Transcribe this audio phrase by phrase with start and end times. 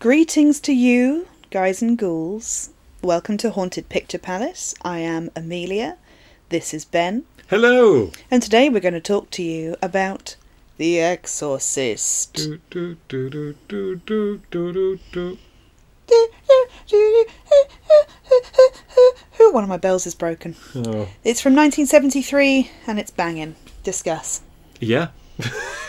[0.00, 2.70] Greetings to you, guys and ghouls.
[3.02, 4.72] Welcome to Haunted Picture Palace.
[4.82, 5.96] I am Amelia.
[6.50, 7.24] This is Ben.
[7.48, 8.12] Hello.
[8.30, 10.36] And today we're going to talk to you about
[10.76, 12.32] The Exorcist.
[12.34, 15.38] Do, do, do, do, do, do, do, do.
[19.50, 20.54] One of my bells is broken.
[20.76, 21.08] Oh.
[21.24, 23.56] It's from 1973 and it's banging.
[23.82, 24.42] Discuss.
[24.78, 25.08] Yeah.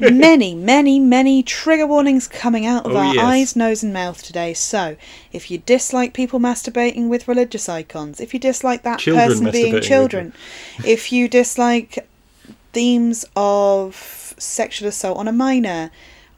[0.00, 3.24] many, many, many trigger warnings coming out of Oh, our yes.
[3.24, 4.54] eyes, nose, and mouth today.
[4.54, 4.96] So,
[5.32, 9.80] if you dislike people masturbating with religious icons, if you dislike that Children person being
[9.80, 10.32] children,
[10.84, 12.08] if you dislike
[12.72, 15.90] themes of sexual assault on a minor,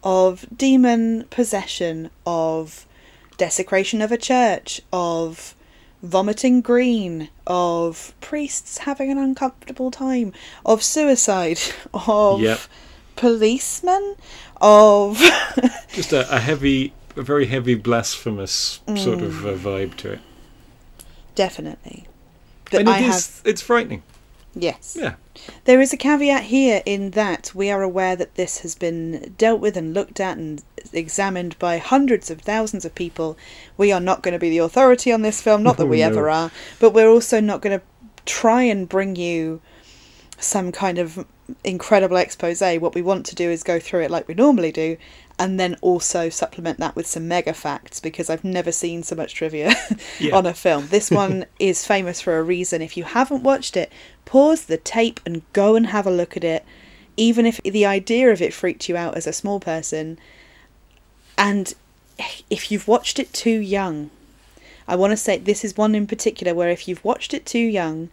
[0.02, 2.86] of demon possession, of
[3.36, 5.54] desecration of a church, of
[6.02, 10.32] vomiting green, of priests having an uncomfortable time,
[10.64, 11.58] of suicide,
[11.94, 12.60] of Yep.
[13.20, 14.16] Policemen,
[14.60, 15.18] of
[15.92, 19.54] Just a, a heavy, a very heavy, blasphemous sort of Mm.
[19.54, 20.20] uh, vibe to it.
[21.34, 22.06] definitely.
[22.70, 24.02] That and it I is- have it's frightening.
[24.54, 24.96] yes.
[24.98, 25.14] Yeah.
[25.64, 29.60] There is a caveat here in that we are aware that this has been dealt
[29.60, 30.62] with and looked at and
[30.92, 33.36] examined by hundreds of thousands of people.
[33.76, 36.00] We are not going to be the authority on this film, not that Oh, we
[36.00, 36.06] no.
[36.06, 37.84] ever are, but we're also not going to
[38.26, 39.60] try and bring you
[40.38, 41.24] some kind of
[41.64, 42.60] incredible expose.
[42.60, 44.96] What we want to do is go through it like we normally do
[45.38, 49.32] and then also supplement that with some mega facts because I've never seen so much
[49.34, 49.72] trivia
[50.20, 50.36] Yeah.
[50.36, 50.88] on a film.
[50.88, 52.82] This one is famous for a reason.
[52.82, 53.90] If you haven't watched it,
[54.26, 56.64] pause the tape and go and have a look at it,
[57.16, 60.18] even if the idea of it freaked you out as a small person.
[61.38, 61.72] And
[62.50, 64.10] if you've watched it too young,
[64.86, 67.58] I want to say this is one in particular where if you've watched it too
[67.58, 68.10] young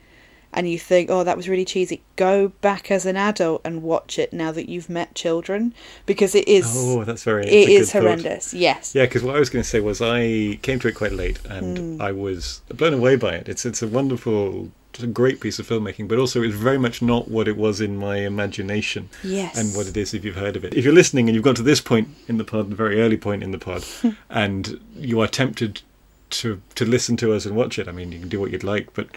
[0.54, 4.18] and you think, oh, that was really cheesy, go back as an adult and watch
[4.18, 5.74] it now that you've met children
[6.06, 6.74] because it is.
[6.76, 7.46] Oh, that's very.
[7.46, 8.02] it is good thought.
[8.02, 8.54] horrendous.
[8.54, 8.96] Yes.
[8.96, 11.40] Yeah, because what I was going to say was I came to it quite late,
[11.46, 12.02] and hmm.
[12.02, 13.50] I was blown away by it.
[13.50, 17.02] It's it's a wonderful, it's a great piece of filmmaking, but also it's very much
[17.02, 19.10] not what it was in my imagination.
[19.24, 19.58] Yes.
[19.58, 20.74] and what it is if you've heard of it.
[20.74, 23.18] If you're listening and you've got to this point in the pod, the very early
[23.18, 23.84] point in the pod,
[24.30, 25.82] and you are tempted
[26.30, 28.64] to to listen to us and watch it, I mean, you can do what you'd
[28.64, 29.08] like, but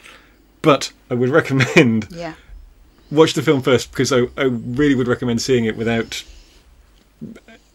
[0.63, 2.35] but I would recommend Yeah.
[3.11, 6.23] watch the film first because I, I really would recommend seeing it without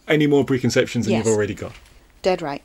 [0.07, 1.25] any more preconceptions than Yes.
[1.25, 1.73] you've already got.
[2.21, 2.61] Dead right.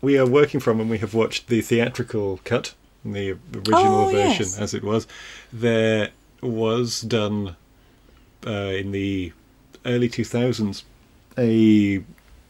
[0.00, 2.72] We are working from and we have watched the theatrical cut,
[3.04, 4.56] the original Oh, version yes.
[4.58, 5.08] as it was.
[5.52, 6.10] There
[6.40, 7.56] was done
[8.46, 9.32] uh, in the
[9.88, 10.84] early 2000s
[11.36, 12.02] a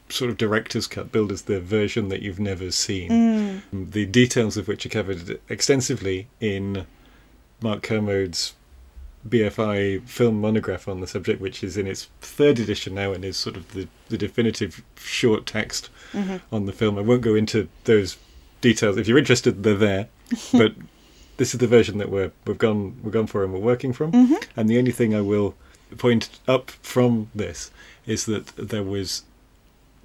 [0.08, 3.62] sort of director's cut billed as the version that you've never seen.
[3.72, 3.90] Mm.
[3.92, 6.86] The details of which are covered extensively in
[7.60, 8.54] Mark Kermode's
[9.28, 13.36] BFI film monograph on the subject, which is in its third edition now and is
[13.36, 16.36] sort of the, the definitive short text mm-hmm.
[16.54, 16.98] on the film.
[16.98, 18.16] I won't go into those
[18.60, 18.96] details.
[18.96, 20.08] If you're interested, they're there.
[20.52, 20.74] but
[21.36, 24.12] this is the version that we're we've gone we've gone for and we're working from.
[24.12, 24.60] Mm-hmm.
[24.60, 25.54] And the only thing I will
[25.96, 27.70] point up from this
[28.06, 29.22] is that there was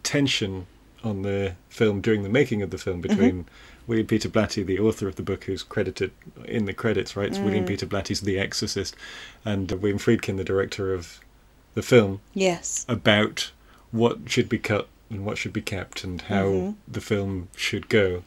[0.04, 0.68] tension
[1.04, 3.46] on the film during the making of the film between
[3.88, 6.12] William Peter Blatty, the author of the book, who's credited
[6.46, 7.28] in the credits, right?
[7.28, 8.96] It's William Peter Blatty's The Exorcist,
[9.44, 11.20] and uh, William Friedkin, the director of
[11.74, 12.86] the film, Yes.
[12.88, 13.52] about
[13.92, 16.76] what should be cut and what should be kept and how Mhm.
[16.88, 18.24] the film should go.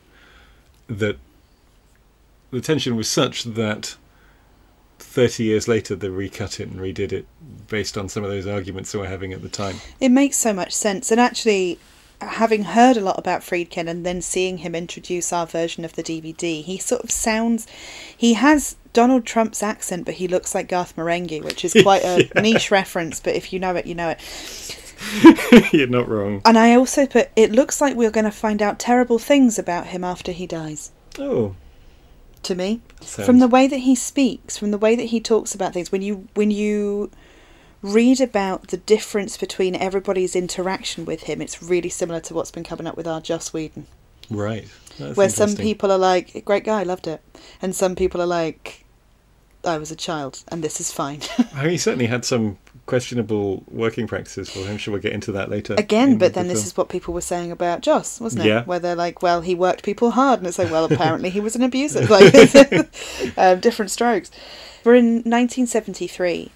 [0.89, 1.17] That
[2.51, 3.97] the tension was such that
[4.99, 7.27] 30 years later they recut it and redid it
[7.69, 9.77] based on some of those arguments that we're having at the time.
[10.01, 11.11] It makes so much sense.
[11.11, 11.79] And actually,
[12.21, 16.03] having heard a lot about Friedkin and then seeing him introduce our version of the
[16.03, 17.67] DVD, he sort of sounds.
[18.17, 22.41] He has Donald Trump's accent, but he looks like Garth Marenghi, which is quite a
[22.41, 25.73] niche reference, but if you know it, you know it.
[25.73, 26.41] You're not wrong.
[26.45, 29.89] And I also put, it looks like we're going to find out terrible things about
[29.89, 30.93] him after he dies.
[31.19, 31.55] Oh,
[32.47, 35.53] To me, sounds from the way that he speaks, from the way that he talks
[35.53, 37.11] about things, when you when you
[37.83, 42.63] read about the difference between everybody's interaction with him, it's really similar to what's been
[42.63, 43.87] coming up with our Joss Whedon,
[44.31, 44.69] right.
[44.99, 47.21] That's where some people are like, "Great guy, loved it,"
[47.61, 48.85] and some people are like,
[49.65, 51.23] "I was a child, and this is fine."
[51.53, 54.79] I mean, he certainly had some questionable working practices for him.
[54.79, 55.75] Sure, we'll get into that later?
[55.77, 56.67] Again, in but the then this film?
[56.67, 58.49] is what people were saying about Joss, wasn't it?
[58.49, 58.65] Yeah.
[58.65, 61.57] Where they're like, well, he worked people hard, and it's like, well, apparently he was
[61.57, 62.07] an abuser.
[62.07, 62.33] Like,
[63.37, 64.31] um, different strokes.
[64.85, 66.51] We're in 1973.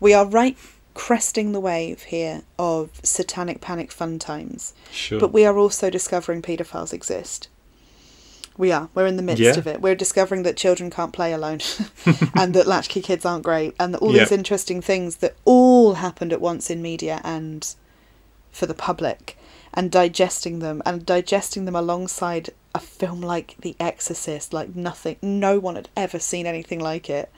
[0.00, 0.56] We are right
[0.94, 5.18] cresting the wave here of satanic panic fun times, Sure.
[5.20, 7.48] but we are also discovering paedophiles exist.
[8.56, 8.88] We are.
[8.94, 9.58] We're in the midst Yeah.
[9.58, 9.80] of it.
[9.80, 11.58] We're discovering that children can't play alone
[12.36, 16.32] and that latchkey kids aren't great and that all these interesting things that all happened
[16.32, 17.74] at once in media and
[18.52, 19.36] for the public
[19.72, 25.58] and digesting them and digesting them alongside a film like The Exorcist, like nothing, no
[25.58, 27.32] one had ever seen anything like it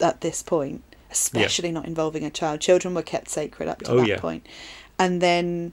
[0.00, 0.82] at this point,
[1.12, 2.60] especially not involving a child.
[2.60, 4.18] Children were kept sacred up to Oh, that yeah.
[4.18, 4.44] point.
[4.98, 5.72] And then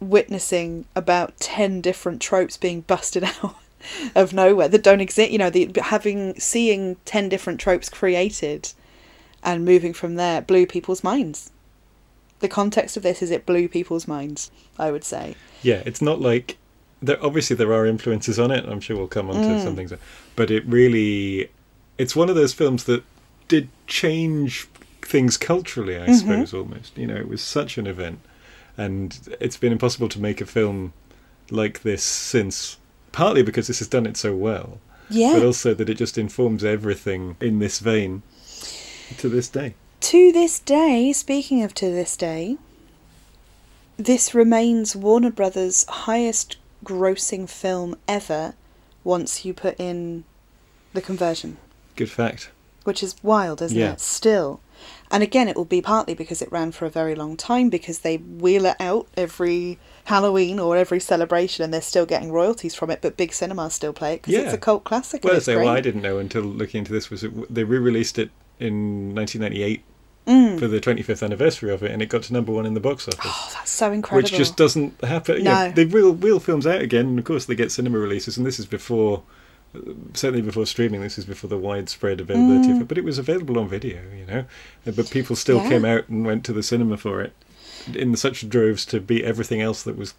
[0.00, 3.56] witnessing about 10 different tropes being busted out
[4.14, 8.72] of nowhere that don't exist you know the having seeing 10 different tropes created
[9.42, 11.50] and moving from there blew people's minds
[12.40, 16.20] the context of this is it blew people's minds i would say Yeah, it's not
[16.20, 16.56] like
[17.00, 17.18] there.
[17.24, 18.64] Obviously, there are influences on it.
[18.64, 19.62] I'm sure we'll come on to Mm.
[19.64, 19.92] some things,
[20.36, 21.48] but it really,
[21.98, 23.02] it's one of those films that
[23.48, 24.66] did change
[25.02, 25.96] things culturally.
[25.98, 26.14] I Mhm.
[26.20, 26.96] suppose almost.
[26.96, 28.20] You know, it was such an event,
[28.78, 30.92] and it's been impossible to make a film
[31.50, 32.76] like this since.
[33.12, 34.78] Partly because this has done it so well,
[35.10, 38.22] yeah but also that it just informs everything in this vein
[39.18, 39.74] to this day.
[40.00, 42.56] to this day speaking of to this day
[43.98, 48.54] this remains warner brothers highest grossing film ever
[49.04, 50.24] once you put in
[50.94, 51.56] the conversion
[51.96, 52.50] Good fact.
[52.84, 53.92] which is wild, isn't Yeah.
[53.92, 54.00] it?
[54.00, 54.60] Still.
[55.12, 57.98] And again, it will be partly because it ran for a very long time, because
[58.00, 62.90] they wheel it out every Halloween or every celebration and they're still getting royalties from
[62.90, 65.22] it, but big cinemas still play it because it's a cult classic.
[65.22, 68.30] Well, say, well, I didn't know until looking into this was it, they re-released it
[68.58, 69.84] in 1998
[70.24, 70.56] Mm.
[70.60, 73.08] for the 25th anniversary of it, and it got to number one in the box
[73.08, 74.22] office, Oh, that's so incredible.
[74.22, 75.44] which just doesn't happen.
[75.44, 75.72] Yeah, No.
[75.72, 78.60] they wheel wheel films out again, and of course they get cinema releases, and this
[78.60, 79.24] is before,
[80.14, 81.00] certainly before streaming.
[81.00, 82.80] This is before the widespread availability of Mm.
[82.82, 84.44] it, but it was available on video, you know.
[84.86, 85.68] Uh, But people still Yeah.
[85.68, 87.32] came out and went to the cinema for it
[87.94, 90.14] in such droves to beat everything else that was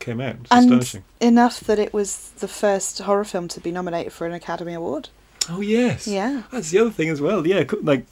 [0.00, 0.36] came out.
[0.42, 1.04] It's and astonishing.
[1.20, 5.08] enough that it was the first horror film to be nominated for an Academy Award.
[5.48, 6.42] Oh yes, Yeah.
[6.52, 7.46] That's the other thing as well.
[7.46, 8.04] Yeah, like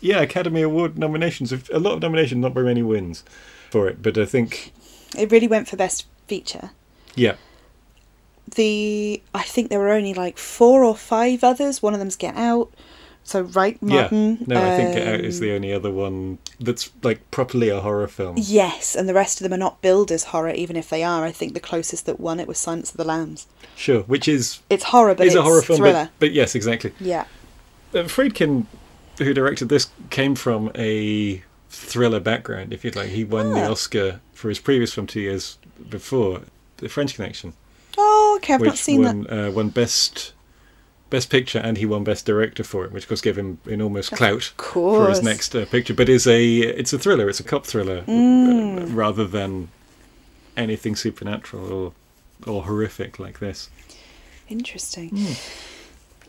[0.00, 1.52] yeah, Academy Award nominations.
[1.52, 3.24] A lot of nominations, not very many wins
[3.70, 4.02] for it.
[4.02, 4.72] But I think
[5.16, 6.70] It really went for Best Feature.
[7.16, 7.34] yeah,
[8.54, 11.82] The I think there were only like four or five others.
[11.82, 12.72] One of them's Get Out.
[13.24, 14.38] So right, Martin.
[14.40, 14.44] yeah.
[14.46, 17.80] No, I think Get Out is um, the only other one that's like properly a
[17.80, 18.36] horror film.
[18.38, 21.24] Yes, and the rest of them are not billed as horror, even if they are.
[21.24, 23.46] I think the closest that won it was Silence of the Lambs.
[23.76, 26.04] Sure, which is It's horror, but is it's a horror film, thriller.
[26.18, 26.92] but, but yes, exactly.
[27.00, 27.26] Yeah.
[27.92, 28.64] Uh, Friedkin,
[29.18, 32.72] who directed this, came from a thriller background.
[32.72, 33.72] If you'd like, he won the Ah.
[33.72, 35.58] Oscar for his previous film two years
[35.90, 36.42] before,
[36.78, 37.52] The French Connection.
[38.00, 38.54] Oh, okay.
[38.54, 40.32] I've not seen won, Uh, won best
[41.10, 44.08] best picture and he won best director for it, which of course gave him enormous
[44.10, 45.94] clout for his next uh, picture.
[45.94, 48.82] But is a it's a thriller, it's a cop thriller Mm.
[48.82, 49.68] uh, rather than
[50.56, 51.92] anything supernatural or
[52.46, 53.66] or horrific like this.
[53.88, 53.96] that.
[54.52, 55.10] Interesting.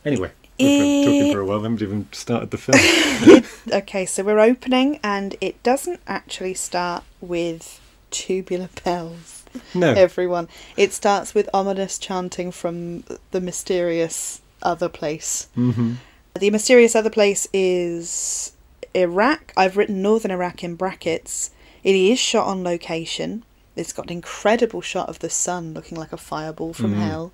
[0.06, 1.57] Anyway, we've been talking for a while.
[1.60, 3.44] We haven't even started the film.
[3.71, 7.80] Okay, so we're opening, and it doesn't actually start with
[8.10, 9.38] tubular bells.
[9.73, 10.47] No, Everyone.
[10.77, 15.47] It starts with ominous chanting from the mysterious other place.
[15.56, 15.94] hmm
[16.33, 18.51] The mysterious other place is
[18.94, 19.53] Iraq.
[19.57, 21.51] I've written Northern Iraq in brackets.
[21.83, 23.44] It is shot on location.
[23.75, 27.00] It's got an incredible shot of the sun looking like a fireball from Mm.
[27.00, 27.31] hell.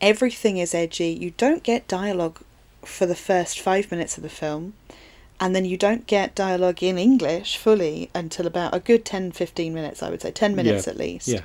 [0.00, 1.08] Everything is edgy.
[1.08, 2.40] You don't get dialogue
[2.84, 4.74] for the first five minutes of the film.
[5.38, 9.74] And then you don't get dialogue in English fully until about a good 10 15
[9.74, 10.30] minutes, I would say.
[10.30, 10.92] 10 minutes Yeah.
[10.92, 11.40] at least yeah,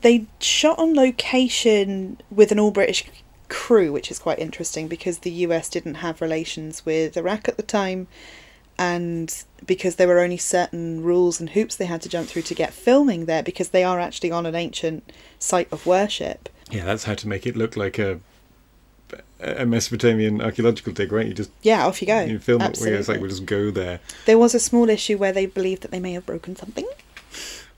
[0.00, 3.04] they shot on location with an all British
[3.48, 7.62] crew, which is quite interesting because the US didn't have relations with Iraq at the
[7.62, 8.06] time,
[8.78, 12.54] and because there were only certain rules and hoops they had to jump through to
[12.54, 16.48] get filming there because they are actually on an ancient site of worship.
[16.70, 16.84] yeah.
[16.84, 18.20] That's how to make it look like a
[19.40, 21.26] a Mesopotamian archaeological dig, right?
[21.26, 22.20] You just Yeah, off you go.
[22.24, 23.20] you film it where it's like Absolutely.
[23.22, 24.00] we'll just go there.
[24.26, 26.86] There was a small issue where they believed that they may have broken something.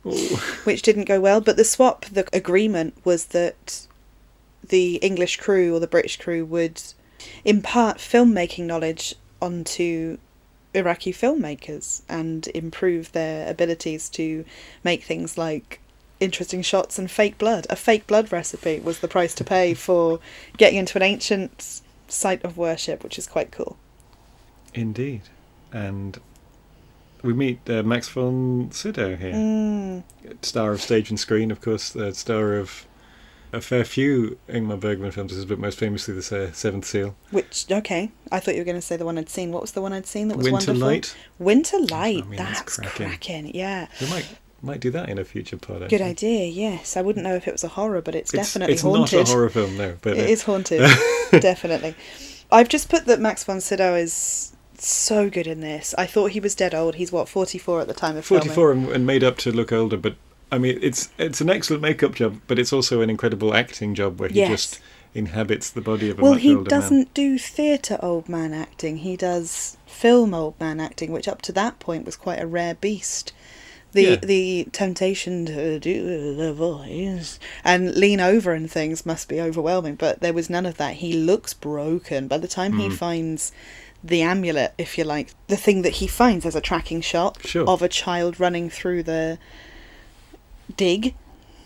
[0.05, 0.59] Oh.
[0.65, 1.43] which didn't go well.
[1.43, 3.87] But the swap, the agreement was that
[4.67, 6.81] the English crew or the British crew would
[7.45, 10.17] impart filmmaking knowledge onto
[10.73, 14.45] Iraqi filmmakers and improve their abilities to
[14.85, 15.81] make things like
[16.21, 17.67] interesting shots and fake blood.
[17.71, 20.21] A fake blood recipe was the price to pay for
[20.57, 23.77] getting into an ancient site of worship, which is quite cool.
[24.75, 25.23] Indeed.
[25.73, 26.19] And
[27.23, 30.03] we meet uh, Max von Sydow here, Mm.
[30.43, 32.87] star of stage and screen, of course, the star of
[33.53, 37.17] a fair few Ingmar Bergman films, but most famously The Se- Seventh Seal.
[37.33, 39.51] Which okay, I thought you were going to say the one I'd seen.
[39.51, 40.89] What was the one I'd seen that was Winter wonderful?
[40.89, 41.17] Light.
[41.39, 42.23] Winter Light.
[42.23, 43.07] I mean, that's that's cracking.
[43.09, 43.55] cracking.
[43.55, 43.89] Yeah.
[44.01, 44.27] We might
[44.63, 45.89] Might do that in a future pod.
[45.89, 46.47] Good idea.
[46.47, 49.21] Yes, I wouldn't know if it was a horror, but it's, It's, definitely it's haunted.
[49.21, 49.97] It's not a horror film, no.
[50.03, 50.81] But It uh, is haunted,
[51.31, 51.95] definitely.
[52.53, 55.95] I've just put that Max von Sydow is so good in this.
[55.97, 56.97] I thought he was dead old.
[56.97, 58.49] He's what forty four at the time of filming.
[58.49, 60.17] 44 and, and made up to look older, but
[60.53, 64.19] I mean, it's it's an excellent makeup job, but it's also an incredible acting job
[64.21, 64.51] where he Yes.
[64.51, 64.81] just
[65.15, 66.31] inhabits the body of a man.
[66.31, 67.09] Well, he doesn't man.
[67.15, 68.99] do theatre old man acting.
[68.99, 72.75] He does film old man acting, which up to that point was quite a rare
[72.75, 73.33] beast.
[73.93, 74.17] The Yeah.
[74.17, 80.21] the temptation to do the voice and lean over and things must be overwhelming, but
[80.21, 80.97] there was none of that.
[80.97, 82.97] He looks broken by the time he Mm.
[82.97, 83.51] finds
[84.03, 87.69] the amulet, if you like, the thing that he finds as a tracking shot Sure.
[87.69, 89.39] of a child running through the
[90.77, 91.15] dig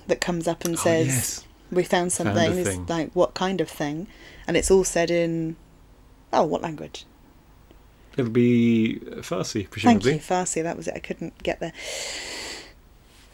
[0.06, 1.44] that comes up and Oh, says, yes.
[1.70, 2.86] "We found Found something." It's thing.
[2.88, 4.06] like what kind of thing?
[4.48, 5.56] And it's all said in
[6.32, 7.04] oh, what language?
[8.16, 10.18] It'll be Farsi, presumably.
[10.18, 10.62] Thank you, Farsi.
[10.62, 10.94] That was it.
[10.94, 11.73] I couldn't get there.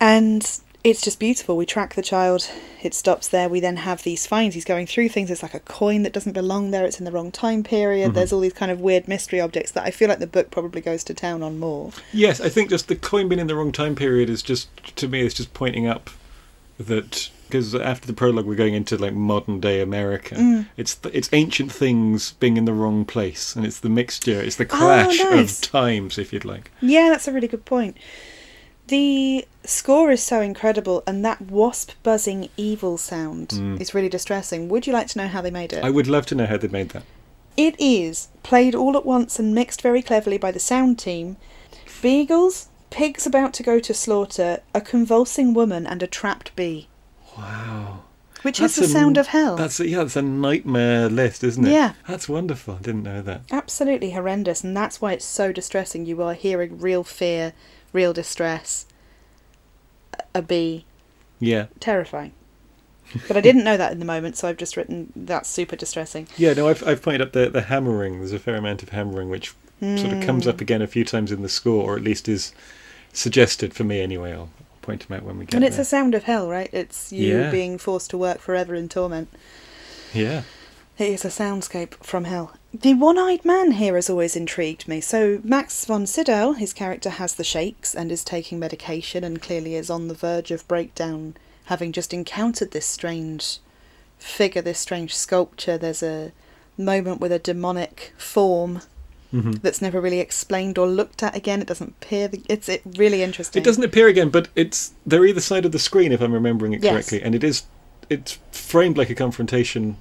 [0.00, 1.58] And it's just beautiful.
[1.58, 2.48] We track the child.
[2.82, 3.50] It stops there.
[3.50, 4.54] We then have these finds.
[4.54, 5.30] He's going through things.
[5.30, 6.86] It's like a coin that doesn't belong there.
[6.86, 8.12] It's in the wrong time period.
[8.12, 8.14] Mhm.
[8.14, 10.80] There's all these kind of weird mystery objects that I feel like the book probably
[10.80, 11.90] goes to town on more.
[12.14, 15.06] Yes, I think just the coin being in the wrong time period is just to
[15.06, 16.08] me it's just pointing up
[16.78, 20.36] that because after the prologue we're going into like modern day America.
[20.36, 20.66] Mm.
[20.76, 24.56] It's th- it's ancient things being in the wrong place, and it's the mixture, it's
[24.56, 25.60] the clash Oh, nice.
[25.62, 26.70] of times, if you'd like.
[26.80, 27.96] Yeah, that's a really good point.
[28.88, 33.80] The score is so incredible, and that wasp buzzing evil sound Mm.
[33.80, 34.68] is really distressing.
[34.68, 35.84] Would you like to know how they made it?
[35.84, 37.04] I would love to know how they made that.
[37.56, 41.36] It is played all at once and mixed very cleverly by the sound team.
[42.02, 46.88] Beagles, pigs about to go to slaughter, a convulsing woman, and a trapped bee,
[47.36, 48.02] Wow.
[48.42, 49.56] which That's is the a- sound of hell.
[49.56, 51.72] That's a, yeah, that's a nightmare list, isn't it?
[51.72, 51.94] Yeah.
[52.08, 52.74] That's wonderful.
[52.74, 53.42] I didn't know that.
[53.50, 56.06] Absolutely horrendous, and that's why it's so distressing.
[56.06, 57.52] You are hearing real fear,
[57.92, 58.86] real distress.
[60.34, 60.84] A bee,
[61.38, 61.66] Yeah.
[61.80, 62.32] terrifying.
[63.28, 66.28] but I didn't know that in the moment, so I've just written that's super distressing.
[66.36, 68.18] Yeah, no, I've, I've pointed up the, the hammering.
[68.18, 70.62] There's a fair amount of hammering, which sort of comes up hmm.
[70.62, 72.52] again a few times in the score, or at least is
[73.12, 74.32] suggested for me anyway.
[74.32, 74.50] I'll
[74.82, 75.82] point them out when we get And it's there.
[75.82, 76.70] a sound of hell, right?
[76.72, 77.50] It's you Yeah.
[77.50, 79.28] being forced to work forever in torment.
[80.14, 80.42] Yeah.
[80.98, 82.52] It is a soundscape from hell.
[82.74, 85.00] The one eyed man here has always intrigued me.
[85.00, 89.74] So, Max von Sydow, his character, has the shakes and is taking medication and clearly
[89.76, 93.58] is on the verge of breakdown, having just encountered this strange
[94.18, 95.78] figure, this strange sculpture.
[95.78, 96.32] There's a
[96.76, 98.82] moment with a demonic form
[99.30, 101.60] hmm that's never really explained or looked at again.
[101.60, 102.30] It doesn't appear.
[102.48, 103.62] It's it really interesting.
[103.62, 106.72] It doesn't appear again, but it's they're either side of the screen if I'm remembering
[106.72, 106.92] it Yes.
[106.92, 107.64] correctly, and it is
[108.08, 109.96] it's framed like a confrontation,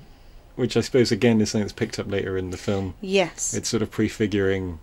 [0.55, 2.95] which I suppose again is something that's picked up later in the film.
[3.01, 3.53] Yes.
[3.53, 4.79] It's sort of prefiguring,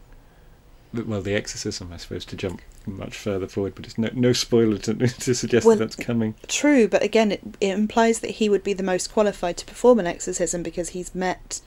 [0.95, 4.79] well, the exorcism, I suppose, to jump much further forward, but it's no, no spoiler
[4.79, 6.37] to, to suggest Well, that that's coming.
[6.47, 9.99] True, but again, it, it implies that he would be the most qualified to perform
[9.99, 11.61] an exorcism because he's met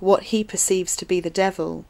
[0.00, 1.84] what he perceives to be the devil,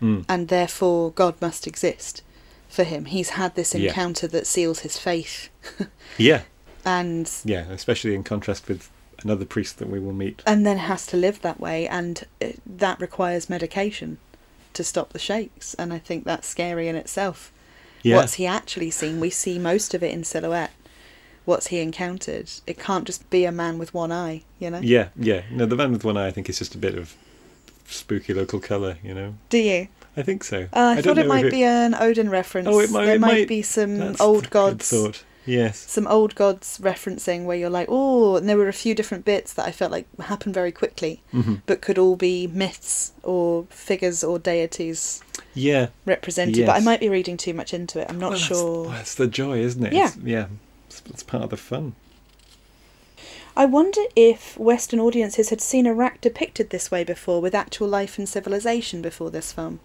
[0.00, 0.24] Mm.
[0.28, 2.22] and therefore God must exist
[2.68, 3.04] for him.
[3.06, 3.88] He's had this Yeah.
[3.90, 5.48] encounter that seals his faith,
[6.18, 6.42] Yeah,
[6.84, 8.88] and yeah, especially in contrast with
[9.22, 10.42] another priest that we will meet.
[10.46, 14.16] and then has to live that way, and uh, that requires medication
[14.72, 15.74] to stop the shakes.
[15.74, 17.52] And I think that's scary in itself.
[18.02, 19.20] Yeah, What's he actually seen?
[19.20, 20.70] We see most of it in silhouette.
[21.44, 22.50] What's he encountered?
[22.66, 24.80] It can't just be a man with one eye, you know.
[24.80, 25.42] yeah, yeah.
[25.50, 27.14] No, the man with one eye, I think, is just a bit of
[27.90, 29.34] spooky local colour, you know.
[29.48, 29.88] Do you?
[30.16, 30.62] I think so.
[30.72, 32.68] Uh, I, don't thought it might be an Odin reference.
[32.68, 34.88] Oh, it might- There it might, might- be some That's old gods.
[34.90, 35.22] thought.
[35.46, 35.78] Yes.
[35.90, 39.52] Some old gods referencing where you're like, oh, and there were a few different bits
[39.54, 44.22] that I felt like happened very quickly, hmm but could all be myths or figures
[44.22, 45.22] or deities
[45.54, 45.88] Yeah.
[46.04, 46.66] represented.
[46.66, 48.06] But I might be reading too much into it.
[48.10, 48.82] I'm not Well, that's- sure.
[48.82, 49.92] well, That's the joy, isn't it?
[49.92, 50.08] Yeah.
[50.08, 50.46] It's, yeah.
[50.88, 51.94] It's, it's part of the fun.
[53.56, 58.16] I wonder if Western audiences had seen Iraq depicted this way before, with actual life
[58.18, 59.80] and civilization before this film.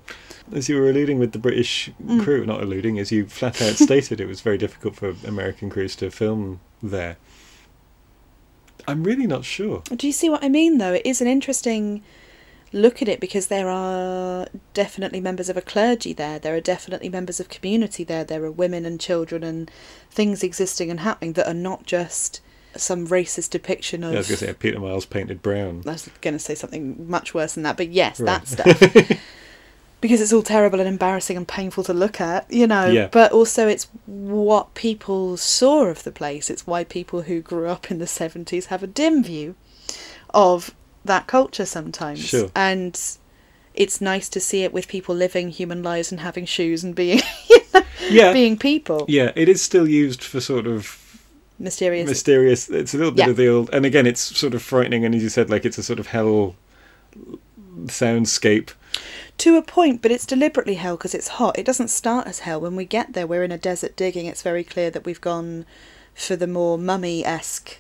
[0.54, 2.24] As you were alluding with the British Mm.
[2.24, 5.96] crew, not alluding, as you flat out stated, it was very difficult for American crews
[5.98, 7.18] to film there.
[8.88, 9.82] I'm really not sure.
[9.96, 10.94] Do you see what I mean, though?
[10.94, 12.04] It is an interesting
[12.72, 16.38] look at it because there are definitely members of a clergy there.
[16.38, 18.24] There are definitely members of community there.
[18.24, 19.72] There are women and children and
[20.12, 22.42] things existing and happening that are not just
[22.78, 24.14] some racist depiction of.
[24.14, 25.84] I was going to say Peter Miles painted brown.
[25.86, 28.44] I was going to say something much worse than that, but yes, Right.
[28.44, 29.20] that stuff.
[30.02, 32.88] because it's all terrible and embarrassing and painful to look at, you know.
[32.88, 33.08] Yeah.
[33.12, 36.50] But also, it's what people saw of the place.
[36.50, 39.56] It's why people who grew up in the 70s have a dim view
[40.32, 42.20] of that culture sometimes.
[42.20, 42.50] Sure.
[42.56, 43.00] And
[43.74, 47.22] it's nice to see it with people living human lives and having shoes and being
[48.10, 48.32] Yeah.
[48.34, 49.06] being people.
[49.08, 50.86] Yeah, it is still used for sort of
[51.58, 52.08] Mysterious.
[52.10, 52.70] mysterious.
[52.70, 53.30] It's a little bit Yeah.
[53.32, 55.06] of the old, and again, it's sort of frightening.
[55.06, 56.56] And as you said, like it's a sort of hell
[57.86, 58.72] soundscape.
[59.38, 61.58] to a point, but it's deliberately hell because it's hot.
[61.60, 62.62] It doesn't start as hell.
[62.62, 64.28] When we get there, we're in a desert digging.
[64.28, 65.66] It's very clear that we've gone
[66.14, 67.78] for the more mummy esque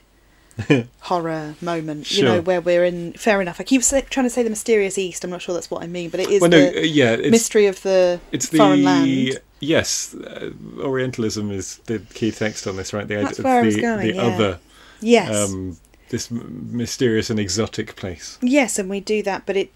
[1.01, 2.11] horror moment.
[2.11, 3.13] You know, where we're in.
[3.13, 3.61] Fair enough.
[3.61, 5.23] I keep say, trying to say the mysterious East.
[5.23, 7.15] I'm not sure that's what I mean, but it is well, no, the uh, yeah,
[7.15, 9.39] mystery of the it's the foreign land.
[9.65, 13.07] Yes, uh, Orientalism is the key text on this, right?
[13.07, 14.21] The That's idea- where I was going, the yeah.
[14.21, 14.59] other,
[15.01, 15.49] Yes.
[15.49, 15.77] um,
[16.09, 18.37] this mysterious and exotic place.
[18.41, 19.71] Yes, and we do that, but it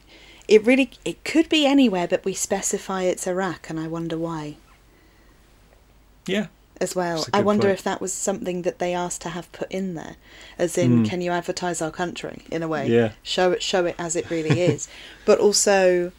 [0.48, 4.56] it really it could be anywhere, but we specify it's Iraq, and I wonder why
[6.26, 6.48] Yeah,
[6.82, 7.26] as well.
[7.34, 7.80] I wonder point.
[7.80, 10.16] if that was something that they asked to have put in there,
[10.58, 11.04] as in, Hmm.
[11.06, 12.88] can you advertise our country in a way?
[12.88, 13.12] Yeah.
[13.24, 14.88] show it, show it as it really is,
[15.26, 16.12] but also.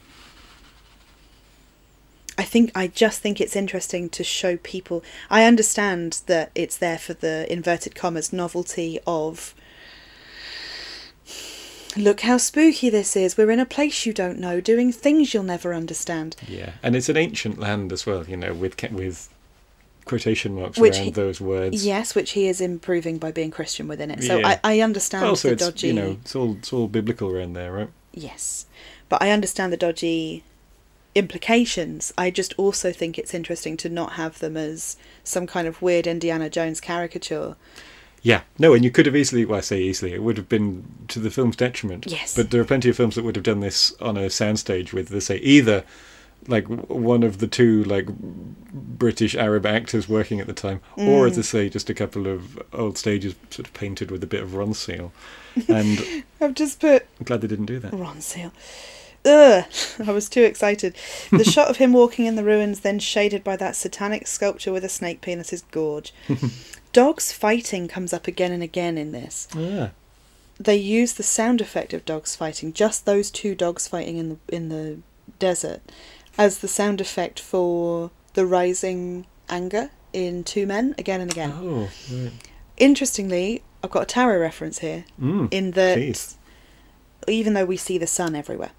[2.41, 5.05] I think I just think it's interesting to show people.
[5.29, 9.55] I understand that it's there for the inverted commas novelty of
[11.97, 13.37] Look how spooky this is.
[13.37, 16.37] We're in a place you don't know, doing things you'll never understand.
[16.47, 18.25] yeah, and it's an ancient land as well.
[18.27, 19.29] You know, with with
[20.05, 21.85] quotation marks Which around he- those words.
[21.85, 24.23] Yes, which he is improving by being Christian within it.
[24.23, 24.59] So Yeah.
[24.65, 25.89] I, I understand Also, the it's dodgy.
[25.89, 27.91] you know, it's all it's all biblical around there, right?
[28.15, 28.67] Yes,
[29.09, 30.45] but I understand the dodgy
[31.14, 32.12] implications.
[32.17, 36.07] I just also think it's interesting to not have them as some kind of weird
[36.07, 37.57] Indiana Jones caricature.
[38.23, 40.85] Yeah, no, and you could have easily, well, I say easily, it would have been
[41.09, 42.07] to the film's detriment.
[42.07, 42.35] Yes.
[42.37, 45.11] But there are plenty of films that would have done this on a soundstage with,
[45.11, 45.85] let's say, either
[46.47, 51.31] like one of the two like British Arab actors working at the time, or Mm.
[51.31, 54.43] as I say, just a couple of old stages sort of painted with a bit
[54.43, 55.11] of Ronseal.
[55.69, 57.93] And I've just put I'm glad they didn't do that.
[57.93, 58.52] Ronseal.
[59.25, 59.65] Ugh,
[60.07, 60.97] I was too excited.
[61.31, 64.85] The shot of him walking in the ruins, then shaded by that satanic sculpture with
[64.85, 66.12] a snake penis, is gorge.
[66.93, 69.47] dogs fighting comes up again and again in this.
[69.55, 69.91] Ah,
[70.59, 74.37] They use the sound effect of dogs fighting, just those two dogs fighting in the
[74.57, 74.99] in the
[75.39, 75.81] desert,
[76.39, 81.52] as the sound effect for the rising anger in Two Men again and again.
[81.54, 82.33] oh, right.
[82.78, 86.37] Interestingly, I've got a tarot reference here Mm, in that please.
[87.28, 88.71] even though we see the sun everywhere,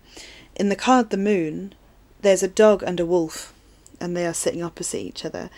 [0.55, 1.73] in the card the moon,
[2.21, 3.53] there's a dog and a wolf,
[3.99, 5.49] and they are sitting opposite each other.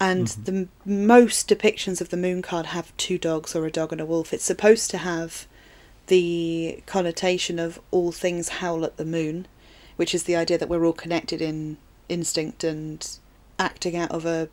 [0.00, 0.44] And Mhm.
[0.44, 4.00] the m- most depictions of the moon card have two dogs or a dog and
[4.00, 4.32] a wolf.
[4.32, 5.46] It's supposed to have
[6.08, 9.46] the connotation of all things howl at the moon,
[9.96, 11.76] which is the idea that we're all connected in
[12.08, 13.06] instinct and
[13.58, 14.48] acting out of a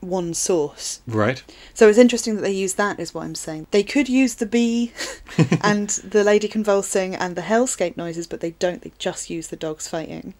[0.00, 1.00] one source.
[1.06, 1.42] Right.
[1.74, 3.66] So it's interesting that they use that, is what I'm saying.
[3.72, 4.92] They could use the bee
[5.62, 8.82] and the lady convulsing and the hellscape noises, but they don't.
[8.82, 10.34] They just use the dogs fighting,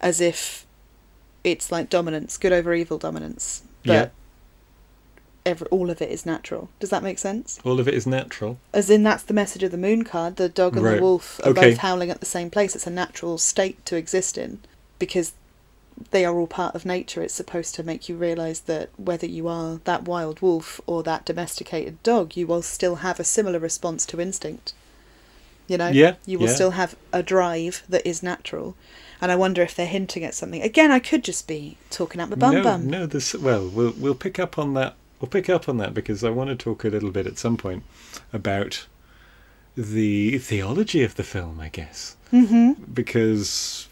[0.00, 0.66] as if
[1.44, 3.62] it's like dominance, good over evil dominance.
[3.84, 4.08] But Yeah.
[5.46, 6.68] every, all of it is natural.
[6.80, 7.58] Does that make sense?
[7.64, 8.58] All of it is natural.
[8.74, 10.36] As in, that's the message of the moon card.
[10.36, 10.96] The dog and Right.
[10.96, 11.70] the wolf are Okay.
[11.70, 12.74] both howling at the same place.
[12.74, 14.60] It's a natural state to exist in
[14.98, 15.32] because
[16.10, 17.22] they are all part of nature.
[17.22, 21.24] It's supposed to make you realise that whether you are that wild wolf or that
[21.24, 24.72] domesticated dog, you will still have a similar response to instinct.
[25.68, 25.88] You know?
[25.88, 26.54] Yeah, You will yeah.
[26.54, 28.74] still have a drive that is natural.
[29.20, 30.62] And I wonder if they're hinting at something.
[30.62, 32.86] Again, I could just be talking out my bum no, bum.
[32.88, 33.06] no.
[33.06, 34.94] This well, we'll we'll pick up on that.
[35.20, 37.56] We'll pick up on that because I want to talk a little bit at some
[37.58, 37.82] point
[38.32, 38.86] about
[39.76, 41.60] the theology of the film.
[41.60, 42.84] I guess Mm-hmm.
[42.94, 43.88] because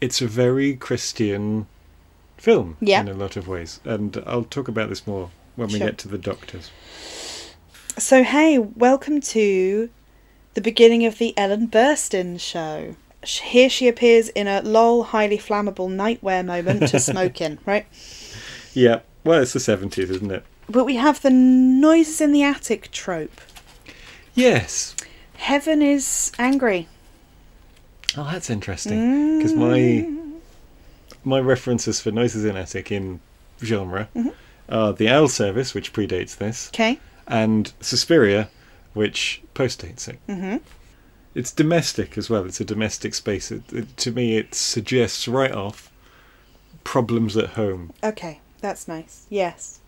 [0.00, 1.66] it's a very Christian
[2.36, 3.00] film Yeah.
[3.00, 6.08] in a lot of ways, and I'll talk about this more when we get to
[6.08, 6.70] the doctors.
[7.98, 9.88] So, hey, welcome to
[10.54, 12.94] the beginning of the Ellen Burstyn show.
[13.22, 17.86] Here she appears in a lol, highly flammable nightwear moment to smoke in, right?
[18.74, 20.44] Yeah, well, it's the seventies, isn't it?
[20.68, 23.40] But we have the noises in the attic trope.
[24.34, 24.94] Yes.
[25.36, 26.88] Heaven is angry.
[28.16, 30.32] Oh, that's interesting because my Mm.
[31.24, 33.20] my references for noises in attic in
[33.62, 34.32] genre Mhm.
[34.68, 36.98] are the Owl Service, which predates this, Okay.
[37.26, 38.48] and Suspiria,
[38.94, 40.18] which postdates it.
[40.28, 40.56] Mm-hmm.
[41.34, 42.44] It's domestic as well.
[42.46, 43.50] It's a domestic space.
[43.50, 45.90] It, it, to me, it suggests right off
[46.84, 47.92] problems at home.
[48.02, 49.26] Okay, that's nice.
[49.28, 49.80] Yes.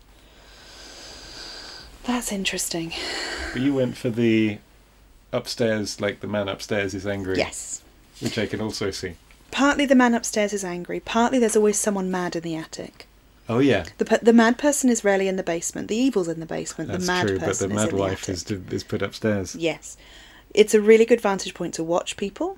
[2.05, 2.93] That's interesting.
[3.53, 4.57] But you went for the
[5.31, 7.81] upstairs, like the man upstairs is angry, Yes.
[8.21, 9.13] Which I can also see.
[9.51, 13.07] Partly the man upstairs is angry, partly there's always someone mad in the attic.
[13.47, 15.87] Oh yeah, The, the mad person is rarely in the basement.
[15.87, 16.91] The evil's in the basement.
[16.91, 17.39] that's the mad true.
[17.39, 18.51] But the mad the wife attic.
[18.51, 19.55] is is put upstairs.
[19.55, 19.97] Yes.
[20.53, 22.57] It's a really good vantage point to watch people.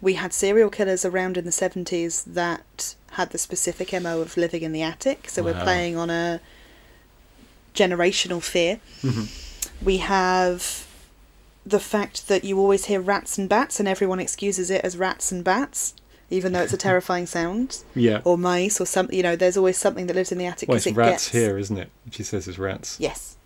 [0.00, 4.62] We had serial killers around in the 70s that had the specific MO of living
[4.62, 6.40] in the attic, so we're playing on a
[7.74, 8.80] generational fear.
[9.02, 9.84] Mm-hmm.
[9.84, 10.86] We have
[11.68, 15.30] the fact that you always hear rats and bats, and everyone excuses it as rats
[15.30, 15.94] and bats,
[16.30, 18.20] even though it's a terrifying sound, Yeah.
[18.24, 19.16] or mice, or something.
[19.16, 21.28] You know, there's always something that lives in the attic Well, it's it rats gets
[21.28, 21.90] here, isn't it?
[22.10, 22.96] She says it's rats.
[22.98, 23.36] Yes,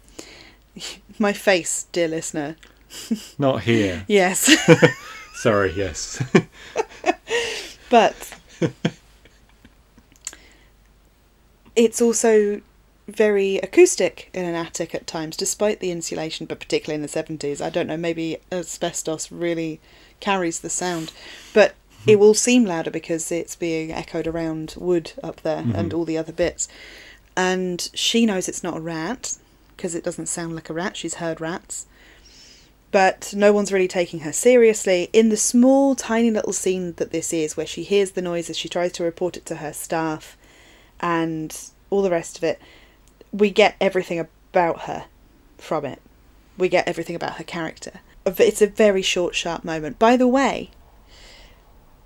[1.18, 2.56] my face, dear listener.
[3.38, 4.04] Not here.
[4.06, 4.50] Yes,
[5.34, 6.22] Sorry, yes.
[7.90, 8.14] but
[11.74, 12.60] it's also
[13.16, 17.60] very acoustic in an attic at times, despite the insulation, but particularly in the 70s.
[17.60, 19.80] I don't know, maybe asbestos really
[20.20, 21.12] carries the sound,
[21.52, 22.10] but hmm.
[22.10, 25.76] it will seem louder because it's being echoed around wood up there mm-hmm.
[25.76, 26.68] and all the other bits.
[27.36, 29.36] And she knows it's not a rat
[29.76, 30.96] because it doesn't sound like a rat.
[30.96, 31.86] She's heard rats.
[32.90, 35.08] But no one's really taking her seriously.
[35.14, 38.68] In the small, tiny little scene that this is, where she hears the noises, she
[38.68, 40.36] tries to report it to her staff,
[41.00, 42.60] and all the rest of it,
[43.32, 45.06] we get everything about her
[45.58, 46.00] from it.
[46.58, 48.00] We get everything about her character.
[48.26, 49.98] It's a very short, sharp moment.
[49.98, 50.70] By the way,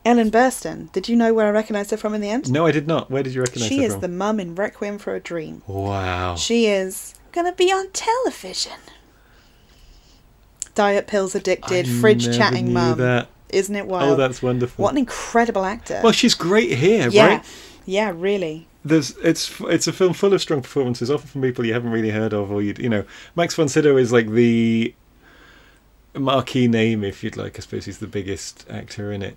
[0.05, 2.51] Ellen Burstyn, did you know where I recognised her from in the end?
[2.51, 3.11] no, I did not.
[3.11, 3.79] Where did you recognise her from?
[3.79, 5.63] she is the mum in Requiem for a Dream.
[5.67, 6.37] Wow.
[6.37, 8.79] She is gonna be on television.
[10.77, 12.99] Diet pills addicted, I fridge chatting mum.
[12.99, 13.29] that.
[13.49, 14.13] Isn't it oh, wild?
[14.13, 14.83] Oh, that's wonderful.
[14.83, 16.01] What an incredible actor.
[16.05, 17.27] Well, she's great here, yeah.
[17.27, 17.45] right?
[17.85, 18.69] Yeah, really.
[18.87, 22.11] There's it's it's a film full of strong performances, often from people you haven't really
[22.11, 24.95] heard of, or you you know, Max von Sydow is like the
[26.15, 27.59] marquee name, if you'd like.
[27.59, 29.37] I suppose he's the biggest actor in it.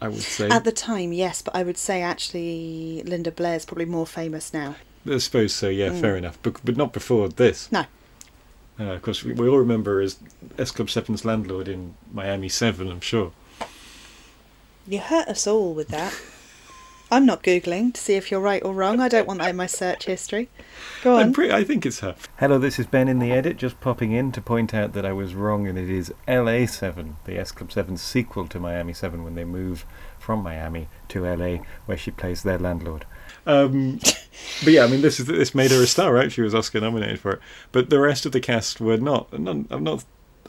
[0.00, 0.48] I would say.
[0.48, 4.74] At the time, yes, but I would say actually Linda Blair's probably more famous now.
[5.10, 5.68] I suppose so.
[5.68, 6.00] Yeah, Mm.
[6.00, 6.38] fair enough.
[6.42, 7.70] But but not before this.
[7.72, 7.86] No.
[8.78, 10.18] Uh, of course, we, we all remember as
[10.58, 12.90] S Club Seven's landlord in Miami Seven.
[12.90, 13.32] I'm sure.
[14.86, 16.12] You hurt us all with that.
[17.10, 18.98] I'm not Googling to see if you're right or wrong.
[18.98, 20.48] I don't want that in my search history.
[21.02, 21.32] Go I'm on.
[21.32, 22.16] pretty, I think it's her.
[22.38, 25.12] Hello, this is Ben in the edit, just popping in to point out that I
[25.12, 29.22] was wrong, and it is LA 7, the S Club 7 sequel to Miami 7
[29.22, 29.84] when they move
[30.18, 33.04] from Miami to LA, where she plays their landlord.
[33.46, 33.98] Um,
[34.64, 36.32] but yeah, I mean, this is this made her a star, right?
[36.32, 37.40] She was Oscar nominated for it,
[37.72, 39.30] but the rest of the cast were not.
[39.32, 40.04] And I'm I'm not.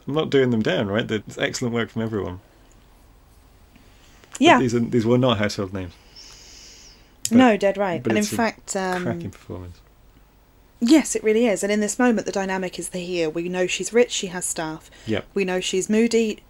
[0.08, 1.10] I'm not doing them down, right?
[1.10, 2.38] It's excellent work from everyone.
[4.32, 4.58] But yeah.
[4.60, 5.94] these are, these were not household names.
[7.30, 8.02] No, dead right.
[8.02, 9.80] but And in fact, um, Cracking performance.
[10.80, 11.62] yes, it really is.
[11.62, 13.28] And in this moment, the dynamic is the here.
[13.30, 14.10] We know she's rich.
[14.12, 14.90] She has staff.
[15.06, 15.26] Yep.
[15.34, 16.42] We know she's moody.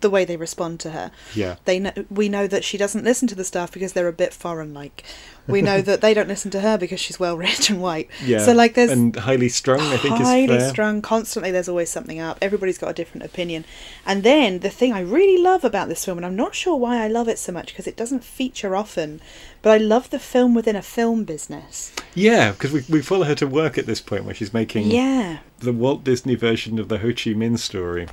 [0.00, 1.10] The way they respond to her.
[1.34, 1.56] Yeah.
[1.64, 4.32] They know, we know that she doesn't listen to the staff because they're a bit
[4.32, 5.04] foreign like.
[5.48, 8.08] We know that they don't listen to her because she's well read and white.
[8.24, 8.38] Yeah.
[8.38, 9.80] So like there's and highly strung.
[9.80, 13.64] I think highly strung constantly there's always something up everybody's got a different opinion
[14.04, 17.02] and then the thing i really love about this film and i'm not sure why
[17.02, 19.20] i love it so much because it doesn't feature often
[19.62, 23.34] but i love the film within a film business Yeah, because we we follow her
[23.36, 26.98] to work at this point where she's making yeah the Walt Disney version of the
[26.98, 28.06] Ho Chi Minh story,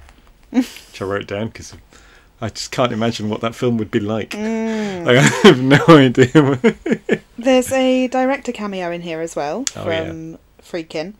[0.55, 1.73] which I wrote down because
[2.41, 4.31] I just can't imagine what that film would be like.
[4.31, 4.85] Mm.
[5.05, 7.21] Like, I have no idea.
[7.37, 11.13] there's a director cameo in here as well Oh, from Friedkin,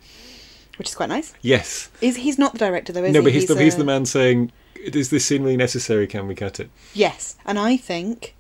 [0.78, 1.92] which is quite nice yes.
[2.02, 3.84] is he's not the director though is No, he No, but he's, the he's the
[3.84, 6.08] man saying, "Is this scene really necessary?
[6.08, 8.34] Can we cut it?" Yes, and I think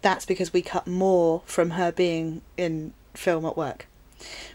[0.00, 3.86] that's because we cut more from her being in film at work.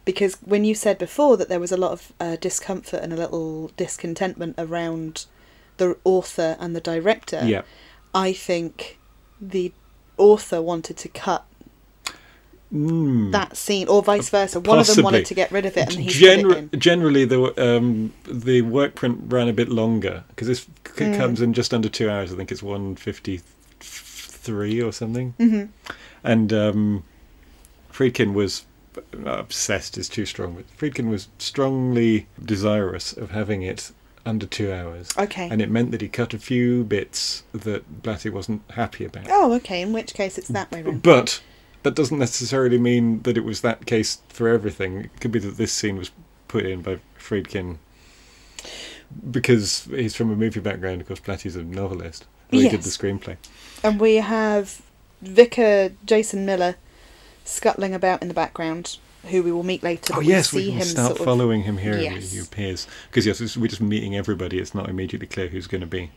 [0.04, 3.18] Because when you said before that there was a lot of uh, discomfort and a
[3.18, 5.26] little discontentment around
[5.78, 7.62] the author and the director, Yeah.
[8.14, 8.98] I think
[9.40, 9.72] the
[10.18, 11.46] author wanted to cut
[12.74, 13.32] Mm.
[13.32, 14.60] that scene, or vice versa.
[14.60, 17.54] One of them wanted to get rid of it, and he Gener- it generally, the
[17.58, 20.60] um, the work print ran a bit longer because this
[20.98, 21.16] c- Mm.
[21.18, 22.34] comes in just under two hours.
[22.34, 23.40] I think it's one fifty
[23.80, 25.34] three or something.
[25.38, 25.64] hmm
[26.26, 27.04] And um,
[27.94, 28.66] Friedkin was
[29.26, 33.92] obsessed is too strong, but Friedkin was strongly desirous of having it
[34.28, 35.10] under two hours.
[35.18, 35.50] Okay.
[35.50, 39.28] And it meant that he cut a few bits that Blatty wasn't happy about.
[39.30, 39.82] Oh, okay.
[39.82, 41.02] In which case, it's that way round.
[41.02, 41.42] But
[41.84, 45.06] that doesn't necessarily mean that it was that case for everything.
[45.06, 46.12] It could be that this scene was
[46.48, 47.78] put in by Friedkin
[49.32, 51.02] because he's from a movie background.
[51.02, 52.26] Of course, Blatty's a novelist.
[52.52, 53.38] Who he did the screenplay.
[53.84, 54.82] And we have
[55.22, 56.76] Vicar Jason Miller
[57.44, 60.14] scuttling about in the background, who we will meet later.
[60.16, 61.26] Oh yes, we we can him start sort of.
[61.26, 61.98] following him here.
[61.98, 62.32] Yes.
[62.32, 64.60] He appears because yes, we're just meeting everybody.
[64.60, 66.12] It's not immediately clear who's going to be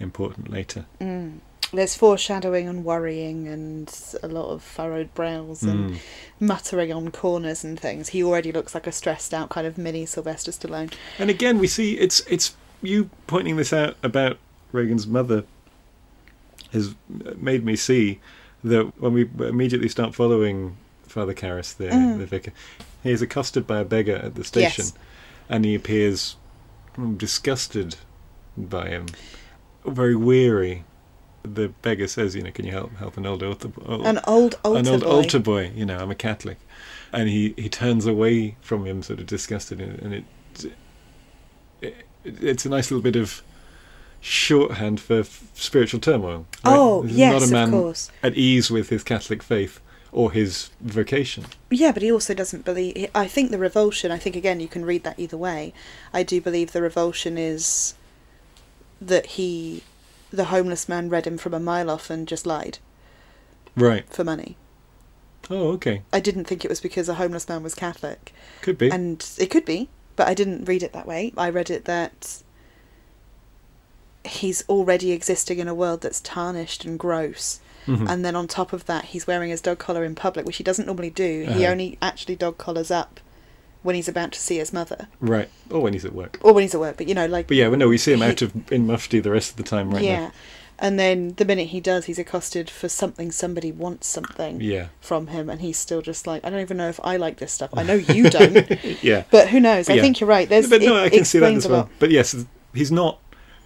[0.00, 0.86] important later.
[1.00, 1.38] Mm.
[1.72, 3.90] There's foreshadowing and worrying, and
[4.22, 5.98] a lot of furrowed brows and Mm.
[6.38, 8.10] muttering on corners and things.
[8.10, 10.92] He already looks like a stressed out kind of mini Sylvester Stallone.
[11.18, 14.38] And again, we see it's it's you pointing this out about
[14.72, 15.44] Regan's mother
[16.72, 16.94] has
[17.36, 18.20] made me see
[18.62, 20.76] that when we immediately start following
[21.14, 22.18] Father Karras, the, Mm.
[22.18, 22.52] the vicar,
[23.04, 24.92] he is accosted by a beggar at the station, Yes.
[25.48, 26.34] and he appears
[27.16, 27.96] disgusted
[28.56, 29.06] by him,
[29.86, 30.84] very weary.
[31.44, 34.58] The beggar says, "You know, can you help help an old altar, old, An old
[34.64, 35.08] altar an old boy.
[35.08, 35.70] altar boy?
[35.76, 36.58] You know, I'm a Catholic,"
[37.12, 40.24] and he he turns away from him, sort of disgusted, and it,
[41.82, 43.42] it it's a nice little bit of
[44.20, 46.46] shorthand for f- spiritual turmoil.
[46.64, 46.74] right?
[46.76, 48.10] Oh, This yes, not a of man course.
[48.22, 49.80] at ease with his Catholic faith
[50.14, 51.44] or his vocation.
[51.70, 53.10] Yeah, but he also doesn't believe.
[53.14, 54.10] I think the revulsion.
[54.10, 55.74] I think again, you can read that either way.
[56.12, 57.94] I do believe the revulsion is
[59.00, 59.82] that he,
[60.30, 62.78] the homeless man, read him from a mile off and just lied
[63.76, 64.08] Right.
[64.08, 64.56] for money.
[65.50, 66.02] Oh, okay.
[66.12, 68.90] I didn't think it was because a homeless man was Catholic, Could be.
[68.90, 71.32] and it could be, but I didn't read it that way.
[71.36, 72.40] I read it that
[74.24, 77.60] he's already existing in a world that's tarnished and gross.
[77.86, 78.08] Mhm.
[78.08, 80.64] And then on top of that, he's wearing his dog collar in public, which he
[80.64, 81.42] doesn't normally do.
[81.48, 81.72] He Uh-huh.
[81.72, 83.20] only actually dog collars up
[83.82, 85.48] when he's about to see his mother, right.
[85.70, 86.38] Or when he's at work.
[86.42, 86.96] or when he's at work.
[86.96, 88.86] But you know, like But yeah, well, no, we see him He- out of in
[88.86, 90.02] mufti the rest of the time, right?
[90.02, 90.30] yeah.
[90.76, 93.30] And then the minute he does, he's accosted for something.
[93.30, 94.86] Somebody wants something Yeah.
[95.00, 97.52] from him, and he's still just like, I don't even know if I like this
[97.52, 97.70] stuff.
[97.76, 98.66] I know you don't,
[99.02, 99.22] yeah.
[99.30, 99.86] but who knows?
[99.86, 100.02] But I yeah.
[100.02, 100.48] think you're right.
[100.48, 101.88] There's but no, I can see that as well.
[102.00, 102.34] But yes,
[102.74, 103.20] he's not.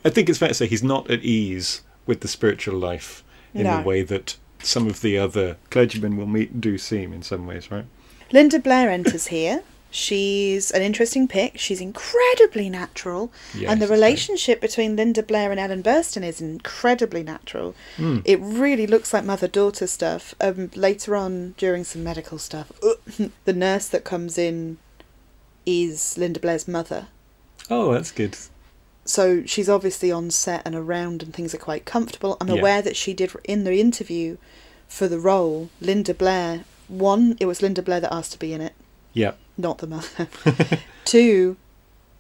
[0.05, 3.23] I think it's fair to say he's not at ease with the spiritual life
[3.55, 3.79] in No.
[3.79, 7.71] the way that some of the other clergymen will meet do seem in some ways,
[7.71, 7.85] right?
[8.33, 9.63] Linda Blair enters here.
[9.91, 11.59] She's an interesting pick.
[11.59, 13.33] She's incredibly natural.
[13.57, 17.75] Yes, and the relationship between Linda Blair and Ellen Burstyn is incredibly natural.
[17.97, 18.21] Mm.
[18.27, 20.35] It really looks like mother daughter stuff.
[20.43, 22.71] Um, later on, during some medical stuff,
[23.47, 24.77] the nurse that comes in
[25.65, 27.07] is Linda Blair's mother.
[27.71, 28.37] Oh, that's good.
[29.09, 32.37] So she's obviously on set and around, and things are quite comfortable.
[32.41, 32.57] I'm Yeah.
[32.61, 34.37] aware that she did in the interview
[34.87, 35.71] for the role.
[35.81, 38.75] Linda Blair, one, it was Linda Blair that asked to be in it
[39.15, 39.33] Yeah.
[39.57, 40.29] not the mother.
[41.07, 41.57] Two,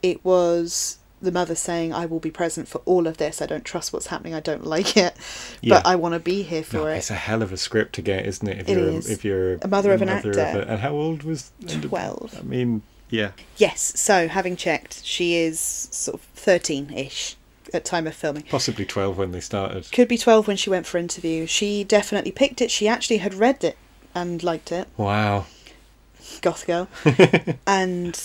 [0.03, 3.42] it was the mother saying, I will be present for all of this.
[3.42, 4.35] I don't trust what's happening.
[4.35, 5.14] I don't like it.
[5.61, 5.74] Yeah.
[5.77, 6.96] But I want to be here for No, it.
[6.98, 8.61] it's a hell of a script to get, isn't it?
[8.61, 9.11] If It you're is.
[9.11, 10.38] A, if you're A mother of an a- actor.
[10.40, 12.37] and how old was Linda- 12.
[12.38, 13.33] I mean, yeah.
[13.57, 17.37] Yes, so having checked, she is sort of 13 ish
[17.73, 18.44] at time of filming.
[18.44, 19.90] Possibly 12 when they started.
[19.92, 21.47] Could be 12 when she went for interview.
[21.47, 22.71] She definitely picked it.
[22.71, 23.77] She actually had read it
[24.14, 24.88] and liked it.
[24.97, 25.47] Wow.
[26.40, 26.88] Goth girl.
[27.66, 28.21] and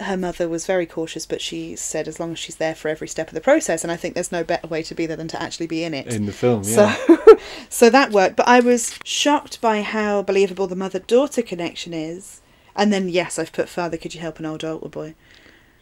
[0.00, 3.08] her mother was very cautious, but she said as long as she's there for every
[3.08, 5.28] step of the process, and I think there's no better way to be there than
[5.28, 6.06] to actually be in it.
[6.06, 6.94] In the film, yeah.
[6.94, 7.16] So,
[7.68, 8.36] so that worked.
[8.36, 12.40] But I was shocked by how believable the mother-daughter connection is.
[12.78, 13.96] And then, yes, I've put father.
[13.98, 15.14] Could you help an old altar boy?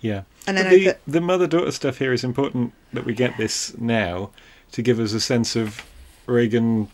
[0.01, 0.23] Yeah.
[0.47, 3.77] And then the, put the mother daughter stuff here is important that we get this
[3.79, 4.31] now
[4.73, 5.85] to give us a sense of
[6.27, 6.89] Regan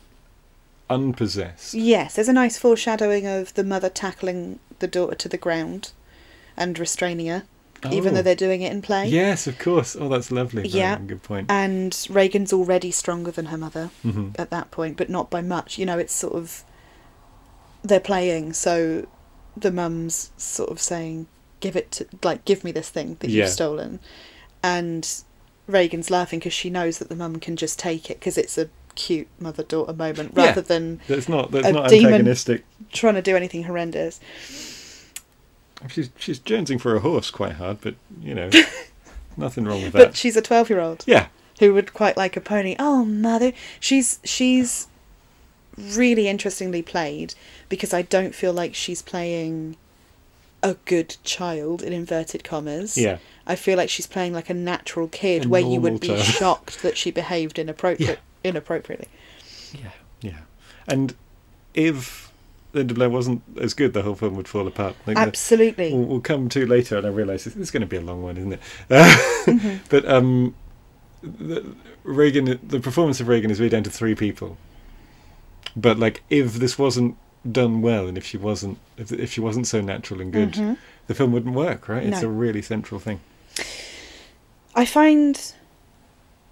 [0.91, 1.75] unpossessed.
[1.75, 2.15] yes.
[2.17, 5.93] There's a nice foreshadowing of the mother tackling the daughter to the ground
[6.57, 7.45] and restraining her,
[7.91, 8.17] even Oh.
[8.17, 9.07] though they're doing it in play.
[9.09, 9.97] Yes, of course.
[9.99, 10.69] Oh, that's lovely.
[10.69, 10.99] Yeah.
[10.99, 11.51] Good point.
[11.51, 15.79] And Regan's already stronger than her mother hmm at that point, but not by much.
[15.79, 16.65] You know, it's sort of
[17.83, 19.07] they're playing, so
[19.57, 21.27] the mum's sort of saying,
[21.61, 23.45] "Give it to like, give me this thing that Yeah.
[23.45, 24.01] you've stolen,"
[24.63, 25.09] and
[25.67, 28.69] Regan's laughing because she knows that the mum can just take it because it's a
[28.95, 30.47] cute mother daughter moment Yeah.
[30.47, 32.65] rather than That's not that's A not demon- antagonistic.
[32.93, 34.21] trying to do anything horrendous.
[35.89, 38.51] She's she's jonesing for a horse quite hard, but you know,
[39.37, 39.99] nothing wrong with that.
[40.09, 41.27] But she's a twelve-year-old yeah.
[41.59, 42.77] who would quite like a pony.
[42.79, 44.87] Oh, mother, she's she's
[45.79, 47.35] really interestingly played
[47.69, 49.77] because I don't feel like she's playing
[50.63, 52.97] a good child in inverted commas.
[52.97, 53.19] Yeah.
[53.47, 56.21] I feel like she's playing like a natural kid A where you would be child.
[56.25, 59.09] shocked that she behaved inappropriate inappropriately.
[59.73, 59.91] Yeah.
[60.21, 60.39] Yeah.
[60.87, 61.15] And
[61.75, 62.31] if
[62.75, 64.95] Linda Blair wasn't as good, the whole film would fall apart.
[65.07, 65.93] Like the- Absolutely.
[65.93, 68.01] we'll, we'll come to later, and I realise this, this is going to be a
[68.01, 68.61] long one, isn't it?
[68.91, 69.77] Uh, Mm-hmm.
[69.89, 70.55] But um,
[71.23, 74.57] the, Regan, the performance of Regan is really down to three people.
[75.77, 77.17] But like, if this wasn't
[77.51, 80.77] done well, and if she wasn't, if, if she wasn't so natural and good, Mhm.
[81.07, 82.05] the film wouldn't work, right?
[82.05, 82.29] It's No.
[82.29, 83.21] a really central thing.
[84.75, 85.53] I find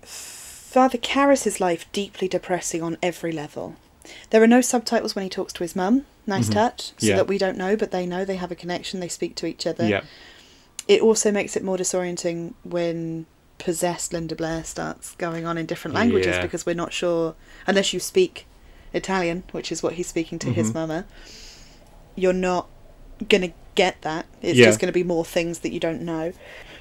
[0.03, 3.77] Father Karras's life deeply depressing on every level.
[4.31, 6.07] There are no subtitles when he talks to his mum.
[6.27, 6.53] Nice Mhm.
[6.55, 7.17] touch, so Yeah.
[7.17, 9.01] that we don't know, but they know they have a connection.
[9.01, 9.87] They speak to each other.
[9.87, 10.03] Yeah,
[10.89, 13.27] It also makes it more disorienting when
[13.59, 16.43] possessed Linda Blair starts going on in different languages Yeah.
[16.43, 17.35] because we're not sure
[17.67, 18.45] unless you speak
[18.93, 20.75] Italian, which is what he's speaking to his Mhm.
[20.75, 21.07] mama.
[22.17, 22.69] You're not
[23.29, 24.27] gonna get that.
[24.43, 24.67] It's Yeah.
[24.67, 26.33] just going to be more things that you don't know.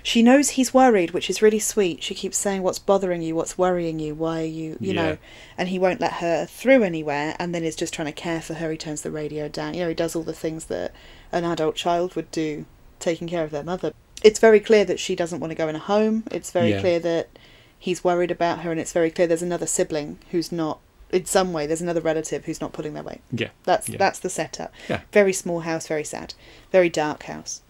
[0.02, 2.02] She knows he's worried, which is really sweet.
[2.02, 3.36] She keeps saying, "What's bothering you?
[3.36, 4.16] What's worrying you?
[4.16, 5.02] Why are you, you Yeah.
[5.02, 5.18] know?"
[5.58, 8.56] And he won't let her through anywhere, and then is just trying to care for
[8.56, 8.72] her.
[8.72, 9.74] He turns the radio down.
[9.76, 10.94] You know, he does all the things that
[11.32, 12.66] an adult child would do,
[13.00, 13.94] taking care of their mother.
[14.24, 16.24] It's very clear that she doesn't want to go in a home.
[16.32, 16.82] It's very Yeah.
[16.82, 17.30] clear that
[17.78, 20.80] he's worried about her, and it's very clear there's another sibling who's not.
[21.12, 23.22] In some way, there's another relative who's not pulling their weight.
[23.32, 23.50] Yeah.
[23.64, 23.98] That's Yeah.
[23.98, 24.72] that's the setup.
[24.88, 25.02] Yeah.
[25.12, 26.34] Very small house, very sad,
[26.72, 27.62] very dark house.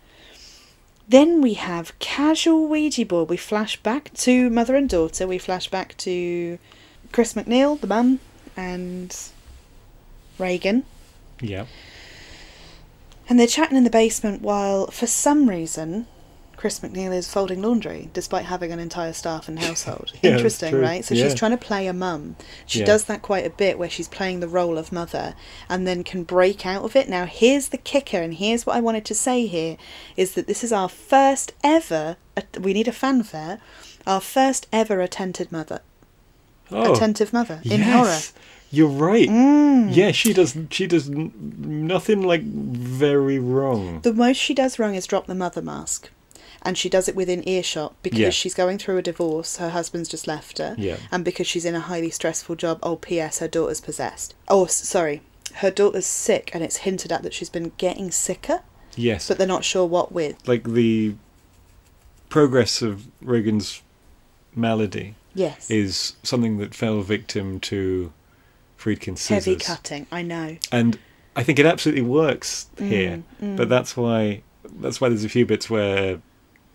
[1.07, 3.29] Then we have casual Ouija board.
[3.29, 5.25] We flash back to mother and daughter.
[5.25, 6.59] We flash back to
[7.11, 8.19] Chris MacNeil, the mum,
[8.55, 9.15] and
[10.37, 10.83] Regan,
[11.41, 11.65] Yeah.
[13.27, 16.05] and they're chatting in the basement while, for some reason,
[16.59, 20.11] Chris MacNeil is folding laundry, despite having an entire staff and household.
[20.21, 21.05] Yeah, Interesting, right?
[21.05, 21.23] So Yeah.
[21.23, 22.35] she's trying to play a mum.
[22.65, 22.85] She Yeah.
[22.85, 25.35] does that quite a bit, where she's playing the role of mother,
[25.69, 27.07] and then can break out of it.
[27.07, 29.77] Now, here's the kicker, and here's what I wanted to say here:
[30.17, 32.17] is that this is our first ever.
[32.59, 33.59] We need a fanfare.
[34.05, 35.79] Our first ever attentive mother.
[36.71, 37.93] Oh, attentive mother in yes.
[37.95, 38.43] horror.
[38.69, 39.29] You're right.
[39.29, 39.95] Mm.
[39.95, 40.57] Yeah, she does.
[40.71, 44.01] She does nothing like very wrong.
[44.01, 46.09] The most she does wrong is drop the mother mask.
[46.61, 48.29] And she does it within earshot because Yeah.
[48.31, 49.57] she's going through a divorce.
[49.57, 50.75] Her husband's just left her.
[50.77, 50.97] Yeah.
[51.11, 52.79] And because she's in a highly stressful job.
[52.83, 53.39] Oh, P.S.
[53.39, 54.35] Her daughter's possessed.
[54.47, 55.21] Oh, sorry.
[55.55, 58.61] Her daughter's sick, and it's hinted at that she's been getting sicker,
[58.95, 60.35] Yes, but they're not sure what with.
[60.47, 61.15] like the
[62.29, 63.81] progress of Regan's
[64.55, 65.69] malady Yes.
[65.71, 68.11] is something that fell victim to
[68.77, 69.45] Friedkin's scissors.
[69.45, 70.07] Heavy cutting.
[70.11, 70.57] I know.
[70.71, 70.99] and
[71.35, 73.23] I think it absolutely works here.
[73.41, 73.57] Mm, mm.
[73.57, 74.41] But that's why
[74.79, 76.21] that's why there's a few bits where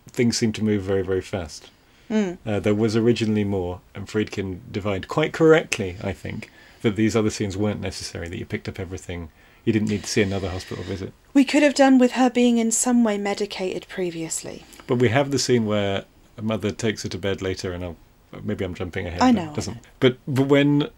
[0.07, 1.69] things seem to move very very fast.
[2.09, 2.37] Mm.
[2.45, 6.51] Uh, there was originally more, and Friedkin divined quite correctly, I think,
[6.83, 8.27] that these other scenes weren't necessary.
[8.29, 9.29] That you picked up everything.
[9.63, 11.11] You didn't need to see another hospital visit.
[11.33, 14.63] We could have done with her being in some way medicated previously.
[14.85, 16.05] But we have the scene where
[16.37, 17.95] a mother takes her to bed later, and I'll,
[18.43, 19.21] maybe I'm jumping ahead.
[19.21, 19.73] I but know, I Doesn't.
[19.75, 19.81] know.
[19.99, 20.89] But but when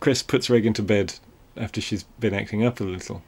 [0.00, 1.14] Chris puts Regan to bed
[1.56, 3.22] after she's been acting up a little,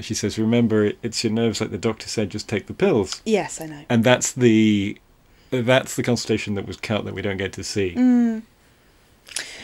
[0.00, 2.30] she says, "Remember, it's your nerves, like the doctor said.
[2.30, 3.84] Just take the pills." Yes, I know.
[3.88, 4.98] And that's the
[5.50, 7.94] that's the consultation that was cut that we don't get to see.
[7.96, 8.42] Mm.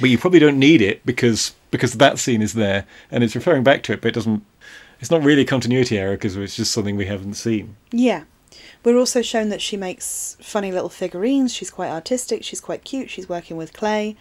[0.00, 3.62] But you probably don't need it because because that scene is there and it's referring
[3.62, 4.44] back to it, but it doesn't.
[5.00, 7.76] It's not really a continuity error because it's just something we haven't seen.
[7.90, 8.24] Yeah.
[8.84, 11.54] We're also shown that she makes funny little figurines.
[11.54, 12.44] She's quite artistic.
[12.44, 13.10] She's quite cute.
[13.10, 14.14] She's working with clay.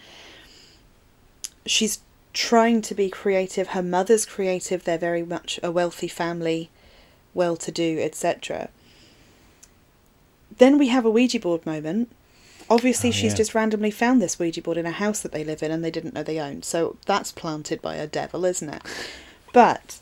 [1.66, 2.00] She's
[2.34, 3.68] trying to be creative.
[3.68, 4.84] Her mother's creative.
[4.84, 6.68] They're very much a wealthy family,
[7.32, 8.68] well to do, etc.
[10.58, 12.10] Then we have a Ouija board moment.
[12.70, 13.36] Obviously, Oh, she's yeah.
[13.38, 15.90] just randomly found this Ouija board in a house that they live in and they
[15.90, 16.64] didn't know they owned.
[16.64, 18.82] So that's planted by a devil, isn't it?
[19.52, 19.98] But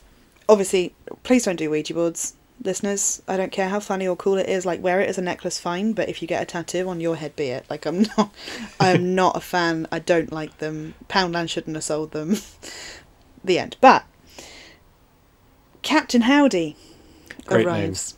[0.47, 0.93] obviously,
[1.23, 3.21] please don't do Ouija boards, listeners.
[3.27, 4.65] I don't care how funny or cool it is.
[4.65, 5.93] Like, wear it as a necklace, fine.
[5.93, 7.65] But if you get a tattoo on your head, be it.
[7.69, 8.33] Like, I'm not.
[8.79, 9.87] I'm not a fan.
[9.91, 10.95] I don't like them.
[11.09, 12.37] Poundland shouldn't have sold them.
[13.43, 13.77] the end.
[13.81, 14.05] But
[15.81, 16.75] Captain Howdy
[17.45, 18.17] Great arrives,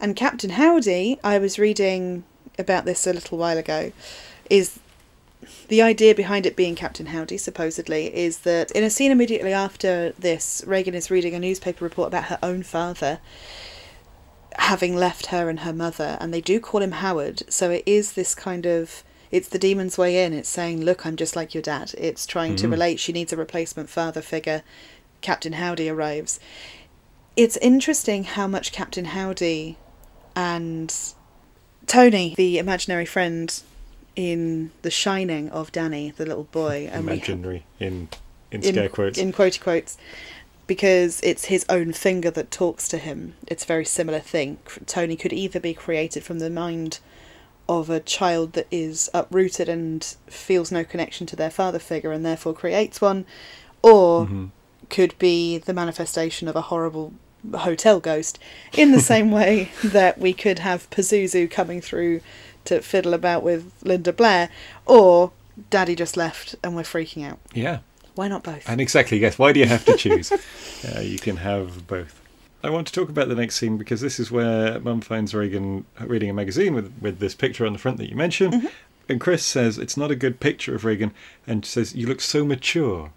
[0.00, 1.18] and Captain Howdy.
[1.22, 2.24] I was reading
[2.58, 3.92] about this a little while ago.
[4.50, 4.78] Is
[5.68, 10.12] the idea behind it being Captain Howdy, supposedly, is that in a scene immediately after
[10.18, 13.20] this, Regan is reading a newspaper report about her own father
[14.56, 18.12] having left her and her mother, and they do call him Howard, so it is
[18.12, 19.02] this kind of.
[19.30, 20.32] It's the demon's way in.
[20.32, 21.92] It's saying, Look, I'm just like your dad.
[21.98, 22.70] It's trying to Mhm.
[22.70, 23.00] relate.
[23.00, 24.62] She needs a replacement father figure.
[25.22, 26.38] Captain Howdy arrives.
[27.36, 29.76] It's interesting how much Captain Howdy
[30.36, 30.94] and
[31.88, 33.52] Tony, the imaginary friend
[34.16, 38.08] in The Shining of Danny, the little boy, and we ha- Imaginary in
[38.50, 39.18] in in, scare quotes.
[39.18, 39.96] in quotey quotes,
[40.66, 43.34] because it's his own finger that talks to him.
[43.46, 44.58] It's a very similar thing.
[44.86, 47.00] Tony could either be created from the mind
[47.68, 52.24] of a child that is uprooted and feels no connection to their father figure and
[52.24, 53.24] therefore creates one,
[53.82, 54.50] or Mhm.
[54.90, 57.12] could be the manifestation of a horrible
[57.54, 58.38] hotel ghost
[58.74, 62.20] in the same way that we could have Pazuzu coming through
[62.64, 64.50] to fiddle about with Linda Blair
[64.86, 65.32] or
[65.70, 67.38] Daddy just left and we're freaking out.
[67.52, 67.78] Yeah.
[68.14, 68.68] Why not both?
[68.68, 69.38] And exactly, yes.
[69.38, 70.32] Why do you have to choose?
[70.96, 72.20] uh, you can have both.
[72.62, 75.84] I want to talk about the next scene because this is where Mum finds Regan
[76.00, 78.54] reading a magazine with, with this picture on the front that you mentioned.
[78.54, 78.66] Mm-hmm.
[79.08, 81.12] And Chris says it's not a good picture of Regan
[81.46, 83.10] and says, You look so mature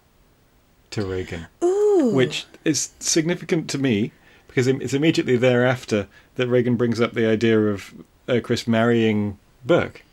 [0.92, 1.48] to Regan.
[1.64, 2.12] Ooh.
[2.14, 4.12] Which is significant to me
[4.48, 7.94] because it's immediately thereafter that Regan brings up the idea of
[8.28, 9.38] uh, Chris marrying
[9.68, 10.04] Burke.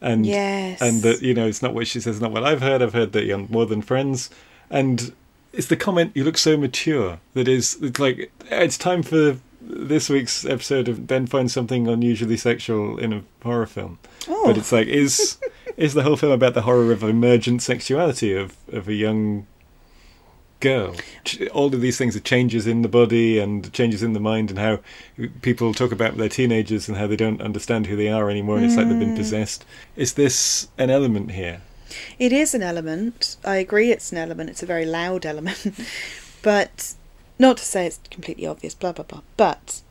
[0.00, 0.80] And Yes.
[0.80, 2.82] and that you know it's not what she says, not what I've heard.
[2.82, 4.30] I've heard that you're more than friends,
[4.70, 5.12] and
[5.52, 10.08] it's the comment you look so mature that is it's like it's time for this
[10.10, 13.98] week's episode of Ben finds something unusually sexual in a horror film.
[14.28, 14.46] Oh.
[14.46, 15.38] But it's like is
[15.76, 19.46] is the whole film about the horror of emergent sexuality of of a young
[20.62, 20.96] girl?
[21.52, 24.58] All of these things, the changes in the body and changes in the mind, and
[24.58, 24.78] how
[25.42, 28.64] people talk about their teenagers and how they don't understand who they are anymore, and
[28.64, 29.16] it's like they've been mm.
[29.16, 29.66] possessed.
[29.96, 31.60] Is this an element here?
[32.18, 33.36] It is an element.
[33.44, 34.48] I agree it's an element.
[34.48, 35.66] It's a very loud element.
[36.42, 36.94] but
[37.38, 39.22] not to say it's completely obvious, blah, blah, blah.
[39.36, 39.82] But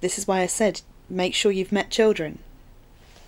[0.00, 2.40] this is why I said make sure you've met children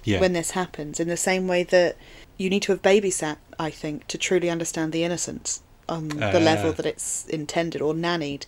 [0.03, 0.18] Yeah.
[0.18, 1.96] when this happens, in the same way that
[2.36, 6.43] you need to have babysat, I think, to truly understand the innocence on the Ah.
[6.43, 8.45] level that it's intended or nannied.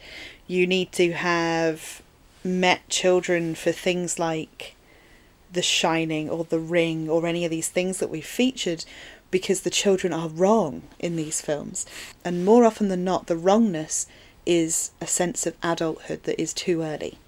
[0.46, 2.02] You need to have
[2.44, 4.74] met children for things like
[5.52, 8.84] The Shining or The Ring or any of these things that we've featured
[9.30, 11.86] because the children are wrong in these films.
[12.24, 14.06] And more often than not, the wrongness
[14.46, 17.18] is a sense of adulthood that is too early.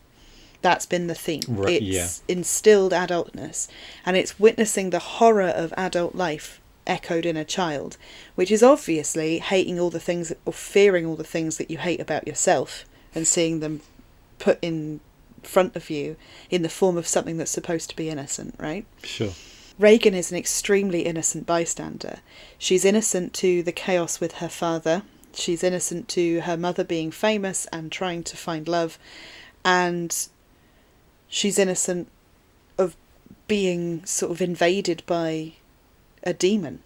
[0.62, 1.42] That's been the theme.
[1.48, 2.34] Right, it's yeah.
[2.36, 3.68] instilled adultness
[4.06, 7.96] and it's witnessing the horror of adult life echoed in a child,
[8.34, 12.00] which is obviously hating all the things or fearing all the things that you hate
[12.00, 13.80] about yourself and seeing them
[14.38, 15.00] put in
[15.42, 16.16] front of you
[16.50, 18.84] in the form of something that's supposed to be innocent, right?
[19.02, 19.32] Sure.
[19.78, 22.18] Regan is an extremely innocent bystander.
[22.58, 25.02] She's innocent to the chaos with her father.
[25.34, 28.98] She's innocent to her mother being famous and trying to find love.
[29.64, 30.28] And
[31.28, 32.08] she's innocent
[32.78, 32.96] of
[33.48, 35.54] being sort of invaded by
[36.22, 36.80] a demon.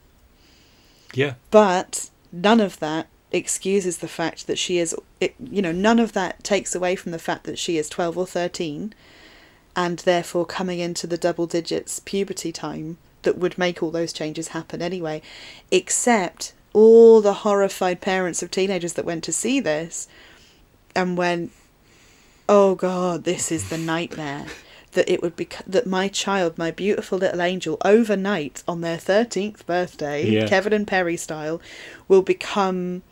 [1.15, 1.35] Yeah.
[1.51, 6.13] But none of that excuses the fact that she is, it, you know, none of
[6.13, 8.95] that takes away from the fact that she is 12 or 13
[9.75, 14.49] and therefore coming into the double digits puberty time that would make all those changes
[14.49, 15.21] happen anyway,
[15.71, 20.09] except all the horrified parents of teenagers that went to see this
[20.95, 21.53] and went,
[22.49, 24.47] oh God, this is the nightmare.
[24.97, 29.65] That it would be that my child, my beautiful little angel, overnight on their thirteenth
[29.67, 30.47] birthday, Yeah.
[30.49, 31.61] Kevin and Perry style,
[32.09, 33.03] will become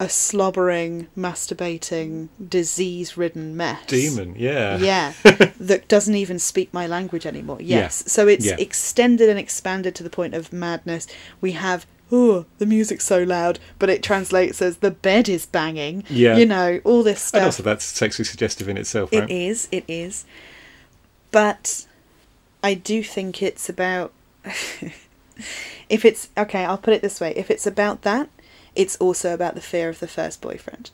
[0.00, 3.86] a slobbering, masturbating, disease-ridden mess.
[3.86, 4.34] Demon.
[4.36, 4.76] Yeah.
[4.78, 5.12] Yeah,
[5.60, 7.58] that doesn't even speak my language anymore.
[7.60, 7.78] Yeah.
[7.82, 8.56] Yes, so it's Yeah.
[8.58, 11.06] extended and expanded to the point of madness.
[11.40, 11.86] We have.
[12.12, 16.04] Oh, the music's so loud, but it translates as the bed is banging.
[16.10, 16.36] Yeah.
[16.36, 17.38] You know, all this stuff.
[17.38, 19.30] And also, that's sexually suggestive in itself, It right?
[19.30, 20.24] is, it is.
[21.34, 21.86] But
[22.62, 24.12] I do think it's about.
[25.88, 26.28] if it's.
[26.38, 27.32] Okay, I'll put it this way.
[27.34, 28.28] If it's about that,
[28.76, 30.92] it's also about the fear of the first boyfriend.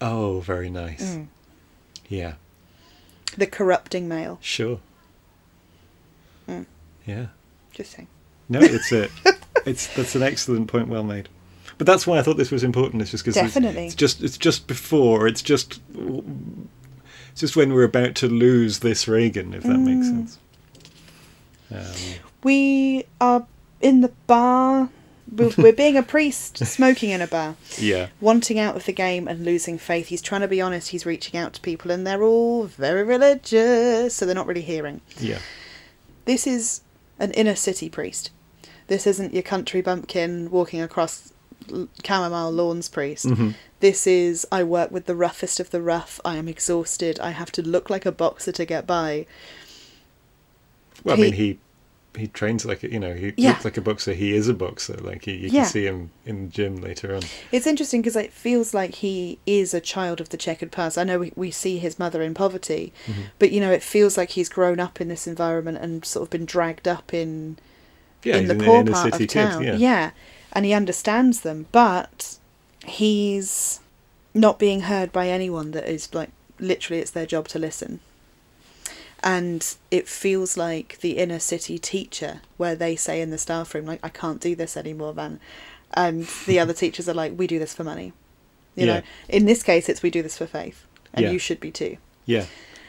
[0.00, 1.16] Oh, very nice.
[1.16, 1.26] Mm.
[2.08, 2.34] Yeah.
[3.36, 4.38] The corrupting male.
[4.40, 4.78] Sure.
[6.48, 6.66] Mm.
[7.04, 7.26] Yeah.
[7.72, 8.06] Just saying.
[8.48, 9.08] No, it's a,
[9.66, 11.28] it's that's an excellent point, well made.
[11.76, 13.02] But that's why I thought this was important.
[13.02, 13.86] It's just because Definitely.
[13.86, 15.26] it's just it's just before.
[15.26, 16.79] It's just it's
[17.34, 20.28] just when we're about to lose this Regan, if that makes Mm.
[20.28, 20.38] sense.
[21.72, 23.46] Um, We are
[23.80, 24.88] in the bar.
[25.32, 27.54] We're, we're being a priest smoking in a bar.
[27.78, 28.08] yeah.
[28.20, 30.08] wanting out of the game and losing faith.
[30.08, 30.88] He's trying to be honest.
[30.88, 35.00] He's reaching out to people, and they're all very religious, so they're not really hearing.
[35.20, 35.38] Yeah.
[36.24, 36.80] This is
[37.20, 38.30] an inner city priest.
[38.88, 41.32] This isn't your country bumpkin walking across
[42.04, 43.26] chamomile lawns priest.
[43.26, 43.54] Mhm.
[43.80, 46.20] This is I work with the roughest of the rough.
[46.24, 47.18] I am exhausted.
[47.20, 49.26] I have to look like a boxer to get by.
[51.04, 51.58] Well, I He- mean, he
[52.16, 53.50] he trains like a, you know he Yeah.
[53.50, 54.12] looks like a boxer.
[54.14, 54.94] He is a boxer.
[54.94, 55.62] Like he, you Yeah.
[55.62, 57.22] can see him in the gym later on.
[57.52, 60.98] It's interesting because it feels like he is a child of the checkered past.
[60.98, 63.20] I know we, we see his mother in poverty, Mm-hmm.
[63.38, 66.30] but you know, it feels like he's grown up in this environment and sort of
[66.30, 67.58] been dragged up in
[68.24, 69.62] Yeah, in the poor inner part of town.
[69.62, 69.78] kid.
[69.78, 70.10] Yeah.
[70.52, 72.38] and he understands them, but
[72.86, 73.80] he's
[74.34, 78.00] not being heard by anyone that is like literally it's their job to listen.
[79.22, 83.84] And it feels like the inner city teacher, where they say in the staff room,
[83.84, 85.40] like, I can't do this anymore, man.
[85.92, 88.14] And the other teachers are like, we do this for money.
[88.76, 88.94] You Yeah.
[89.00, 90.86] know, in this case, it's we do this for faith.
[91.12, 91.32] And Yeah.
[91.32, 91.98] you should be too.
[92.24, 92.46] Yeah,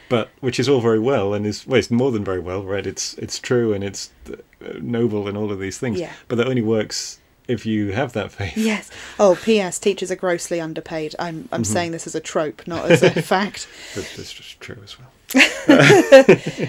[0.08, 2.86] but which is all very well, and is well, it's more than very well, right?
[2.86, 4.36] It's it's true and it's uh,
[4.80, 5.98] noble and all of these things.
[5.98, 6.12] Yeah.
[6.28, 7.18] But that only works
[7.52, 8.56] if you have that faith.
[8.56, 8.90] Yes.
[9.20, 9.78] Oh, P.S.
[9.78, 11.14] Teachers are grossly underpaid.
[11.18, 11.66] I'm I'm Mhm.
[11.66, 13.68] saying this as a trope, not as a fact.
[13.94, 16.68] That's just true as well.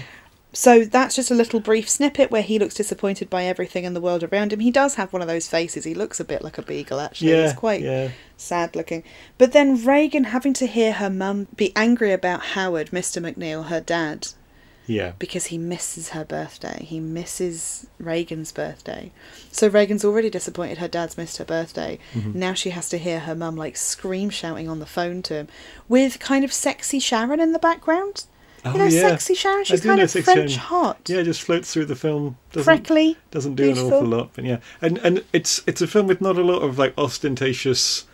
[0.56, 4.00] So that's just a little brief snippet where he looks disappointed by everything in the
[4.00, 4.60] world around him.
[4.60, 5.82] He does have one of those faces.
[5.82, 7.32] He looks a bit like a beagle, actually.
[7.32, 9.02] yeah, He's quite yeah, sad looking.
[9.36, 13.20] But then Regan having to hear her mum be angry about Howard, Mr.
[13.20, 14.28] MacNeil, her dad,
[14.86, 15.12] Yeah.
[15.18, 16.84] because he misses her birthday.
[16.84, 19.12] He misses Regan's birthday.
[19.50, 21.98] So Regan's already disappointed her dad's missed her birthday.
[22.14, 22.34] Mhm.
[22.34, 25.48] Now she has to hear her mum like scream shouting on the phone to him
[25.88, 28.24] with kind of sexy Sharon in the background.
[28.66, 29.00] Oh, you know, yeah.
[29.10, 29.64] sexy Sharon.
[29.64, 30.50] She's kind of French Sharon.
[30.50, 31.00] hot.
[31.08, 32.38] Yeah, just floats through the film.
[32.52, 33.18] Doesn't Freckly.
[33.30, 36.36] doesn't do an awful lot, but yeah, and and it's it's a film with not
[36.38, 38.06] a lot of like ostentatious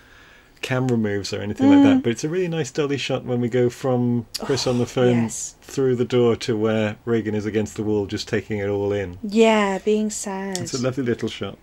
[0.63, 1.85] camera moves or anything like Mm.
[1.85, 4.87] that, but it's a really nice dolly shot when we go from Chris on the
[4.87, 5.55] phone Oh, yes.
[5.63, 9.19] through the door to where Regan is against the wall, just taking it all in.
[9.23, 10.59] Yeah, being sad.
[10.59, 11.57] It's a lovely little shot.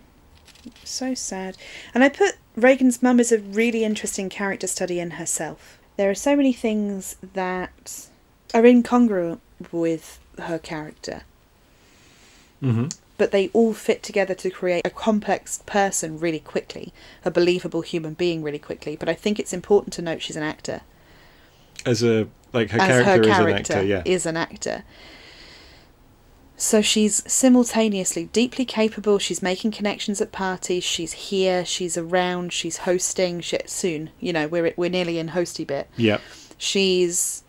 [0.84, 1.56] So sad.
[1.94, 5.78] And I put Regan's mum as a really interesting character study in herself.
[5.96, 8.08] There are so many things that
[8.52, 9.38] are incongruent
[9.72, 11.22] with her character,
[12.62, 12.86] Mm-hmm.
[13.18, 16.94] But they all fit together to create a complex person really quickly,
[17.24, 18.96] a believable human being really quickly.
[18.96, 20.82] But I think it's important to note she's an actor.
[21.84, 24.02] As a like her as character, her is an actor, yeah.
[24.04, 24.84] is an actor.
[26.56, 29.18] So she's simultaneously deeply capable.
[29.18, 30.82] She's making connections at parties.
[30.82, 31.64] She's here.
[31.64, 32.52] She's around.
[32.52, 33.42] She's hosting.
[33.42, 35.88] Soon, you know, we're we're nearly in hosty bit.
[35.96, 36.18] yeah,
[36.56, 37.42] She's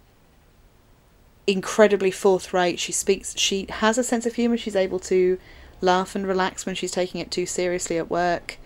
[1.48, 2.80] incredibly forthright.
[2.80, 3.36] She speaks.
[3.38, 4.58] She has a sense of humor.
[4.58, 5.40] She's able to
[5.82, 8.58] laugh and relax when she's taking it too seriously at work.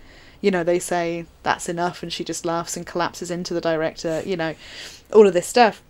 [0.42, 4.22] You know, they say that's enough, and she just laughs and collapses into the director.
[4.26, 4.56] You know,
[5.14, 5.82] all of this stuff.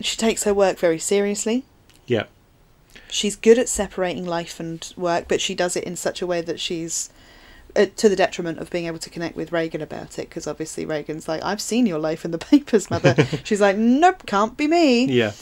[0.00, 1.64] She takes her work very seriously.
[2.06, 2.24] yeah,
[3.08, 6.40] She's good at separating life and work, but she does it in such a way
[6.40, 7.10] that she's
[7.76, 10.28] uh, to the detriment of being able to connect with Regan about it.
[10.28, 13.14] Because obviously Regan's like, "I've seen your life in the papers, mother."
[13.44, 15.32] She's like, "Nope, can't be me." yeah.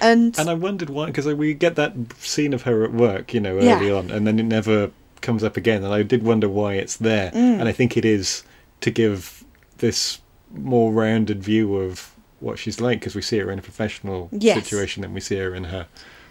[0.00, 3.40] And, And I wondered why, because we get that scene of her at work, you
[3.40, 3.76] know, Yeah.
[3.78, 4.90] early on, and then it never
[5.22, 5.82] comes up again.
[5.82, 7.32] And I did wonder why it's there.
[7.32, 7.58] Mm.
[7.60, 8.44] And I think it is
[8.82, 9.42] to give
[9.78, 10.20] this
[10.54, 14.62] more rounded view of what she's like, because we see her in a professional Yes.
[14.62, 15.86] situation than we see her in her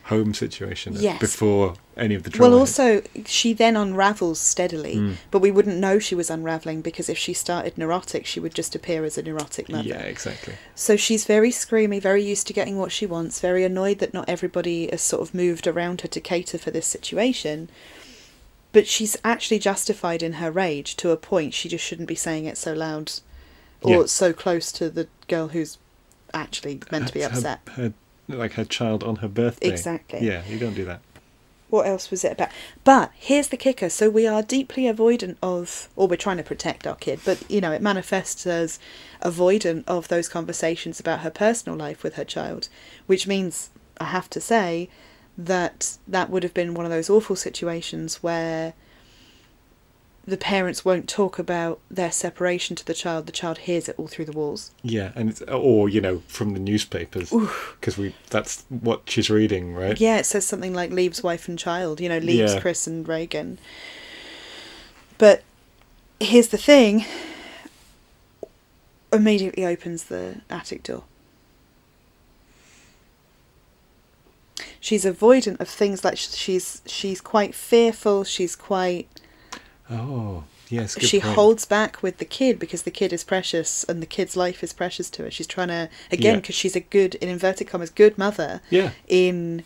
[0.08, 1.20] home situation Yes.
[1.20, 2.52] before any of the drama.
[2.52, 5.16] well, also she then unravels steadily, Mm.
[5.32, 8.76] but we wouldn't know she was unraveling because if she started neurotic, she would just
[8.76, 9.88] appear as a neurotic mother.
[9.88, 10.56] Yeah, exactly.
[10.76, 14.28] So she's very screamy, very used to getting what she wants, very annoyed that not
[14.30, 17.70] everybody has sort of moved around her to cater for this situation.
[18.74, 21.54] But she's actually justified in her rage to a point.
[21.54, 23.12] She just shouldn't be saying it so loud
[23.82, 24.06] or Yeah.
[24.08, 25.78] so close to the girl who's
[26.34, 27.60] actually meant to be upset.
[27.70, 27.94] Her, her,
[28.28, 29.70] like her child on her birthday.
[29.70, 30.26] Exactly.
[30.26, 31.02] Yeah, you don't do that.
[31.70, 32.50] What else was it about?
[32.86, 33.90] But here's the kicker.
[33.90, 37.60] So we are deeply avoidant of, or we're trying to protect our kid, but you
[37.60, 38.80] know, it manifests as
[39.22, 42.70] avoidant of those conversations about her personal life with her child,
[43.06, 43.70] which means,
[44.00, 44.90] I have to say,
[45.38, 48.74] that that would have been one of those awful situations where
[50.28, 53.26] the parents won't talk about their separation to the child.
[53.28, 54.72] The child hears it all through the walls.
[54.84, 57.32] Yeah, and it's, or you know from the newspapers
[57.80, 60.00] because we that's what she's reading, right?
[60.00, 62.60] Yeah, it says something like leaves wife and child, you know, leaves Yeah.
[62.60, 63.58] Chris and Regan.
[65.18, 65.44] But
[66.20, 67.06] here's the thing
[69.14, 71.04] immediately opens the attic door.
[74.82, 79.08] She's avoidant of things like she's she's quite fearful, she's quite
[79.90, 81.00] Oh, yes.
[81.00, 81.36] She point.
[81.36, 84.74] holds back with the kid because the kid is precious and the kid's life is
[84.74, 85.32] precious to her.
[85.32, 86.40] She's trying to again Yeah.
[86.42, 89.64] because she's a good in inverted commas good mother Yeah, in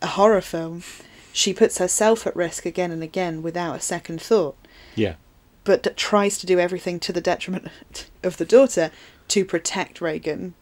[0.00, 0.82] a horror film,
[1.32, 4.56] she puts herself at risk again and again without a second thought,
[4.96, 5.14] yeah,
[5.64, 7.68] but d- tries to do everything to the detriment
[8.24, 8.90] of the daughter
[9.28, 10.54] to protect Regan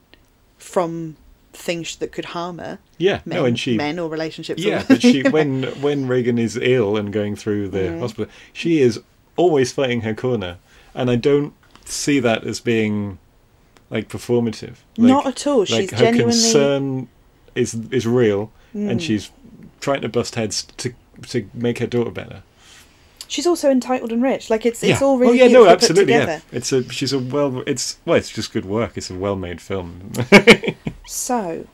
[0.58, 1.16] from
[1.52, 2.78] things that could harm her.
[2.98, 3.20] yeah.
[3.24, 3.76] Men, no, and she.
[3.76, 4.62] men or relationships.
[4.62, 8.00] Yeah, or, but she when when Regan is ill and going through the Mm.
[8.00, 9.00] hospital, she is
[9.36, 10.58] always fighting her corner,
[10.94, 11.52] and I don't
[11.84, 13.18] see that as being
[13.90, 14.76] like performative.
[14.96, 15.60] Like, Not at all.
[15.60, 16.32] Like She's her genuinely.
[16.32, 17.08] concern
[17.54, 19.02] is is real, and Mm.
[19.02, 19.30] she's
[19.80, 20.92] trying to bust heads to
[21.28, 22.42] to make her daughter better.
[23.30, 24.50] She's also entitled and rich.
[24.50, 26.12] Like it's it's all really oh yeah, no, absolutely.
[26.14, 27.62] Yeah, it's a she's a well.
[27.66, 28.96] It's well, it's just good work.
[28.96, 30.10] It's a well made film.
[31.06, 31.66] So,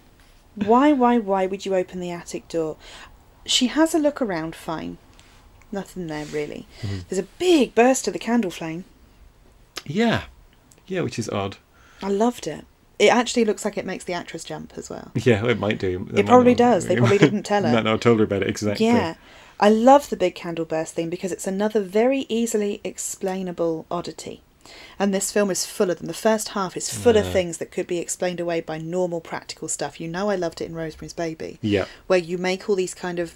[0.55, 2.77] why, why, why would you open the attic door?
[3.45, 4.97] She has a look around, fine.
[5.71, 6.67] Nothing there really.
[6.81, 7.07] Mhm.
[7.09, 8.85] There's a big burst of the candle flame.
[9.85, 10.23] yeah,
[10.87, 11.57] yeah, which is odd.
[12.03, 12.65] I loved it.
[12.99, 15.11] It actually looks like it makes the actress jump as well.
[15.15, 16.09] Yeah, it might do.
[16.15, 16.87] It probably does.
[16.87, 17.73] They probably didn't tell her.
[17.73, 18.87] no, no, I told her about it exactly.
[18.87, 19.15] Yeah.
[19.59, 24.43] I love the big candle burst thing because it's another very easily explainable oddity.
[24.99, 26.09] And this film is full of them.
[26.09, 29.69] The first half is full of things that could be explained away by normal practical
[29.69, 30.01] stuff.
[30.01, 31.59] You know, I loved it in Rosemary's Baby.
[31.63, 31.85] Yeah.
[32.09, 33.35] where you make all these kind of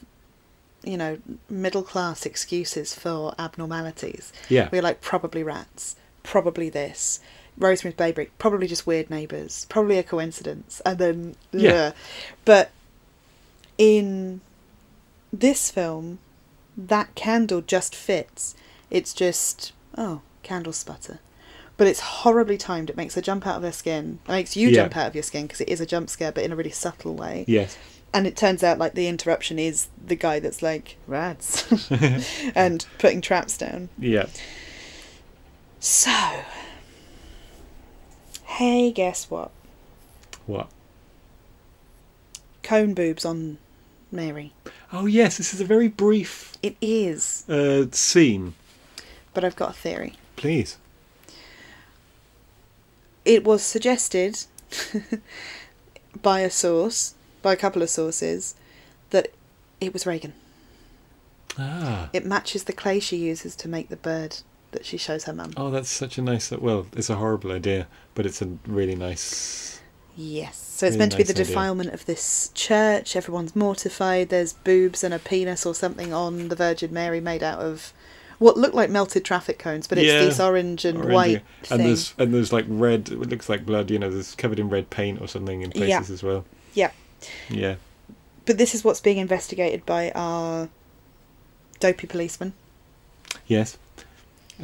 [0.83, 1.19] you know
[1.51, 4.71] middle class excuses for abnormalities Yeah.
[4.73, 7.21] we're like probably rats probably this
[7.59, 11.71] rosemary's baby probably just weird neighbours probably a coincidence and then Yeah.
[11.71, 11.93] yeah
[12.47, 12.71] but
[13.77, 14.41] in
[15.33, 16.19] this film,
[16.77, 18.55] that candle just fits.
[18.91, 21.19] It's just oh, candle sputter.
[21.77, 22.91] But it's horribly timed.
[22.91, 24.19] It makes her jump out of her skin.
[24.27, 24.83] It makes you Yeah.
[24.83, 26.71] jump out of your skin because it is a jump scare, but in a really
[26.71, 27.45] subtle way.
[27.49, 27.77] Yes.
[28.13, 31.71] And it turns out like the interruption is the guy that's like rats
[32.55, 33.89] and putting traps down.
[33.99, 34.27] Yeah.
[35.79, 36.13] So,
[38.45, 39.51] hey, guess what?
[40.47, 40.69] What?
[42.63, 43.59] Cone boobs on
[44.13, 44.53] Mary.
[44.93, 48.55] Oh yes, this is a very brief It is, uh, scene.
[49.35, 50.15] but I've got a theory.
[50.37, 50.79] Please.
[53.25, 54.45] It was suggested
[56.23, 58.55] by a source, by a couple of sources,
[59.11, 59.29] that
[59.81, 60.33] it was Regan.
[61.59, 62.09] Ah.
[62.13, 64.39] It matches the clay she uses to make the bird
[64.73, 65.53] that she shows her mum.
[65.57, 66.51] Oh, that's such a nice.
[66.51, 69.80] Well, it's a horrible idea, but it's a really nice.
[70.17, 70.57] Yes.
[70.57, 71.45] So it's Really meant to be nice the idea.
[71.47, 73.17] defilement of this church.
[73.17, 74.29] Everyone's mortified.
[74.29, 77.93] There's boobs and a penis or something on the Virgin Mary made out of
[78.39, 81.13] what looked like melted traffic cones, but it's Yeah, this orange and Orangey.
[81.13, 81.79] white thing.
[81.81, 83.09] and there's and there's like red.
[83.11, 83.91] It looks like blood.
[83.91, 86.15] You know, there's covered in red paint or something in places Yeah.
[86.15, 86.45] as well.
[86.75, 86.91] Yeah.
[87.51, 87.75] Yeah.
[88.47, 90.69] But this is what's being investigated by our
[91.79, 92.55] dopey policeman.
[93.47, 93.77] Yes.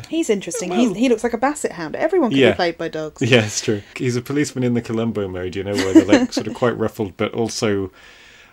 [0.08, 0.70] He's interesting.
[0.70, 1.96] Well- He's, he looks like a basset hound.
[1.96, 2.50] Everyone can Yeah.
[2.52, 3.22] be played by dogs.
[3.22, 3.82] Yeah, it's true.
[3.96, 6.76] He's a policeman in the Columbo mode, you know, where they're like sort of quite
[6.76, 7.90] ruffled, but also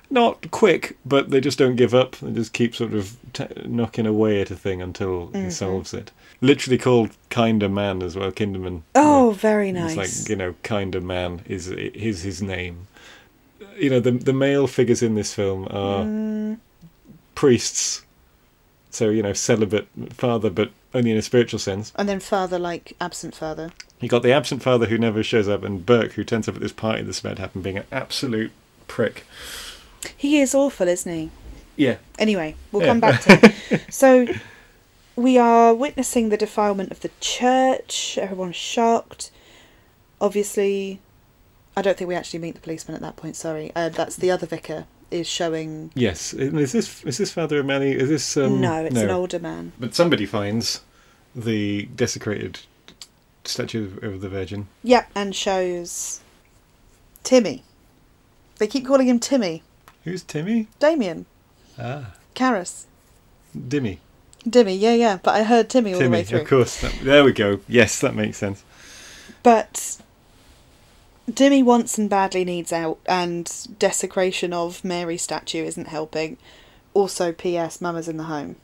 [0.10, 2.16] not quick, but they just don't give up.
[2.18, 5.52] They just keep sort of t- knocking away at a thing until he Mhm.
[5.52, 6.12] solves it.
[6.42, 8.82] Literally called Kinder Man as well, Kinderman.
[8.96, 9.96] Oh, very nice.
[9.98, 12.88] It's like you know, Kinder Man is is his name.
[13.78, 16.58] You know, the the male figures in this film are Mm,
[17.34, 18.03] priests,
[18.96, 21.92] so you know, celibate father, but only in a spiritual sense.
[21.96, 23.72] and then father, like absent father.
[24.00, 26.62] You got the absent father who never shows up, and Burke who turns up at
[26.62, 28.52] this party that's about to happen, being an absolute
[28.88, 29.26] prick.
[30.18, 31.30] He is awful, isn't he?
[31.76, 32.88] Yeah, Anyway, we'll Yeah.
[32.90, 33.80] come back to him.
[33.90, 34.28] So,
[35.16, 38.18] we are witnessing the defilement of the church.
[38.22, 39.32] Everyone's shocked.
[40.22, 41.00] Obviously,
[41.76, 43.36] I don't think we actually meet the policeman at that point.
[43.36, 45.92] Sorry, uh, that's the other vicar is showing.
[45.96, 46.34] yes.
[46.34, 47.92] Is this is this Father O'Malley?
[47.94, 49.72] Is this um, no, it's an older man.
[49.80, 50.82] But somebody finds
[51.36, 52.60] the desecrated
[53.46, 54.68] statue of the Virgin.
[54.84, 56.22] Yep, and shows
[57.24, 57.64] Timmy.
[58.58, 59.64] They keep calling him Timmy.
[60.04, 60.68] Who's Timmy?
[60.80, 61.26] Damien.
[61.80, 62.86] Ah, Karras.
[63.58, 63.98] Dimmy.
[64.48, 65.20] Dimmy, yeah, yeah.
[65.24, 66.42] But I heard Timmy all the way through.
[66.42, 66.82] of course.
[66.82, 67.60] That- there we go.
[67.68, 68.64] Yes, that makes sense.
[69.42, 69.98] But
[71.30, 73.50] Dimmy wants and badly needs out, and
[73.80, 76.38] desecration of Mary statue isn't helping.
[76.94, 77.80] Also, P.S.
[77.82, 78.56] Mama's in the home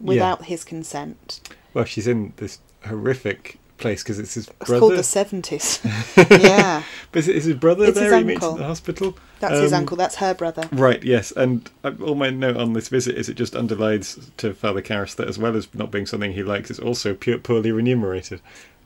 [0.00, 1.40] without his consent.
[1.72, 4.72] Well, she's in this horrific place because it's his brother.
[4.74, 5.80] It's called the seventies.
[6.16, 6.82] yeah,
[7.12, 8.10] But is, his brother It's there?
[8.12, 8.52] his he meets uncle.
[8.56, 9.16] in the hospital.
[9.40, 9.96] that's his Um, uncle.
[9.96, 10.68] That's her brother.
[10.72, 14.54] Right, yes, and uh, all my note on this visit is it just underlines to
[14.54, 17.70] Father Karras that as well as not being something he likes, it's also pure, poorly
[17.72, 18.40] remunerated.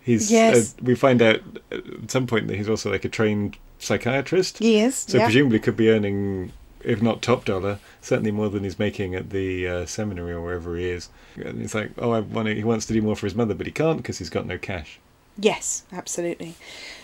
[0.09, 0.75] He's, Yes.
[0.75, 1.41] uh, we find out
[1.71, 4.95] at some point that he's also like a trained psychiatrist, He is.
[4.97, 5.25] so yeah.
[5.25, 6.53] presumably could be earning,
[6.83, 10.77] if not top dollar, certainly more than he's making at the uh, seminary or wherever
[10.77, 11.11] he is.
[11.37, 13.55] And it's like, oh, I want to, he wants to do more for his mother,
[13.55, 14.99] but he can't because he's got no cash.
[15.39, 16.55] Yes, absolutely.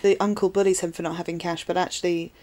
[0.01, 2.33] The uncle bullies him for not having cash, but actually,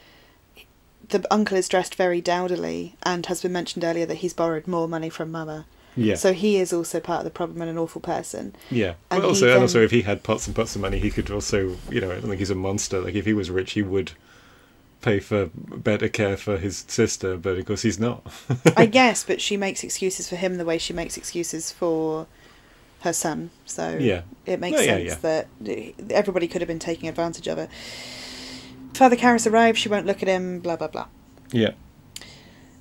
[1.09, 4.89] the uncle is dressed very dowdily and has been mentioned earlier that he's borrowed more
[4.89, 5.67] money from Mama.
[5.97, 8.55] Yeah, So he is also part of the problem and an awful person.
[8.71, 8.95] yeah.
[9.11, 11.11] and But also, he and also, if he had pots and pots of money, he
[11.11, 13.01] could also, you know, I don't think he's a monster.
[13.01, 14.13] Like if he was rich, he would
[15.03, 18.25] pay for better care for his sister, but of course he's not.
[18.77, 22.27] I guess, but she makes excuses for him the way she makes excuses for
[23.01, 23.51] her son.
[23.67, 24.23] So Yeah.
[24.47, 25.15] it makes yeah, sense yeah.
[25.17, 25.49] that
[26.11, 27.69] everybody could have been taking advantage of her.
[28.95, 31.07] Father Karras arrives, she won't look at him, blah blah blah.
[31.51, 31.73] yeah.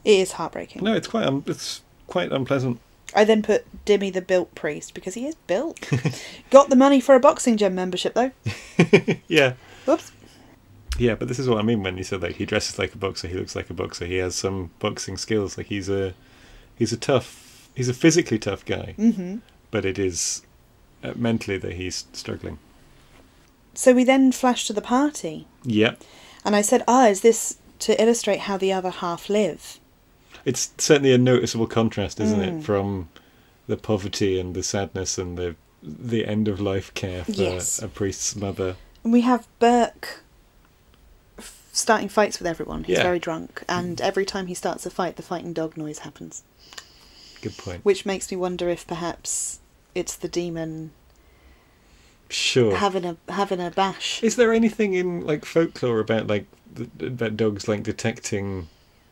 [0.03, 0.83] It is heartbreaking.
[0.83, 2.79] No, it's quite um, it's quite unpleasant.
[3.13, 5.89] I then put Dimmy the built priest because he is built.
[6.49, 8.31] Got the money for a boxing gym membership though.
[9.27, 9.53] yeah.
[9.85, 10.11] Whoops.
[10.97, 12.97] Yeah, but this is what I mean when you said like he dresses like a
[12.97, 15.57] boxer, he looks like a boxer, he has some boxing skills.
[15.57, 16.13] Like he's a
[16.75, 19.37] he's a tough, he's a physically tough guy, hmm
[19.71, 20.41] but it is
[21.03, 22.59] uh, mentally that he's struggling.
[23.73, 25.95] So we then flash to the party, Yeah,
[26.45, 29.79] and I said, "Ah, is this to illustrate how the other half live?"
[30.45, 32.59] It's certainly a noticeable contrast, isn't Mm.
[32.59, 33.09] it, from
[33.67, 37.81] the poverty and the sadness and the the end of life care for Yes.
[37.81, 38.75] a priest's mother.
[39.03, 40.19] And we have Burke
[41.73, 42.83] starting fights with everyone.
[42.83, 43.03] He's Yeah.
[43.03, 46.43] very drunk, and every time he starts a fight, the fighting dog noise happens,
[47.41, 47.83] Good point.
[47.83, 49.59] which makes me wonder if perhaps
[49.95, 50.91] it's the demon
[52.29, 52.75] Sure.
[52.75, 54.21] having a having a bash.
[54.23, 56.45] Is there anything in like folklore about like
[56.99, 58.69] about dogs like detecting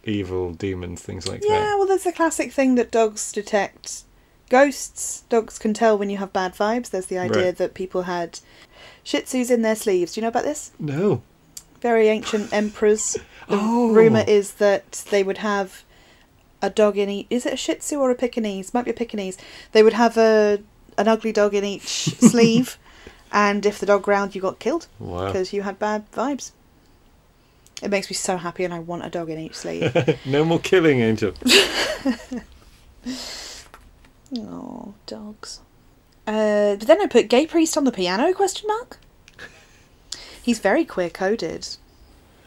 [0.10, 1.64] evil demons, things like Yeah, that.
[1.66, 4.04] Yeah, well, there's the classic thing that dogs detect
[4.50, 5.24] ghosts.
[5.30, 6.90] Dogs can tell when you have bad vibes.
[6.90, 7.58] There's the idea Right.
[7.58, 8.40] that people had
[9.04, 10.14] Shih Tzus in their sleeves.
[10.14, 10.72] Do you know about this?
[10.80, 11.22] No.
[11.82, 13.18] Very ancient emperors.
[13.50, 13.90] The Oh.
[13.92, 15.84] rumor is that they would have
[16.62, 17.26] a dog in each.
[17.32, 18.74] Is it a Shih Tzu or a Pekingese?
[18.76, 19.38] Might be a Pekingese.
[19.72, 20.60] They would have a
[21.00, 21.88] an ugly dog in each
[22.20, 22.78] sleeve,
[23.32, 25.26] and if the dog growled, you got killed Wow.
[25.28, 26.52] because you had bad vibes.
[27.82, 29.96] It makes me so happy, and I want a dog in each sleeve.
[30.26, 31.34] no more killing, Angel.
[34.38, 35.62] Oh, dogs.
[36.28, 38.32] Uh, but then I put gay priest on the piano?
[38.34, 39.00] Question mark.
[40.42, 41.68] He's very queer coded.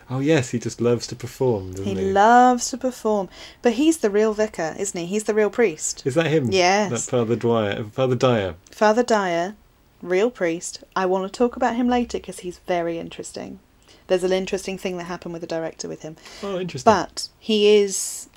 [0.08, 2.12] Oh yes, he just loves to perform, doesn't He he?
[2.12, 3.28] loves to perform,
[3.62, 5.06] but he's the real vicar, isn't he?
[5.06, 6.02] He's the real priest.
[6.04, 6.50] Is that him?
[6.52, 6.90] Yes.
[7.06, 8.54] That Father Dwyer, Father Dyer.
[8.70, 9.56] Father Dyer,
[10.02, 10.84] real priest.
[10.94, 13.58] I want to talk about him later because he's very interesting.
[14.06, 16.16] There's an interesting thing that happened with the director with him.
[16.42, 16.90] Oh, interesting.
[16.90, 18.28] But he is,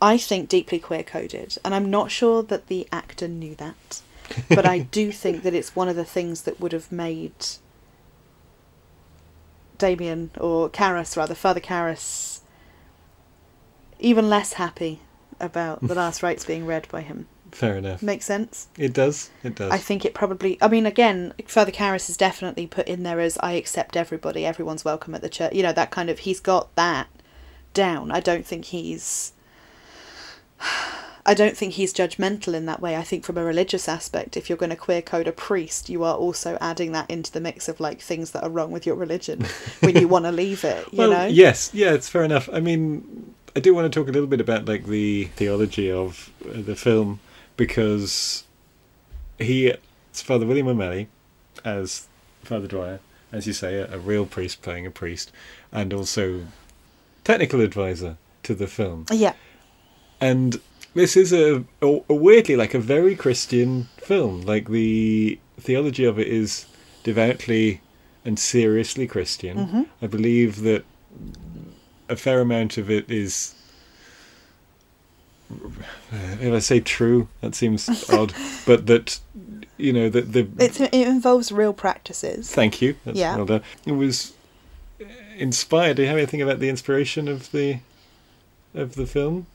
[0.00, 4.02] I think, deeply queer coded, and I'm not sure that the actor knew that.
[4.50, 7.32] But I do think that it's one of the things that would have made
[9.78, 12.40] Damien, or Karras rather, Father Karras,
[13.98, 15.00] even less happy
[15.40, 17.26] about the last rites being read by him.
[17.52, 18.02] Fair enough.
[18.02, 18.68] Makes sense?
[18.76, 19.30] It does.
[19.42, 19.70] It does.
[19.70, 20.58] I think it probably.
[20.60, 24.84] I mean, again, Father Karras is definitely put in there as I accept everybody, everyone's
[24.84, 25.54] welcome at the church.
[25.54, 26.20] You know, that kind of.
[26.20, 27.08] He's got that
[27.74, 28.10] down.
[28.10, 29.32] I don't think he's.
[31.26, 32.96] I don't think he's judgmental in that way.
[32.96, 36.02] I think from a religious aspect, if you're going to queer code a priest, you
[36.02, 38.94] are also adding that into the mix of like things that are wrong with your
[38.94, 39.44] religion
[39.80, 40.86] when you want to leave it.
[40.92, 41.26] You well, know?
[41.26, 42.48] yes, yeah, it's fair enough.
[42.50, 46.30] I mean, I do want to talk a little bit about like the theology of
[46.48, 47.20] uh, the film
[47.58, 48.44] because
[49.38, 51.08] he, it's Father William O'Malley,
[51.66, 52.06] as
[52.42, 53.00] Father Dwyer,
[53.30, 55.30] as you say, a, a real priest playing a priest,
[55.70, 56.46] and also
[57.24, 59.04] technical advisor to the film.
[59.12, 59.34] Yeah.
[60.20, 60.58] and
[60.94, 64.40] this is a, a, a weirdly like a very Christian film.
[64.42, 66.64] Like the theology of it is
[67.04, 67.80] devoutly
[68.24, 69.56] and seriously Christian.
[69.58, 69.86] Mhm.
[70.00, 70.84] I believe that
[72.08, 73.54] a fair amount of it is.
[76.12, 78.34] If I say true, that seems odd,
[78.66, 79.18] but that
[79.78, 82.50] you know that the It's, it involves real practices.
[82.52, 82.96] Thank you.
[83.04, 83.36] That's Yeah.
[83.36, 83.60] well.
[83.86, 84.32] It was
[85.36, 85.96] inspired.
[85.96, 87.78] Do you have anything about the inspiration of the
[88.74, 89.46] of the film?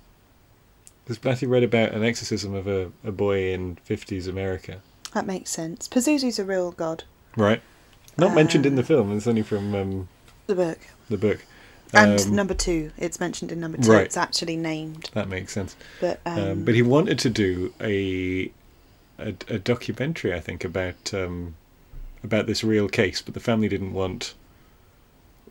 [1.04, 4.82] Because Blatty read about an exorcism of a, a boy in fifties America.
[5.14, 5.88] That makes sense.
[5.88, 7.04] Pazuzu's a real god.
[7.36, 7.62] Right.
[8.18, 9.16] Not mentioned in the Uh, film.
[9.16, 10.08] It's only from um,
[10.48, 10.80] The book.
[11.10, 11.46] the book.
[11.94, 13.92] And Um, number two, it's mentioned in number two.
[13.92, 14.06] right.
[14.06, 15.76] It's actually named, that makes sense.
[16.02, 18.52] but um, Um, but he wanted to do a
[19.20, 21.56] a, a documentary, I think, about um,
[22.24, 24.34] about this real case, but the family didn't want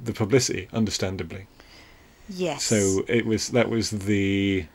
[0.05, 1.47] the publicity, understandably.
[2.29, 2.65] yes.
[2.65, 4.67] So it was that was the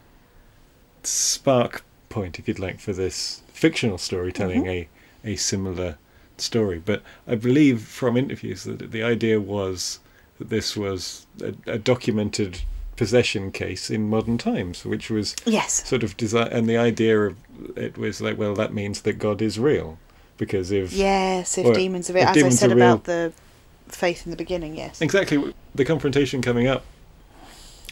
[1.03, 4.69] spark point, if you'd like, for this fictional storytelling Mhm.
[4.69, 4.87] a
[5.31, 5.97] a similar
[6.37, 6.79] story.
[6.79, 9.99] But I believe from interviews that the idea was
[10.39, 12.61] that this was a, a documented
[12.95, 17.37] possession case in modern times, which was yes, sort of design, and the idea of
[17.75, 19.97] it was like, well, that means that God is real,
[20.37, 21.57] because if yes.
[21.57, 23.33] If or demons are real, as I said real- about the
[23.87, 25.01] faith in the beginning, yes.
[25.01, 26.83] exactly the confrontation coming up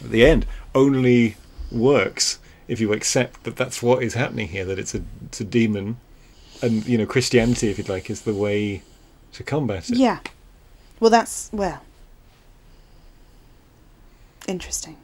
[0.04, 1.38] at the end only
[1.72, 5.44] works if you accept that that's what is happening here that it's a it's a
[5.46, 5.98] demon
[6.62, 8.82] and you know christianity if you'd like is the way
[9.32, 10.20] to combat it Yeah.
[11.00, 11.82] Well, that's well.
[14.48, 14.98] Interesting.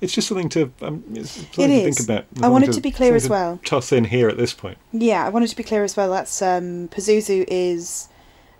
[0.00, 3.14] it's just something to um, it's something to think about I wanted to be clear
[3.14, 3.60] as to well.
[3.64, 6.10] toss in here at this point Yeah, I wanted to be clear as well.
[6.10, 8.08] That's um, Pazuzu is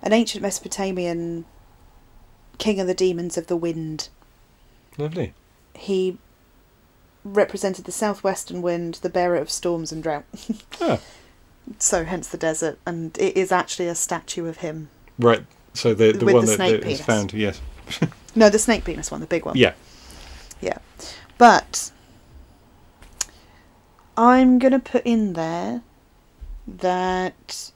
[0.01, 1.45] an ancient Mesopotamian
[2.57, 4.09] king of the demons of the wind.
[4.97, 5.33] lovely
[5.75, 6.17] He
[7.23, 10.23] represented the southwestern wind, the bearer of storms and drought.
[10.81, 10.99] ah,
[11.77, 14.89] so hence the desert, and it is actually a statue of him.
[15.19, 17.01] right so the the With one the that, that is penis.
[17.01, 17.61] found yes
[18.35, 19.55] No, the snake penis one, the big one.
[19.57, 19.73] yeah
[20.61, 20.77] Yeah.
[21.37, 21.91] But
[24.17, 25.81] I'm going to put in there
[26.67, 27.71] that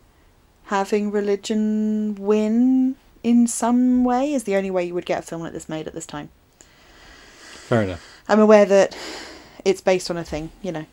[0.65, 5.41] having religion win in some way is the only way you would get a film
[5.41, 6.29] like this made at this time.
[6.59, 8.97] fair enough I'm aware that
[9.65, 10.85] it's based on a thing, you know.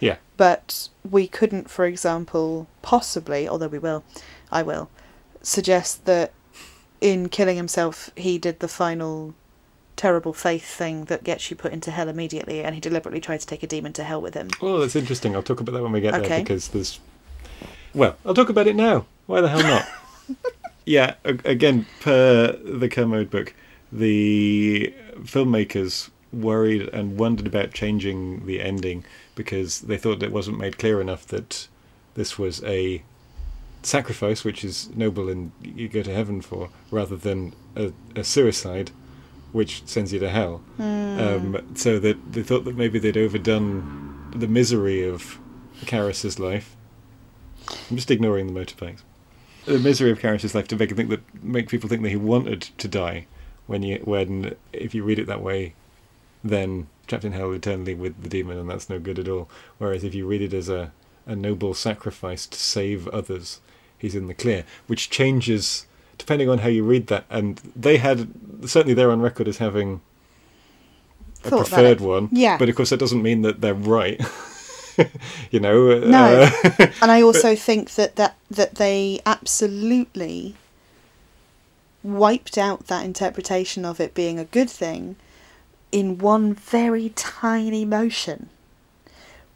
[0.00, 4.04] yeah But we couldn't, for example, possibly, although we will,
[4.50, 4.88] I will,
[5.42, 6.32] suggest that
[7.00, 9.34] in killing himself he did the final
[9.96, 13.46] terrible faith thing that gets you put into hell immediately and he deliberately tried to
[13.46, 14.48] take a demon to hell with him.
[14.60, 15.34] Well, that's interesting.
[15.34, 16.40] I'll talk about that when we get there Okay.
[16.40, 17.00] because there's.
[17.94, 19.06] Well, I'll talk about it now.
[19.26, 19.86] Why the hell not?
[20.84, 23.54] yeah, again, per the Kermode book,
[23.92, 29.04] the filmmakers worried and wondered about changing the ending
[29.36, 31.68] because they thought it wasn't made clear enough that
[32.14, 33.02] this was a
[33.82, 38.90] sacrifice, which is noble and you go to heaven for, rather than a, a suicide,
[39.54, 40.62] which sends you to hell.
[40.80, 45.38] Um, so that they thought that maybe they'd overdone the misery of
[45.86, 46.74] Karras's life.
[47.88, 49.02] I'm just ignoring the motorbikes.
[49.64, 52.62] The misery of Karras's life to make think that make people think that he wanted
[52.62, 53.26] to die.
[53.68, 55.74] When you when if you read it that way,
[56.42, 59.48] then trapped in hell eternally with the demon, and that's no good at all.
[59.78, 60.90] Whereas if you read it as a
[61.26, 63.60] a noble sacrifice to save others,
[63.96, 65.86] he's in the clear, which changes
[66.18, 67.24] depending on how you read that.
[67.30, 68.28] And they had
[68.66, 70.00] certainly they're on record as having
[71.44, 72.28] a Thought preferred one.
[72.32, 72.56] Yeah.
[72.58, 74.20] But of course, that doesn't mean that they're right.
[75.50, 75.98] you know.
[75.98, 76.50] No.
[76.52, 80.56] uh, and I also think that, that that they absolutely
[82.02, 85.16] wiped out that interpretation of it being a good thing
[85.90, 88.50] in one very tiny motion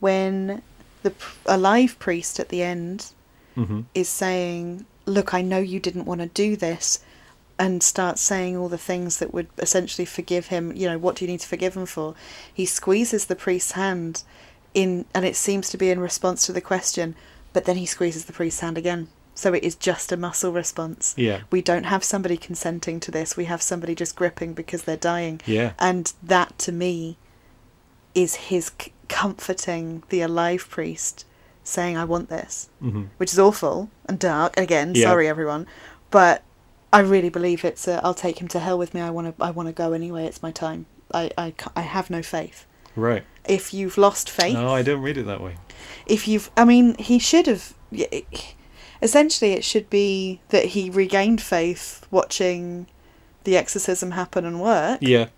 [0.01, 0.63] when
[1.03, 1.13] the
[1.47, 3.13] a live priest at the end
[3.57, 3.85] mhm.
[3.95, 7.01] is saying, "Look, I know you didn't want to do this,"
[7.59, 10.73] and starts saying all the things that would essentially forgive him.
[10.75, 12.15] You know, what do you need to forgive him for?
[12.53, 14.23] He squeezes the priest's hand
[14.75, 17.17] in, and it seems to be in response to the question,
[17.53, 19.09] but then he squeezes the priest's hand again.
[19.35, 21.15] So it is just a muscle response.
[21.17, 21.43] Yeah.
[21.53, 23.37] We don't have somebody consenting to this.
[23.37, 25.41] We have somebody just gripping because they're dying.
[25.47, 25.75] Yeah.
[25.79, 27.19] And that to me
[28.17, 31.25] is his c- comforting the alive priest
[31.69, 34.57] saying, I want this hmm which is awful and dark.
[34.59, 35.07] Again, Yeah.
[35.09, 35.67] sorry everyone,
[36.11, 36.43] but
[36.93, 37.87] I really believe it's.
[37.87, 39.01] A, I'll take him to hell with me.
[39.03, 39.45] I want to.
[39.45, 40.25] I want to go anyway.
[40.25, 40.87] It's my time.
[41.13, 42.65] I, I, I have no faith.
[42.97, 43.25] Right.
[43.47, 45.57] If you've lost faith, No, I don't read it that way.
[46.07, 47.75] if you've, I mean, he should have.
[49.01, 52.87] Essentially, it should be that he regained faith watching
[53.45, 54.99] the exorcism happen and work.
[55.01, 55.29] Yeah.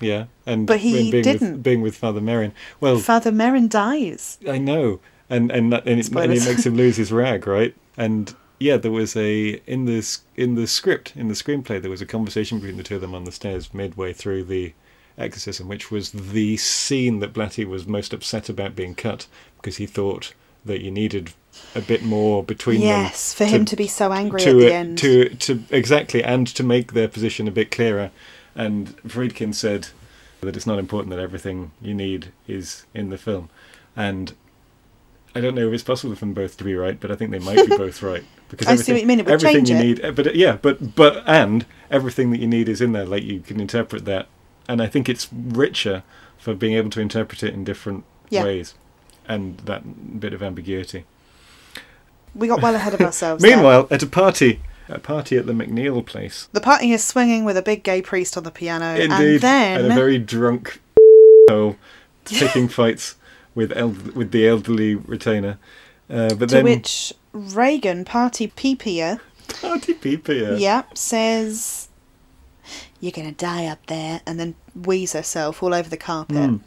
[0.00, 0.26] Yeah.
[0.44, 1.52] And But he being didn't.
[1.52, 2.52] With, being with Father Merrin.
[2.80, 4.38] Well, Father Merrin dies.
[4.48, 7.74] I know, and and that, and, it, and it makes him lose his rag, right?
[7.96, 12.00] And yeah, there was a in the in the script in the screenplay there was
[12.00, 14.72] a conversation between the two of them on the stairs midway through the
[15.18, 19.86] exorcism, which was the scene that Blatty was most upset about being cut because he
[19.86, 21.32] thought that you needed
[21.74, 22.88] a bit more between them.
[22.88, 24.98] Yes, for him to be so angry to at the uh, end.
[24.98, 28.10] to to exactly and to make their position a bit clearer.
[28.54, 29.88] And Friedkin said
[30.40, 33.50] that it's not important that everything you need is in the film,
[33.94, 34.34] and
[35.36, 37.30] I don't know if it's possible for them both to be right, but I think
[37.30, 39.70] they might be both right because I see what you mean, it would everything change
[39.70, 40.02] you it.
[40.02, 43.04] need, but yeah, but but and everything that you need is in there.
[43.04, 44.28] Like you can interpret that,
[44.68, 46.02] and I think it's richer
[46.38, 48.44] for being able to interpret it in different Yeah.
[48.44, 48.74] ways,
[49.28, 51.04] and that bit of ambiguity.
[52.34, 53.42] we got well ahead of ourselves.
[53.42, 53.56] there.
[53.56, 57.56] Meanwhile, at a party, a party at the MacNeil place, The party is swinging with
[57.56, 60.80] a big gay priest on the piano, indeed, and then and a very drunk
[62.24, 63.16] picking fights
[63.56, 65.58] with eld- with the elderly retainer.
[66.08, 69.18] Uh, but to then which Regan, party peepier,
[69.60, 69.96] party
[70.28, 70.54] yeah.
[70.54, 71.88] yeah, says,
[73.00, 76.36] "You're gonna die up there," and then wheeze herself all over the carpet.
[76.36, 76.60] Mm.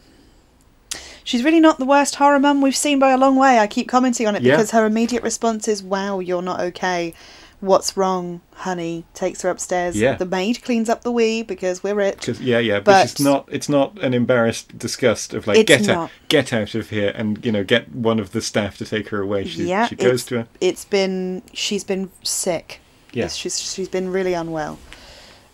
[1.24, 3.58] She's really not the worst horror mum we've seen by a long way.
[3.58, 4.56] I keep commenting on it Yeah.
[4.56, 7.14] because her immediate response is, "Wow, you're not okay.
[7.60, 9.96] What's wrong, honey?" Takes her upstairs.
[9.96, 10.14] Yeah.
[10.14, 12.28] The maid cleans up the wee because we're rich.
[12.40, 13.48] yeah, yeah, but, it's not.
[13.50, 17.52] It's not an embarrassed disgust of like get out, get out of here, and you
[17.52, 19.44] know get one of the staff to take her away.
[19.46, 20.48] She, yeah, she goes to her.
[20.60, 22.80] it's been she's been sick.
[23.12, 23.28] Yeah.
[23.28, 24.78] She's she's been really unwell,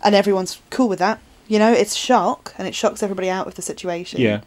[0.03, 1.19] and everyone's cool with that.
[1.47, 4.19] You know, it's shock, and it shocks everybody out of the situation.
[4.19, 4.41] Yeah,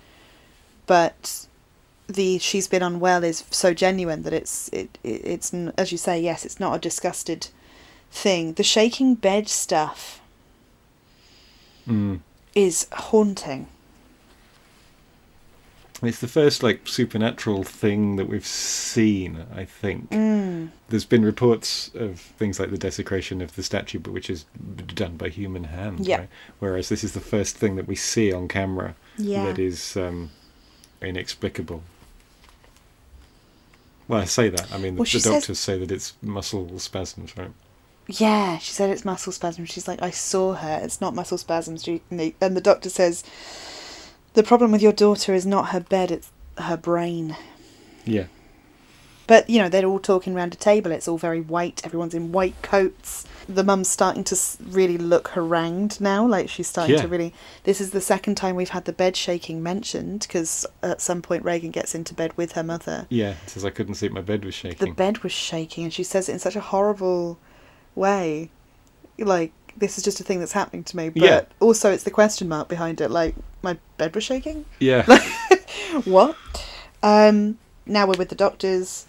[0.87, 1.47] But
[2.11, 6.21] the she's been unwell is so genuine that it's it, it it's as you say
[6.21, 7.49] yes it's not a disgusted
[8.11, 8.55] thing.
[8.55, 10.21] The shaking bed stuff
[11.89, 12.21] mm.
[12.55, 13.69] is haunting.
[16.03, 19.47] it's the first like supernatural thing that we've seen.
[19.55, 20.11] I think.
[20.11, 20.71] Mm.
[20.89, 24.45] There's been reports of things like the desecration of the statue, but which is
[24.95, 26.07] done by human hand.
[26.07, 26.19] Yeah.
[26.19, 26.29] Right?
[26.59, 29.45] Whereas this is the first thing that we see on camera Yeah.
[29.47, 30.31] that is um,
[31.01, 31.83] inexplicable.
[34.11, 34.73] Well, I say that.
[34.73, 37.53] I mean, Well, the, the says- doctors say that it's muscle spasms, right?
[38.09, 39.71] Yeah, she said it's muscle spasms.
[39.71, 40.81] She's like, I saw her.
[40.83, 41.87] It's not muscle spasms.
[41.87, 43.23] And the- and the doctor says,
[44.35, 47.37] the problem with your daughter is not her bed, it's her brain.
[48.05, 48.25] Yeah.
[49.31, 50.91] But, you know, they're all talking around a table.
[50.91, 51.83] It's all very white.
[51.85, 53.25] Everyone's in white coats.
[53.49, 54.37] The mum's starting to
[54.71, 56.27] really look harangued now.
[56.27, 57.03] Like, she's starting Yeah.
[57.03, 57.33] to really.
[57.63, 61.45] This is the second time we've had the bed shaking mentioned because at some point
[61.45, 63.07] Regan gets into bed with her mother.
[63.09, 63.35] Yeah.
[63.47, 64.11] Says I couldn't sleep.
[64.11, 64.85] My bed was shaking.
[64.89, 67.39] The bed was shaking, and she says it in such a horrible
[67.95, 68.51] way.
[69.17, 71.09] Like, this is just a thing that's happening to me.
[71.09, 71.41] But Yeah.
[71.61, 73.13] also, it's the question mark behind it.
[73.13, 74.65] Like my bed was shaking.
[74.81, 75.05] Yeah.
[76.05, 76.37] what?
[77.01, 79.07] Um, now we're with the doctors.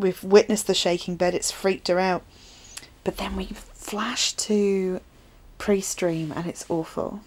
[0.00, 1.34] We've witnessed the shaking bed.
[1.34, 2.22] It's freaked her out.
[3.04, 5.00] But then we flash to
[5.58, 7.20] pre-stream, and it's awful.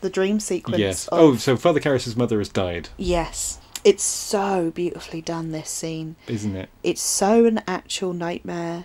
[0.00, 0.78] The dream sequence.
[0.78, 1.08] yes.
[1.08, 3.58] Of, Oh, so Father Karras's mother has died, yes.
[3.84, 5.52] It's so beautifully done.
[5.52, 6.16] This scene.
[6.26, 6.68] isn't it?
[6.82, 8.84] It's so an actual nightmare.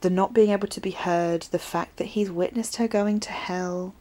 [0.00, 3.30] The not being able to be heard, the fact that he's witnessed her going to
[3.30, 3.94] hell.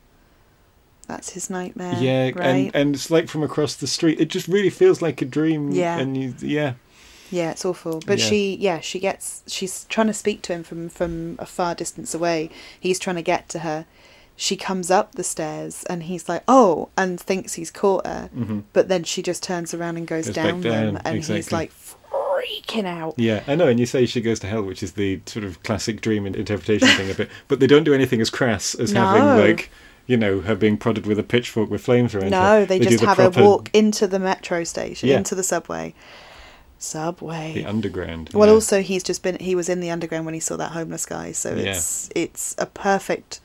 [1.08, 1.96] That's his nightmare.
[2.00, 2.40] yeah, right.
[2.40, 4.20] and and it's like from across the street.
[4.20, 5.72] It just really feels like a dream.
[5.72, 5.98] Yeah.
[6.00, 6.74] And you, yeah.
[7.32, 8.02] Yeah, it's awful.
[8.06, 8.26] But Yeah.
[8.26, 9.42] she, yeah, she gets.
[9.48, 12.50] She's trying to speak to him from from a far distance away.
[12.80, 13.86] He's trying to get to her.
[14.36, 18.30] She comes up the stairs, and he's like, "Oh," and thinks he's caught her.
[18.34, 21.24] hmm But then she just turns around and goes, Goes back down, them, down, and
[21.24, 21.72] he's like
[22.16, 23.14] freaking out.
[23.18, 25.62] Yeah, I know, and you say she goes to hell, which is the sort of
[25.64, 27.30] classic dream in- interpretation thing of it.
[27.48, 29.06] But they don't do anything as crass as No.
[29.06, 29.70] having like,
[30.08, 32.30] you know, her being prodded with a pitchfork with flames around her.
[32.32, 35.18] No, they, do just the have proper- her walk into the metro station, Yeah.
[35.18, 35.94] into the subway.
[36.84, 37.54] Subway.
[37.54, 38.32] the underground.
[38.34, 38.54] Well, yeah.
[38.56, 41.32] also he's just been he was in the underground when he saw that homeless guy,
[41.32, 41.72] so Yeah.
[41.74, 43.40] it's it's a perfect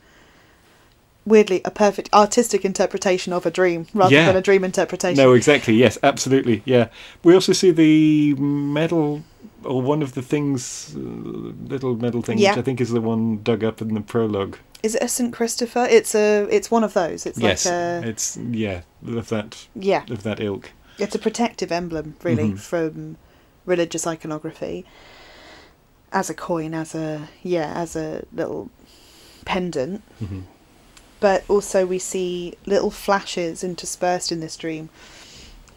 [1.25, 4.27] weirdly a perfect artistic interpretation of a dream rather Yeah.
[4.27, 5.21] than a dream interpretation.
[5.23, 5.75] No, exactly.
[5.75, 6.61] Yes, absolutely.
[6.65, 6.87] Yeah.
[7.23, 9.23] We also see the medal
[9.63, 12.51] or one of the things, uh, little medal thing, Yeah.
[12.51, 14.57] which I think is the one dug up in the prologue.
[14.83, 15.85] Is it a St Christopher?
[15.89, 17.25] It's a it's one of those.
[17.25, 20.03] It's yes, like a it's yeah of that yeah.
[20.09, 20.71] of that ilk.
[20.97, 22.59] It's a protective emblem really Mhm.
[22.59, 23.17] from
[23.67, 24.83] religious iconography.
[26.11, 28.71] As a coin, as a yeah, as a little
[29.45, 30.01] pendant.
[30.23, 30.43] Mhm.
[31.19, 34.89] but also we see little flashes interspersed in this dream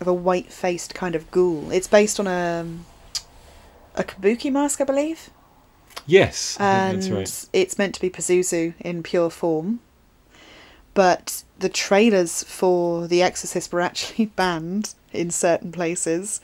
[0.00, 1.70] of a white-faced kind of ghoul.
[1.70, 2.66] It's based on a
[3.96, 5.30] a kabuki mask, I believe,
[6.06, 7.48] Yes, I and that's right.
[7.52, 9.80] it's meant to be Pazuzu in pure form.
[10.94, 16.40] But the trailers for The Exorcist were actually banned in certain places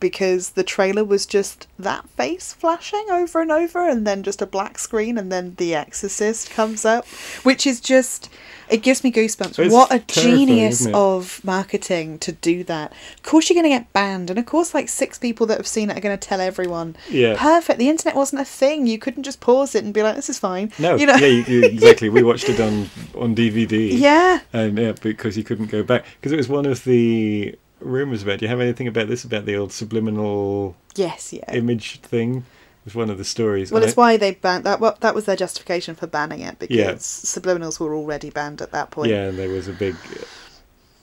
[0.00, 4.46] because the trailer was just that face flashing over and over and then just a
[4.46, 7.06] black screen and then The Exorcist comes up,
[7.42, 8.28] which is just
[8.68, 9.58] it gives me goosebumps.
[9.58, 12.92] It's what a genius of marketing to do that.
[13.16, 15.66] Of course you're going to get banned and of course like six people that have
[15.66, 16.96] seen it are going to tell everyone.
[17.08, 17.34] Yeah.
[17.36, 17.78] Perfect.
[17.80, 18.86] The internet wasn't a thing.
[18.86, 20.72] You couldn't just pause it and be like this is fine.
[20.78, 21.16] No, You know.
[21.16, 22.08] yeah, you, you, exactly.
[22.08, 23.90] We watched it on on DVD.
[23.92, 24.40] Yeah.
[24.52, 28.38] and yeah, because you couldn't go back because it was one of the rumors about.
[28.38, 31.52] Do you have anything about this about the old subliminal Yes, yeah.
[31.52, 32.36] image thing?
[32.38, 33.70] It was one of the stories.
[33.70, 34.80] Well, it's I- why they banned that.
[34.80, 36.92] Well, that was their justification for banning it because Yeah.
[36.94, 39.10] subliminals were already banned at that point.
[39.10, 39.94] Yeah, and there was a big,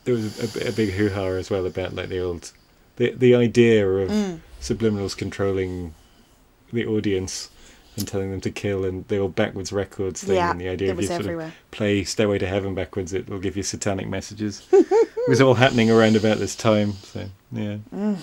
[0.06, 2.52] there was a, a big hoo ha as well about like the old,
[2.96, 4.40] the the idea of Mm.
[4.62, 5.94] subliminals controlling
[6.74, 7.50] the audience
[7.98, 10.92] and telling them to kill, and the old backwards records thing, Yeah, and the idea
[10.92, 14.08] of you was sort of play Stairway to Heaven backwards, it will give you satanic
[14.08, 14.66] messages.
[14.72, 17.78] it was all happening around about this time, so yeah.
[17.92, 18.18] But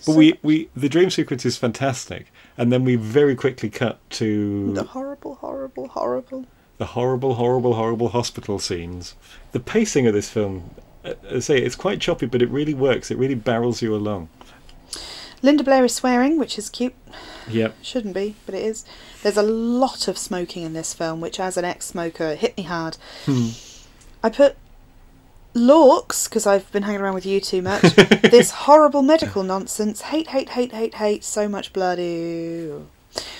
[0.00, 4.72] So- we, we the dream sequence is fantastic, and then we very quickly cut to
[4.74, 6.44] The horrible, horrible, horrible.
[6.76, 9.14] the horrible, horrible, horrible hospital scenes.
[9.52, 10.70] The pacing of this film,
[11.04, 13.10] uh, I say, it's quite choppy, but it really works.
[13.10, 14.28] It really barrels you along.
[15.42, 16.94] Linda Blair is swearing, which is cute.
[17.48, 17.76] Yep.
[17.82, 18.84] Shouldn't be, but it is.
[19.22, 22.96] There's a lot of smoking in this film, which, as an ex-smoker, hit me hard.
[23.24, 23.48] Hmm.
[24.22, 24.56] I put
[25.54, 27.82] Lorks because I've been hanging around with you too much.
[28.22, 30.02] this horrible medical nonsense.
[30.02, 31.24] Hate, hate, hate, hate, hate.
[31.24, 31.98] So much blood.
[31.98, 32.88] Ew.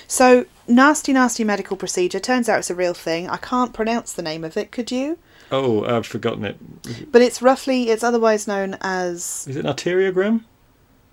[0.07, 2.19] So nasty, nasty medical procedure.
[2.19, 3.29] Turns out it's a real thing.
[3.29, 4.71] I can't pronounce the name of it.
[4.71, 5.17] Could you?
[5.51, 7.11] Oh, I've forgotten it.
[7.11, 7.89] But it's roughly.
[7.89, 9.45] It's otherwise known as.
[9.47, 10.43] Is it an arteriogram?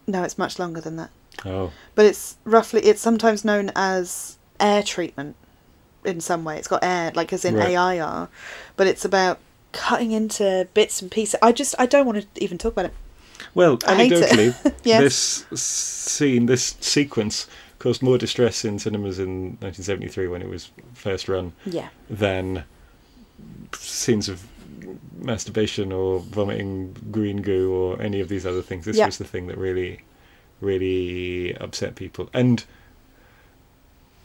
[0.06, 1.10] No, it's much longer than that.
[1.44, 2.80] Oh, But it's roughly.
[2.82, 5.36] It's sometimes known as air treatment.
[6.04, 7.76] In some way, it's got air, like as in Right.
[7.76, 8.28] AIR,
[8.76, 9.38] but it's about
[9.72, 11.34] cutting into bits and pieces.
[11.42, 11.74] I just.
[11.78, 12.94] I don't want to even talk about it.
[13.54, 15.44] well, I anecdotally, Yes.
[15.50, 17.48] this scene, this sequence,
[17.80, 21.88] caused more distress in cinemas in 1973 when it was first run Yeah.
[22.08, 22.62] than
[23.74, 24.46] scenes of
[25.18, 28.84] masturbation or vomiting green goo or any of these other things.
[28.84, 29.06] This Yeah.
[29.06, 30.00] was the thing that really,
[30.60, 32.28] really upset people.
[32.34, 32.64] And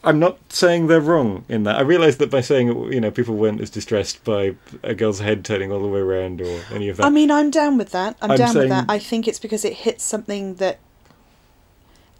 [0.04, 1.76] I'm not saying they're wrong in that.
[1.76, 5.44] I realise that by saying you know people weren't as distressed by a girl's head
[5.44, 7.06] turning all the way around or any of that.
[7.06, 8.16] I mean, I'm down with that.
[8.20, 8.86] I'm, I'm down with that.
[8.88, 10.80] I think it's because it hits something that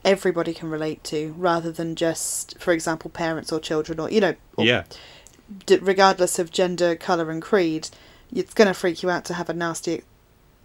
[0.04, 4.34] everybody can relate to, rather than just, for example, parents or children, or you know,
[4.56, 4.84] or yeah,
[5.66, 7.88] d- regardless of gender, color, and creed.
[8.34, 10.02] It's going to freak you out to have a nasty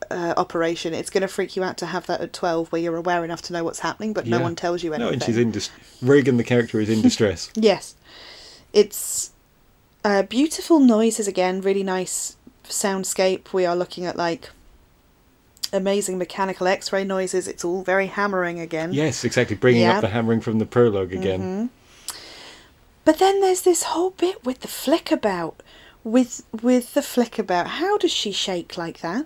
[0.09, 0.93] uh, operation.
[0.93, 3.41] It's going to freak you out to have that at twelve, where you're aware enough
[3.43, 5.07] to know what's happening, but no one tells you anything.
[5.07, 5.69] no, and she's in dis-
[6.01, 7.51] Regan, the character, is in distress.
[7.55, 7.95] Yes,
[8.73, 9.31] it's
[10.05, 12.37] Uh, beautiful noises again, really nice
[12.69, 13.51] soundscape.
[13.51, 14.49] We are looking at like
[15.73, 17.47] amazing mechanical x ray noises.
[17.47, 18.93] It's all very hammering again.
[18.93, 19.55] Yes, exactly.
[19.57, 19.95] Bringing Yeah.
[19.95, 21.41] up the hammering from the prologue again.
[21.41, 22.15] Mhm.
[23.03, 25.61] But then there's this whole bit with the flick about.
[26.07, 27.67] With with the flick about.
[27.67, 29.25] How does she shake like that?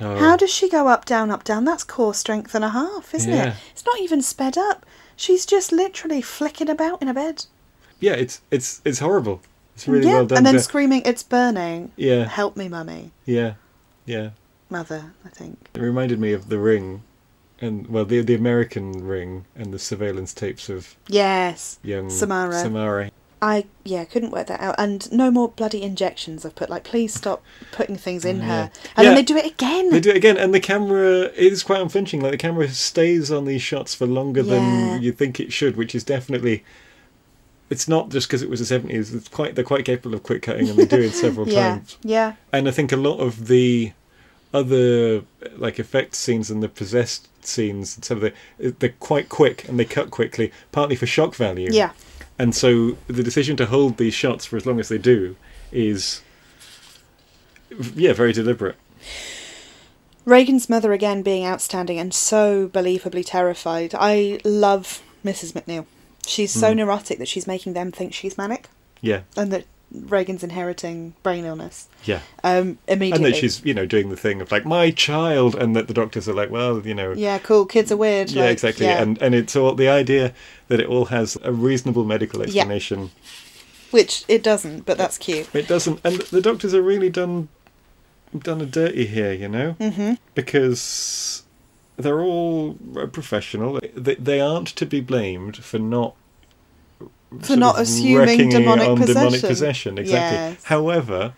[0.00, 1.64] Oh, How does she go up, down, up, down?
[1.64, 3.48] That's core strength and a half, isn't Yeah.
[3.50, 3.54] it?
[3.72, 4.86] It's not even sped up.
[5.16, 7.46] She's just literally flicking about in a bed.
[7.98, 9.40] yeah, it's it's it's horrible.
[9.74, 10.38] It's really yeah, well done.
[10.38, 11.90] and then screaming, "It's burning!
[11.96, 13.54] yeah, Help me, mummy, yeah,
[14.06, 14.30] yeah.
[14.70, 15.56] mother." I think.
[15.74, 17.02] It reminded me of the Ring,
[17.60, 22.58] and well, the the American Ring and the surveillance tapes of Yes, young Samara.
[22.60, 23.10] Samara.
[23.42, 24.74] I yeah couldn't work that out.
[24.78, 26.44] And no more bloody injections.
[26.44, 28.44] I've put like, please stop putting things in Yeah.
[28.46, 28.70] her.
[28.96, 29.04] And Yeah.
[29.04, 29.90] then they do it again.
[29.90, 32.20] They do it again, and the camera is quite unflinching.
[32.20, 34.54] Like the camera stays on these shots for longer Yeah.
[34.54, 36.64] than you think it should, which is definitely.
[37.70, 39.14] It's not just because it was the seventies.
[39.14, 41.96] It's quite they're quite capable of quick cutting, and they do it several times.
[42.02, 43.92] yeah, And I think a lot of the
[44.52, 45.22] other
[45.56, 49.78] like effect scenes and the possessed scenes, and some of the they're quite quick and
[49.78, 51.70] they cut quickly, partly for shock value.
[51.72, 51.90] yeah.
[52.40, 55.36] And so the decision to hold these shots for as long as they do
[55.70, 56.22] is,
[57.94, 58.76] yeah, very deliberate.
[60.24, 63.94] Regan's mother again being outstanding and so believably terrified.
[63.94, 65.52] I love Mrs.
[65.52, 65.84] MacNeil.
[66.26, 66.76] She's so Mm.
[66.76, 68.68] neurotic that she's making them think she's manic
[69.02, 71.88] Yeah, and that Regan's inheriting brain illness.
[72.04, 72.20] yeah.
[72.44, 73.30] Um, And immediately.
[73.32, 76.28] that she's, you know, doing the thing of like my child, and that the doctors
[76.28, 77.66] are like, well, you know, yeah, cool.
[77.66, 78.30] Kids are weird.
[78.30, 78.86] yeah, like, exactly.
[78.86, 79.02] yeah.
[79.02, 80.32] And and it's all the idea
[80.68, 83.10] that it all has a reasonable medical explanation.
[83.90, 85.48] which it doesn't, but that's cute.
[85.54, 87.48] It doesn't, and the doctors are really done
[88.38, 91.42] done a dirty here, you know, hmm because
[91.96, 92.74] they're all
[93.12, 93.80] professional.
[93.96, 96.14] They, they aren't to be blamed for not
[97.42, 99.06] sort not assuming demonic on demonic
[99.40, 99.48] possession.
[99.48, 99.98] possession.
[99.98, 100.36] Exactly.
[100.36, 100.64] Yes.
[100.64, 101.34] However,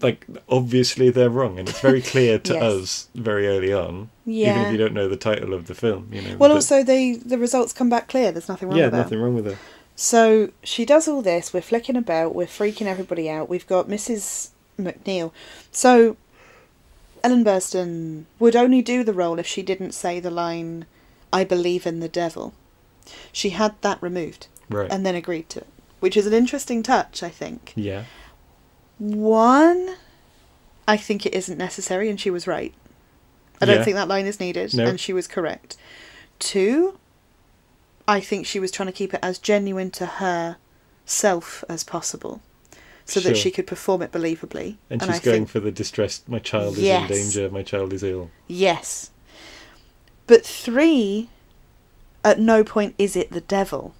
[0.00, 2.62] like obviously they're wrong, and it's very clear to Yes.
[2.62, 4.50] us very early on, Yeah.
[4.52, 6.08] even if you don't know the title of the film.
[6.12, 6.36] You know.
[6.38, 8.32] Well, also they the results come back clear.
[8.32, 9.58] There's nothing wrong yeah, with nothing wrong with it.
[9.96, 11.52] So she does all this.
[11.52, 12.34] We're flicking about.
[12.34, 13.50] We're freaking everybody out.
[13.50, 14.48] We've got Mrs.
[14.78, 15.30] MacNeil.
[15.70, 16.16] So
[17.22, 20.86] Ellen Burstyn would only do the role if she didn't say the line,
[21.30, 22.54] "I believe in the devil."
[23.32, 24.90] She had that removed Right.
[24.90, 25.66] and then agreed to it,
[26.00, 27.22] which is an interesting touch.
[27.22, 27.72] I think.
[27.76, 28.04] yeah.
[28.98, 29.96] One,
[30.86, 32.74] I think it isn't necessary, and she was right.
[33.60, 33.84] I don't Yeah.
[33.84, 34.86] think that line is needed, No.
[34.86, 35.76] and she was correct.
[36.38, 36.98] Two,
[38.06, 40.56] I think she was trying to keep it as genuine to her
[41.06, 42.40] self as possible,
[43.06, 44.76] so that she could perform it believably.
[44.90, 46.28] And, I she's going think, for the distressed.
[46.28, 47.10] My child is Yes.
[47.10, 47.50] in danger.
[47.50, 48.30] My child is ill.
[48.48, 49.10] yes,
[50.26, 51.28] but three,
[52.24, 53.94] at no point is it the devil.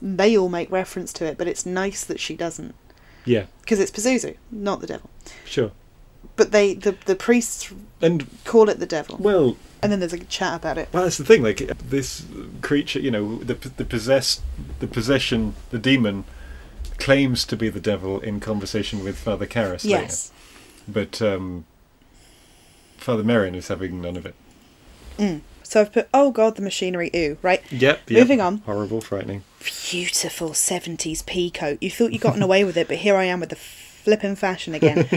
[0.00, 2.74] They all make reference to it, but it's nice that she doesn't
[3.24, 3.46] Yeah.
[3.60, 5.08] because it's Pazuzu, not the devil.
[5.44, 5.70] Sure.
[6.36, 9.16] But they, the the priests And call it the devil.
[9.20, 10.88] well, And then there's a chat about it.
[10.92, 11.42] Well, that's the thing.
[11.42, 11.58] Like
[11.90, 12.24] this
[12.62, 14.40] creature, you know, the the possessed,
[14.80, 16.24] the possession, the demon
[16.98, 19.84] claims to be the devil in conversation with Father Karras.
[19.84, 20.02] later.
[20.02, 20.32] Yes.
[20.88, 21.64] but um,
[22.96, 24.34] Father Merrin is having none of it.
[25.18, 25.40] Mm.
[25.72, 27.62] So I've put, oh god, the machinery, ooh, right?
[27.72, 28.10] Yep.
[28.10, 28.58] Moving on.
[28.58, 29.42] Horrible, frightening.
[29.90, 31.78] Beautiful 70s pea coat.
[31.80, 34.74] You thought you'd gotten away with it, but here I am with the flippin' fashion
[34.74, 35.08] again.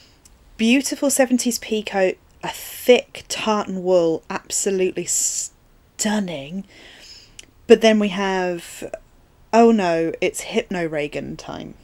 [0.58, 6.66] Beautiful 70s pea coat, a thick tartan wool, absolutely stunning.
[7.66, 8.84] But then we have,
[9.54, 11.76] oh no, it's Hypno Regan time.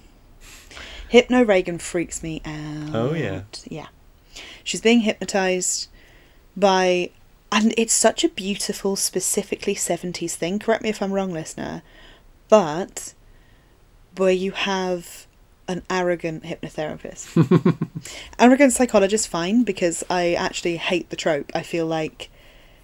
[1.08, 2.94] Hypno Regan freaks me oh, out.
[2.94, 3.44] Oh, yeah.
[3.66, 3.86] Yeah.
[4.62, 5.88] She's being hypnotized
[6.54, 7.12] by
[7.52, 10.58] and it's such a beautiful specifically 70s thing.
[10.58, 11.82] Correct me if i'm wrong listener.
[12.48, 13.14] But
[14.16, 15.26] where you have
[15.68, 17.78] an arrogant hypnotherapist.
[18.40, 21.50] Arrogant psychologist fine because i actually hate the trope.
[21.54, 22.30] I feel like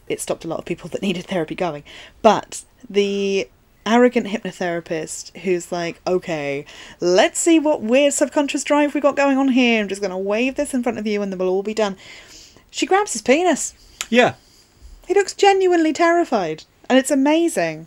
[0.08, 1.82] it stopped a lot of people that needed therapy going.
[2.22, 3.48] But the
[3.84, 6.64] arrogant hypnotherapist who's like okay
[6.98, 9.80] let's see what weird subconscious drive we got going on here.
[9.80, 11.74] I'm just going to wave this in front of you and then we'll all be
[11.74, 11.96] done.
[12.70, 13.74] She grabs his penis.
[14.10, 14.34] Yeah.
[15.06, 17.86] He looks genuinely terrified, and it's amazing.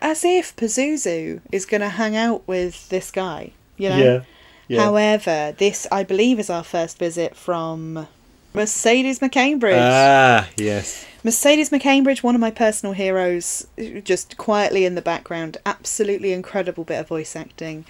[0.00, 3.96] As if Pazuzu is going to hang out with this guy, you know?
[3.96, 4.20] Yeah.
[4.68, 4.84] Yeah.
[4.84, 8.06] However, this, I believe, is our first visit from
[8.54, 9.80] Mercedes McCambridge.
[9.80, 11.06] ah, yes.
[11.24, 13.66] Mercedes McCambridge, one of my personal heroes,
[14.04, 15.56] just quietly in the background.
[15.66, 17.86] Absolutely incredible bit of voice acting.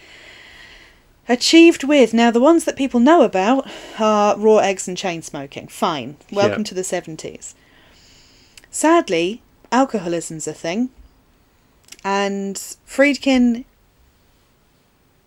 [1.28, 3.68] Achieved with, now the ones that people know about
[3.98, 5.68] are raw eggs and chain smoking.
[5.68, 6.16] Fine.
[6.32, 6.68] Welcome Yeah.
[6.68, 7.54] to the 70s.
[8.78, 9.42] Sadly,
[9.72, 10.90] alcoholism's a thing.
[12.04, 12.54] And
[12.86, 13.64] Friedkin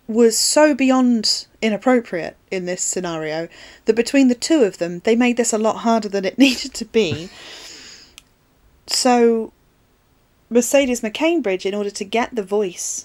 [0.08, 3.48] was so beyond inappropriate in this scenario
[3.84, 6.72] that between the two of them, they made this a lot harder than it needed
[6.72, 7.28] to be.
[8.86, 9.52] so,
[10.48, 13.04] Mercedes McCambridge, in order to get the voice,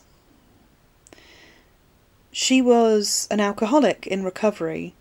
[2.31, 4.93] she was an alcoholic in recovery,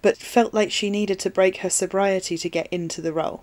[0.00, 3.42] but felt like she needed to break her sobriety to get into the role.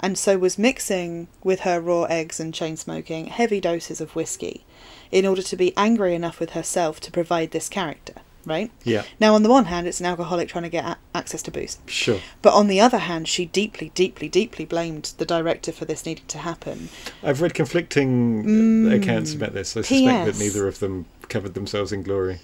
[0.00, 4.64] And so was mixing with her raw eggs and chain smoking heavy doses of whiskey
[5.10, 8.14] in order to be angry enough with herself to provide this character,
[8.44, 8.70] right?
[8.84, 9.02] Yeah.
[9.18, 11.78] Now, on the one hand, it's an alcoholic trying to get a- access to booze.
[11.86, 12.20] Sure.
[12.42, 16.26] But on the other hand, she deeply, deeply, deeply blamed the director for this needing
[16.28, 16.90] to happen.
[17.22, 19.02] I've read conflicting Mm.
[19.02, 19.76] accounts about this.
[19.76, 22.38] I suspect that neither of them covered themselves in glory.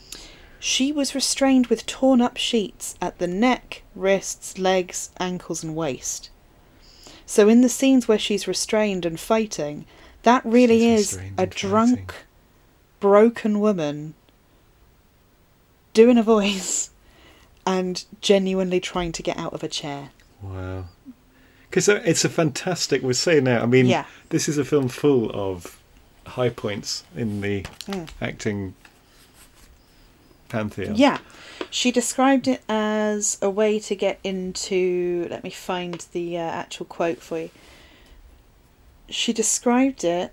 [0.59, 6.31] She was restrained with torn up sheets at the neck, wrists, legs, ankles, and waist.
[7.27, 9.87] So, in the scenes where she's restrained and fighting,
[10.25, 12.27] that really She's is a drunk, fighting.
[13.01, 14.15] broken woman
[15.95, 16.91] doing a voice
[17.67, 20.11] and genuinely trying to get out of a chair.
[20.43, 20.85] Wow.
[21.71, 23.03] Because it's a fantastic.
[23.03, 23.63] We're saying now.
[23.63, 24.05] I mean, Yeah.
[24.29, 25.79] this is a film full of
[26.27, 28.09] high points in the Mm.
[28.21, 28.75] acting
[30.49, 30.95] pantheon.
[30.97, 31.19] Yeah.
[31.75, 35.27] She described it as a way to get into.
[35.29, 37.51] Let me find the uh, actual quote for you.
[39.09, 40.33] She described it.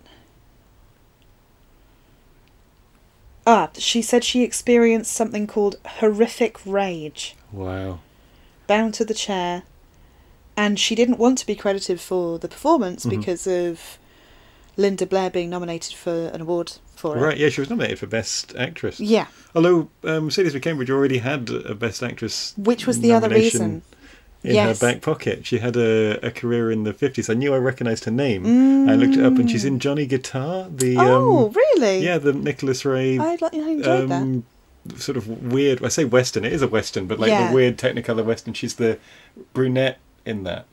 [3.48, 8.02] Ah, she said she experienced something called horrific rage, Wow.
[8.68, 9.64] bound to the chair,
[10.56, 13.10] and she didn't want to be credited for the performance Mhm.
[13.10, 13.98] because of
[14.78, 17.22] Linda Blair being nominated for an award for it.
[17.22, 17.38] Right.
[17.38, 19.00] Yeah, she was nominated for Best Actress.
[19.00, 23.82] Yeah, Although um, Mercedes McCambridge already had a Best Actress, which was the other reason.
[24.44, 24.80] in Yes.
[24.80, 25.46] her back pocket.
[25.46, 27.30] She had a, a career in the fifties.
[27.30, 28.42] I knew I recognised her name.
[28.90, 30.68] I looked it up, and she's in Johnny Guitar.
[30.70, 32.00] The Oh, um, really?
[32.04, 34.12] yeah, the Nicholas Ray I, I enjoyed that.
[34.12, 34.44] um,
[34.98, 35.84] sort of weird.
[35.86, 36.44] I say western.
[36.44, 37.50] It is a western, but like Yeah.
[37.50, 38.54] the weird Technicolor western.
[38.56, 38.98] She's the
[39.54, 40.66] brunette in that.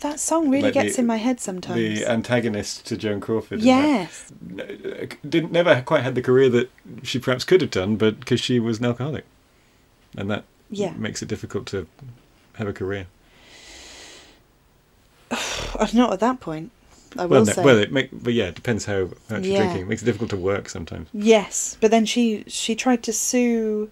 [0.00, 1.76] That song really like gets the- in my head sometimes.
[2.00, 3.60] The antagonist to Joan Crawford.
[3.60, 4.30] yes.
[4.58, 6.70] Uh, didn't never quite had the career that
[7.02, 9.24] she perhaps could have done, but because she was an alcoholic,
[10.16, 10.92] and that Yeah.
[10.96, 11.86] makes it difficult to
[12.54, 13.06] have a career.
[15.92, 16.70] Not at that point.
[17.16, 17.64] I will Well, no, say.
[17.64, 19.82] well, it make, but yeah, it depends how how you're drinking.
[19.82, 21.08] It makes it difficult to work sometimes.
[21.12, 23.90] yes, but then she she tried to sue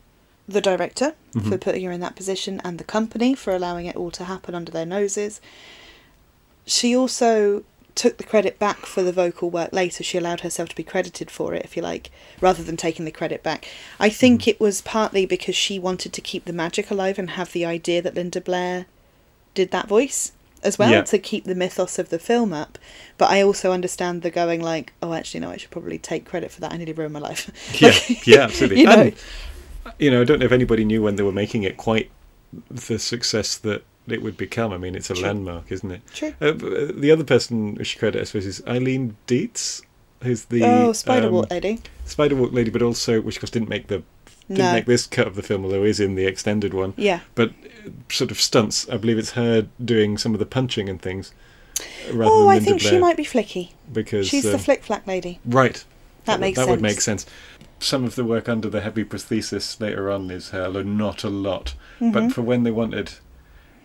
[0.49, 1.61] the director for Mhm.
[1.61, 4.71] putting her in that position and the company for allowing it all to happen under
[4.73, 5.41] their noses.
[6.65, 7.65] She also
[7.95, 10.05] took the credit back for the vocal work later.
[10.05, 12.11] She allowed herself to be credited for it, if you like,
[12.41, 13.67] rather than taking the credit back.
[13.99, 14.49] I think Mhm.
[14.49, 18.03] it was partly because she wanted to keep the magic alive and have the idea
[18.03, 18.87] that Linda Blair
[19.55, 20.33] did that voice
[20.63, 21.03] as well Yeah.
[21.03, 22.79] to keep the mythos of the film up.
[23.17, 26.51] But I also understand the going like, oh, actually, no, I should probably take credit
[26.51, 26.73] for that.
[26.73, 27.51] I nearly ruined my life.
[27.81, 28.81] Yeah, Like, yeah, absolutely.
[28.81, 29.15] you know, And,
[29.99, 32.11] you know, I don't know if anybody knew when they were making it quite
[32.71, 34.73] the success that it would become.
[34.73, 35.25] I mean, it's a True.
[35.25, 36.01] landmark, isn't it?
[36.15, 36.35] True.
[36.41, 39.83] Uh, uh, the other person we should credit, I suppose, is Eileen Dietz,
[40.23, 41.81] who's the oh, Spider um, Walk lady.
[42.07, 44.03] Spiderwalk lady, but also which of course didn't make the
[44.49, 44.73] didn't No.
[44.75, 46.95] make this cut of the film, although is in the extended one.
[46.97, 47.21] Yeah.
[47.35, 48.89] But uh, sort of stunts.
[48.89, 51.33] I believe it's her doing some of the punching and things.
[52.13, 53.73] Rather Oh, I think she might be flicky.
[53.93, 55.41] because She's uh, the flick flack lady.
[55.45, 55.85] right.
[56.27, 57.25] That makes that would make sense.
[57.79, 61.29] Some of the work under the heavy prosthesis later on is her, although not a
[61.29, 61.75] lot.
[62.01, 62.13] Mhm.
[62.13, 63.13] But for when they wanted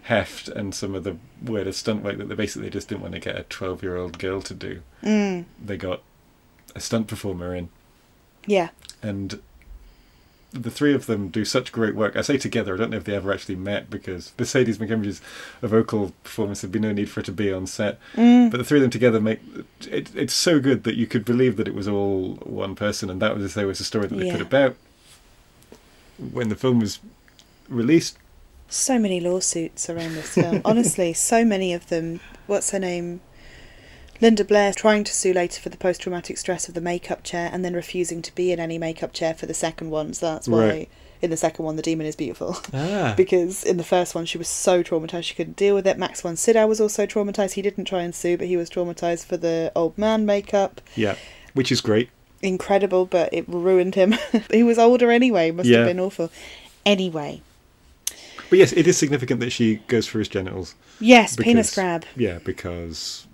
[0.04, 3.20] heft and some of the weirder stunt work that they basically just didn't want to
[3.20, 6.02] get a twelve-year-old girl to do, Mm, they got
[6.76, 7.70] a stunt performer in.
[8.48, 8.70] yeah.
[9.04, 9.40] and
[10.54, 12.16] the three of them do such great work.
[12.18, 12.74] I say together.
[12.74, 15.22] I don't know if they ever actually met because Mercedes McCambridge's
[15.62, 16.62] a vocal performance.
[16.62, 18.52] There'd be no need for it to be on set, Mm.
[18.52, 19.40] but the three of them together make
[19.88, 20.14] it.
[20.16, 23.34] It's so good that you could believe that it was all one person, and that
[23.36, 24.34] was if there was a story that they Yeah.
[24.34, 24.76] put about
[26.18, 27.00] when the film was
[27.70, 28.18] released.
[28.70, 30.62] So many lawsuits around this film.
[30.66, 32.20] Honestly, so many of them.
[32.48, 33.22] What's her name?
[34.22, 37.50] Linda Blair trying to sue later for the post traumatic stress of the makeup chair
[37.52, 40.14] and then refusing to be in any makeup chair for the second one.
[40.14, 40.90] So that's why Right.
[41.24, 42.58] in the second one the demon is beautiful.
[42.74, 45.98] Ah, because in the first one she was so traumatized she couldn't deal with it.
[45.98, 47.54] Max von Sydow was also traumatized.
[47.54, 50.82] He didn't try and sue, but he was traumatized for the old man makeup.
[50.96, 51.16] yeah,
[51.54, 52.10] which is great.
[52.44, 54.16] Incredible, but it ruined him.
[54.52, 55.52] he was older anyway.
[55.52, 55.80] Must Yeah.
[55.80, 56.32] have been awful.
[56.86, 57.42] Anyway,
[58.50, 60.74] But yes, it is significant that she goes for his genitals.
[61.00, 62.06] yes, penis grab.
[62.18, 63.28] Yeah, because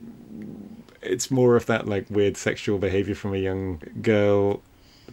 [1.09, 4.61] it's more of that like weird sexual behavior from a young girl,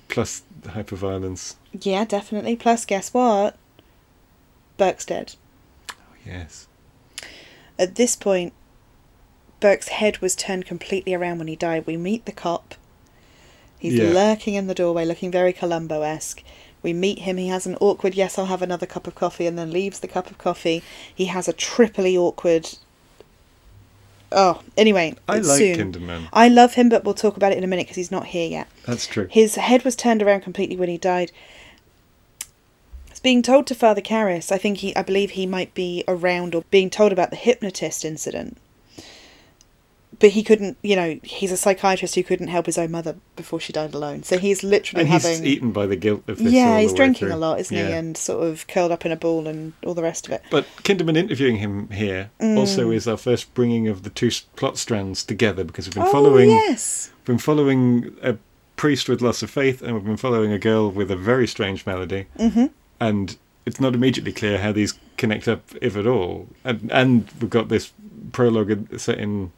[0.08, 1.54] plus hyperviolence.
[1.72, 2.56] Yeah, definitely.
[2.56, 3.56] Plus, guess what?
[4.76, 5.34] Burke's dead.
[5.90, 5.94] Oh,
[6.26, 6.66] yes.
[7.78, 8.52] At this point,
[9.60, 11.86] Burke's head was turned completely around when he died.
[11.86, 12.74] We meet the cop.
[13.78, 14.10] He's Yeah.
[14.10, 16.42] lurking in the doorway, looking very Columbo esque.
[16.82, 17.36] We meet him.
[17.38, 20.08] He has an awkward, yes, I'll have another cup of coffee, and then leaves the
[20.08, 20.82] cup of coffee.
[21.14, 22.76] He has a triply awkward.
[24.34, 25.14] Oh, anyway.
[25.28, 25.92] I like soon.
[25.92, 26.28] Kinderman.
[26.32, 28.48] I love him, but we'll talk about it in a minute because he's not here
[28.48, 28.68] yet.
[28.84, 29.28] That's true.
[29.30, 31.30] His head was turned around completely when he died.
[33.10, 34.50] It's being told to Father Karras.
[34.50, 38.04] I think he, I believe he might be around or being told about the hypnotist
[38.04, 38.58] incident.
[40.24, 43.60] But he couldn't, you know, he's a psychiatrist who couldn't help his own mother before
[43.60, 44.22] she died alone.
[44.22, 45.44] So he's literally and he's having.
[45.44, 46.50] eaten by the guilt of this.
[46.50, 47.36] yeah, he's drinking through.
[47.36, 47.82] a lot, isn't he?
[47.82, 50.40] And sort of curled up in a ball and all the rest of it.
[50.50, 52.56] But Kinderman interviewing him here Mm.
[52.56, 56.10] also is our first bringing of the two plot strands together because we've been oh,
[56.12, 57.10] following yes.
[57.26, 58.38] been following a
[58.76, 61.84] priest with loss of faith and we've been following a girl with a very strange
[61.84, 62.66] malady hmm
[62.98, 63.36] and
[63.66, 67.68] it's not immediately clear how these connect up if at all and and we've got
[67.68, 67.92] this
[68.32, 69.52] prologue set in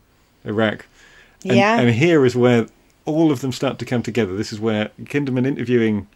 [0.47, 0.87] Iraq
[1.45, 1.79] and, Yeah.
[1.81, 2.67] and here is where
[3.05, 6.07] all of them start to come together this is where Kinderman interviewing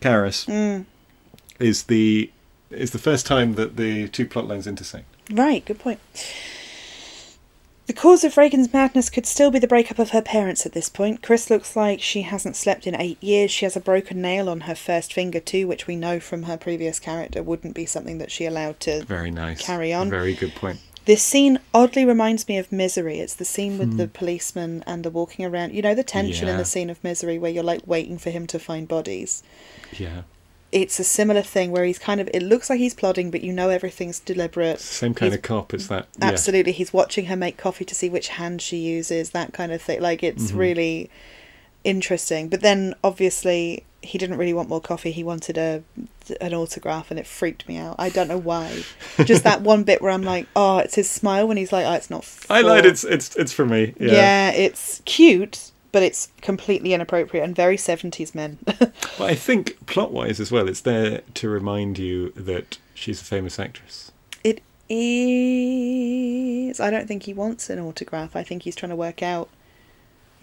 [0.00, 0.84] Karras Mm.
[1.58, 2.30] is the
[2.70, 6.00] is the first time that the two plot lines intersect Right, good point.
[7.86, 10.88] The cause of Regan's madness could still be the breakup of her parents at this
[10.88, 11.22] point.
[11.22, 13.50] Chris looks like she hasn't slept in eight years.
[13.50, 16.56] She has a broken nail on her first finger, too, which we know from her
[16.56, 19.04] previous character wouldn't be something that she allowed to.
[19.04, 19.60] Very nice.
[19.60, 20.10] Carry on.
[20.10, 20.78] Very good point.
[21.04, 23.18] This scene oddly reminds me of Misery.
[23.18, 23.96] It's the scene with Hmm.
[23.96, 25.74] the policeman and the walking around.
[25.74, 28.46] You know, the tension in the scene of Misery where you're like waiting for him
[28.48, 29.42] to find bodies.
[29.98, 30.22] Yeah.
[30.70, 32.30] It's a similar thing where he's kind of.
[32.32, 34.80] It looks like he's plodding, but you know everything's deliberate.
[34.80, 35.74] Same kind He's- of cop.
[35.74, 36.06] It's that.
[36.18, 36.26] yeah.
[36.28, 39.82] Absolutely, he's watching her make coffee to see which hand she uses, that kind of
[39.82, 40.00] thing.
[40.00, 40.56] Like it's Mhm.
[40.56, 41.10] really
[41.84, 42.48] interesting.
[42.48, 45.12] But then obviously he didn't really want more coffee.
[45.12, 45.82] He wanted a
[46.40, 47.96] an autograph, and it freaked me out.
[47.98, 48.84] I don't know why.
[49.24, 51.92] Just that one bit where I'm like, oh, it's his smile when he's like, oh,
[51.92, 52.28] it's not.
[52.50, 52.84] I lied.
[52.84, 53.94] It's it's it's for me.
[53.98, 54.12] Yeah.
[54.12, 54.50] yeah.
[54.50, 58.58] it's cute, but it's completely inappropriate and very seventies men.
[59.18, 63.24] But I think plot wise as well, it's there to remind you that she's a
[63.24, 64.10] famous actress.
[64.42, 66.80] it is.
[66.80, 68.34] I don't think he wants an autograph.
[68.34, 69.48] I think he's trying to work out.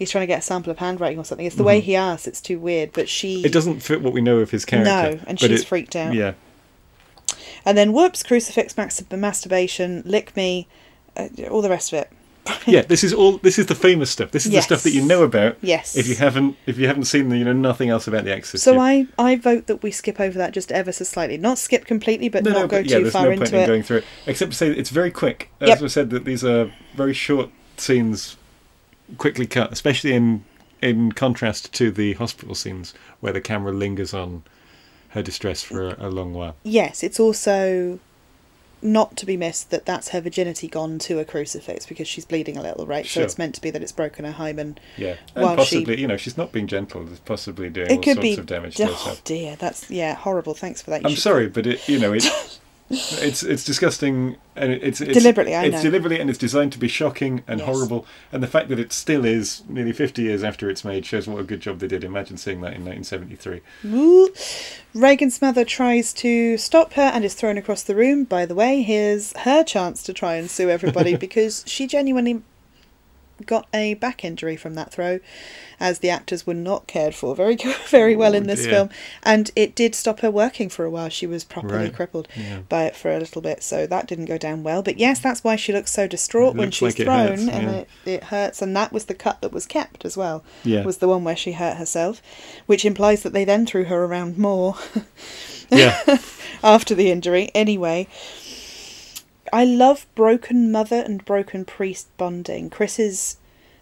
[0.00, 1.46] He's trying to get a sample of handwriting or something.
[1.46, 1.84] It's the way Mhm.
[1.84, 2.26] he asks.
[2.26, 2.92] It's too weird.
[2.94, 3.44] But she.
[3.44, 4.90] It doesn't fit what we know of his character.
[4.90, 6.14] No, and she's it- freaked out.
[6.14, 6.32] Yeah.
[7.64, 10.66] And then whoops, crucifix, max- masturbation, lick me,
[11.16, 12.10] uh, all the rest of it.
[12.66, 12.80] Yeah.
[12.82, 13.36] This is all.
[13.38, 14.30] This is the famous stuff.
[14.30, 14.64] This is Yes.
[14.66, 15.58] the stuff that you know about.
[15.60, 15.94] Yes.
[15.96, 18.64] If you haven't, if you haven't seen, the, you know nothing else about the Exorcist.
[18.64, 21.36] So I, I vote that we skip over that just ever so slightly.
[21.36, 23.42] Not skip completely, but no, not no, go but yeah, too there's far no point
[23.42, 23.66] into in it.
[23.66, 25.50] going through it, except to say that it's very quick.
[25.60, 25.82] As Yep.
[25.82, 28.36] I said, that these are very short scenes,
[29.18, 30.44] quickly cut, especially in
[30.82, 34.42] in contrast to the hospital scenes where the camera lingers on
[35.10, 36.56] her distress for a, a long while.
[36.62, 37.98] Yes, it's also
[38.82, 42.56] not to be missed that that's her virginity gone to a crucifix because she's bleeding
[42.56, 43.04] a little, right?
[43.04, 43.20] Sure.
[43.20, 44.78] So it's meant to be that it's broken her hymen.
[44.96, 47.06] Yeah, and While she- possibly, you know, she's not being gentle.
[47.10, 48.36] It's possibly doing It all could sorts be.
[48.38, 49.24] of damage to Oh herself.
[49.24, 50.54] dear, that's yeah horrible.
[50.54, 51.02] Thanks for that.
[51.02, 52.58] You I'm sorry, but it, you know, it's
[52.90, 55.82] it's it's disgusting, and it's, it's Deliberately, I It's know.
[55.82, 57.66] deliberately, and it's designed to be shocking and Yes.
[57.68, 58.04] horrible.
[58.32, 61.40] And the fact that it still is nearly 50 years after it's made shows what
[61.40, 62.02] a good job they did.
[62.02, 63.60] Imagine seeing that in 1973.
[63.84, 64.28] Woo.
[64.92, 68.24] Regan's mother tries to stop her and is thrown across the room.
[68.24, 72.42] By the way, here's her chance to try and sue everybody because she genuinely
[73.46, 75.20] got a back injury from that throw,
[75.78, 77.56] as the actors were not cared for very
[77.88, 78.70] very well in Oh, this dear.
[78.72, 78.90] film,
[79.22, 81.08] and it did stop her working for a while.
[81.08, 81.94] She was properly Right.
[81.94, 82.60] crippled Yeah.
[82.68, 84.82] by it for a little bit, so that didn't go down well.
[84.82, 87.62] But yes, that's why she looks so distraught It when she's like thrown, hurts, and
[87.66, 87.72] yeah.
[87.78, 88.62] it, it hurts.
[88.62, 90.84] And that was the cut that was kept as well Yeah.
[90.84, 92.20] was the one where she hurt herself,
[92.66, 94.76] which implies that they then threw her around more
[95.70, 95.98] yeah.
[96.64, 97.50] after the injury.
[97.54, 98.06] Anyway,
[99.52, 102.70] I love broken mother and broken priest bonding.
[102.70, 103.36] Chris's,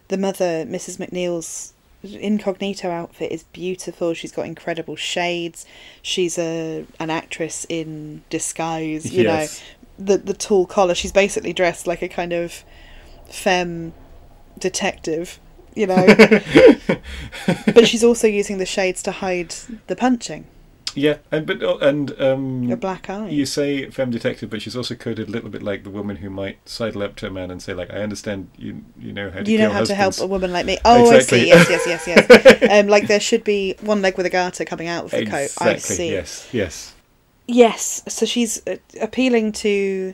[0.07, 0.97] the mother, Mrs.
[0.97, 1.73] MacNeil's
[2.03, 4.13] incognito outfit is beautiful.
[4.13, 5.65] She's got incredible shades.
[6.01, 9.11] She's a an actress in disguise.
[9.11, 9.61] You Yes.
[9.99, 10.95] know, the the tall collar.
[10.95, 12.63] She's basically dressed like a kind of
[13.29, 13.93] femme
[14.57, 15.39] detective.
[15.75, 16.07] You know,
[17.73, 19.53] but she's also using the shades to hide
[19.87, 20.45] the punching.
[20.95, 23.29] Yeah, and but uh, and A um, black eye.
[23.29, 26.29] you say femme detective, but she's also coded a little bit like the woman who
[26.29, 29.41] might sidle up to a man and say, like, "I understand you, you know how
[29.41, 30.77] to you know how to help a woman like me.
[30.85, 31.51] Oh, Exactly.
[31.51, 31.71] I see.
[31.71, 32.71] Yes, yes, yes, yes.
[32.71, 35.51] um, like there should be one leg with a garter coming out of the coat.
[35.59, 36.11] I see.
[36.11, 36.47] Yes.
[36.51, 36.95] Yes.
[37.47, 38.03] Yes.
[38.07, 40.13] So she's uh, appealing to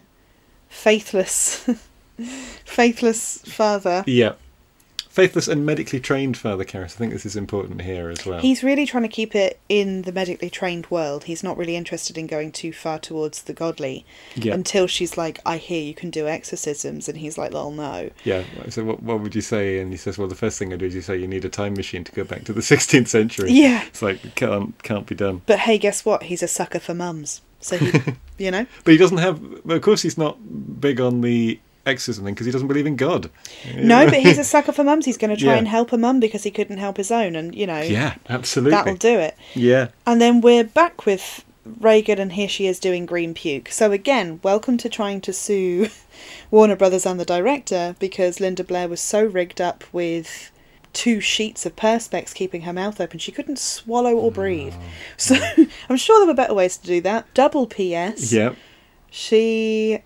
[0.70, 1.70] faithless,
[2.66, 4.04] faithless father.
[4.08, 4.34] Yeah.
[5.16, 6.84] Faithless and medically trained Father Karras.
[6.84, 8.42] I think this is important here as well.
[8.42, 11.24] He's really trying to keep it in the medically trained world.
[11.24, 14.06] He's not really interested in going too far towards the godly
[14.36, 17.08] yeah, until she's like, I hear you can do exorcisms.
[17.08, 18.10] And he's like, well, no.
[18.26, 18.44] yeah.
[18.68, 19.80] So what, what would you say?
[19.80, 21.50] And he says, well, the first thing I do is you say you need a
[21.50, 23.54] time machine to go back to the 16th century.
[23.54, 23.86] Yeah.
[23.86, 25.44] It's like can't can't be done.
[25.46, 26.24] But hey, guess what?
[26.24, 27.42] He's a sucker for mums.
[27.62, 28.00] So, he,
[28.38, 28.66] you know?
[28.84, 29.42] But he doesn't have.
[29.70, 30.38] Of course, he's not
[30.82, 33.30] big on the exorcism because he doesn't believe in God.
[33.76, 35.06] No, but he's a sucker for mums.
[35.06, 35.58] He's going to try Yeah.
[35.60, 37.36] and help a mum because he couldn't help his own.
[37.36, 38.72] And, you know, yeah, absolutely.
[38.72, 39.36] that'll do it.
[39.54, 41.44] Yeah, And then we're back with
[41.80, 43.70] Regan, and here she is doing green puke.
[43.70, 45.90] So again, welcome to trying to sue
[46.52, 50.52] Warner Brothers and the director because Linda Blair was so rigged up with
[50.94, 54.74] two sheets of perspex keeping her mouth open she couldn't swallow or breathe.
[54.74, 54.80] Mm.
[55.18, 55.36] So
[55.90, 57.32] I'm sure there were better ways to do that.
[57.34, 58.32] Double PS.
[58.32, 58.54] yeah.
[59.12, 60.00] She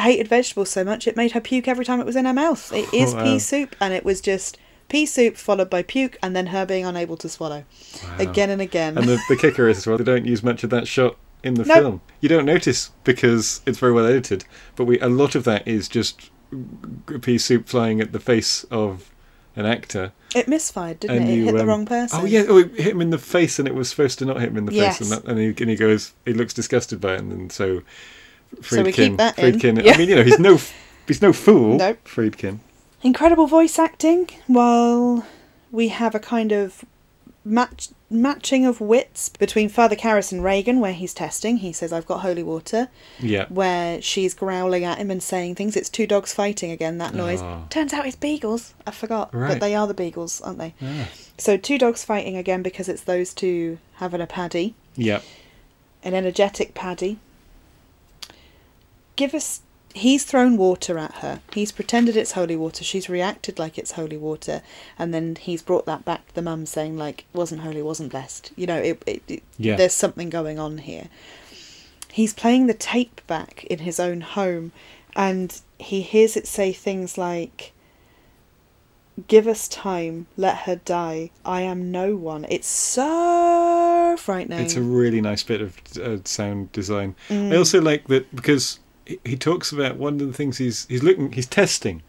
[0.00, 2.72] hated vegetables so much it made her puke every time it was in her mouth.
[2.72, 3.22] It is Wow.
[3.24, 4.58] pea soup, and it was just
[4.88, 7.64] pea soup followed by puke, and then her being unable to swallow
[8.04, 8.16] Wow.
[8.18, 8.96] again and again.
[8.96, 11.54] And the, the kicker is as well, they don't use much of that shot in
[11.54, 11.82] the Nope.
[11.82, 12.00] film.
[12.20, 14.44] You don't notice because it's very well edited,
[14.76, 16.30] but we a lot of that is just
[17.22, 19.10] pea soup flying at the face of
[19.54, 20.12] an actor.
[20.34, 21.32] It misfired, didn't and it?
[21.32, 22.20] It you, hit the um, wrong person.
[22.20, 24.40] Oh yeah, oh, it hit him in the face, and it was supposed to not
[24.40, 24.98] hit him in the Yes.
[24.98, 27.50] face, and, that, and, he, and he goes, he looks disgusted by it, and then
[27.50, 27.82] so
[28.56, 29.54] Friedkin, So we keep that in.
[29.58, 29.84] Friedkin.
[29.84, 29.92] Yeah.
[29.94, 30.58] I mean, you know, he's no,
[31.06, 31.76] he's no fool.
[31.78, 31.98] Nope.
[32.04, 32.58] Friedkin.
[33.02, 35.24] Incredible voice acting, while
[35.70, 36.84] we have a kind of
[37.44, 41.58] match matching of wits between Father Karras and Regan, where he's testing.
[41.58, 42.88] He says, "I've got holy water."
[43.20, 43.46] Yeah.
[43.50, 45.76] Where she's growling at him and saying things.
[45.76, 46.98] It's two dogs fighting again.
[46.98, 47.40] That noise.
[47.40, 47.66] Oh.
[47.70, 48.74] Turns out it's beagles.
[48.86, 50.74] I forgot, but they are the beagles, aren't they?
[50.82, 51.08] Ah.
[51.36, 55.20] So two dogs fighting again because it's those two having a paddy, Yeah.
[56.02, 57.18] an energetic paddy.
[59.18, 59.60] Give us.
[59.94, 61.40] He's thrown water at her.
[61.52, 62.84] He's pretended it's holy water.
[62.84, 64.62] She's reacted like it's holy water,
[64.96, 68.52] and then he's brought that back to the mum, saying like, "Wasn't holy, wasn't blessed."
[68.54, 69.74] You know, it, it, it, Yeah.
[69.74, 71.08] there's something going on here.
[72.12, 74.70] He's playing the tape back in his own home,
[75.16, 77.72] and he hears it say things like,
[79.26, 81.30] "Give us time, let her die.
[81.44, 84.60] I am no one." It's so frightening.
[84.60, 87.16] It's a really nice bit of uh, sound design.
[87.28, 87.52] Mm.
[87.52, 88.78] I also like that because
[89.24, 92.02] he, talks about one of the things he's he's looking he's testing,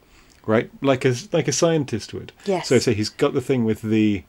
[0.46, 0.70] right?
[0.82, 2.32] Like a like a scientist would.
[2.46, 2.68] Yes.
[2.68, 4.24] So say he's got the thing with the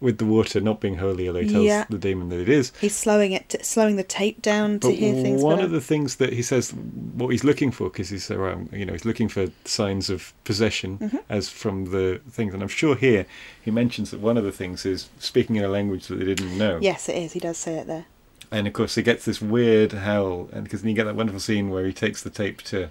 [0.00, 1.84] with the water not being holy, although he tells Yeah.
[1.90, 2.70] the demon that it is.
[2.80, 5.42] He's slowing it, t- slowing the tape down to But hear things.
[5.42, 5.66] one better.
[5.66, 8.86] of the things that he says, what he's looking for, because he's so, um, you
[8.86, 11.18] know, he's looking for signs of possession Mhm.
[11.28, 13.26] as from the things, and I'm sure here
[13.60, 16.56] he mentions that one of the things is speaking in a language that they didn't
[16.56, 16.78] know.
[16.80, 17.32] Yes, it is.
[17.32, 18.06] He does say it there.
[18.50, 21.40] And of course, he gets this weird howl, and because then you get that wonderful
[21.40, 22.90] scene where he takes the tape to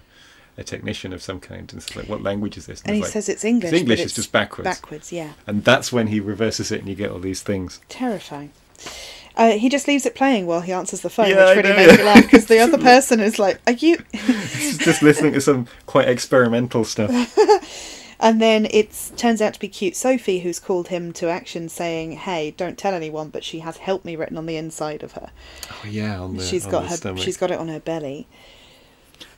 [0.56, 3.10] a technician of some kind, and it's like, "What language is this?" And he like,
[3.10, 3.72] says it's English.
[3.72, 4.00] "It's English.
[4.00, 5.32] It's just backwards." Backwards, yeah.
[5.46, 7.80] And that's when he reverses it, and you get all these things.
[7.88, 8.50] Terrifying.
[9.36, 11.68] Uh, he just leaves it playing while he answers the phone, Yeah, I which really
[11.68, 11.98] know, makes yeah.
[11.98, 15.68] me laugh because the other person is like, "Are you?" He's just listening to some
[15.86, 17.10] quite experimental stuff.
[18.20, 22.12] and then it turns out to be cute Sophie who's called him to action, saying,
[22.12, 25.30] "Hey, don't tell anyone," but she has "Help me" written on the inside of her.
[25.70, 26.96] Oh yeah, on the she's got her.
[26.96, 27.22] stomach.
[27.22, 28.26] She's got it on her belly.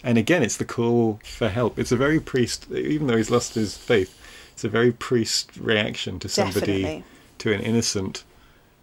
[0.02, 1.78] And again, it's the call for help.
[1.78, 4.16] It's a very priest, even though he's lost his faith.
[4.52, 7.05] It's a very priest reaction to somebody, Definitely.
[7.39, 8.24] to an innocent,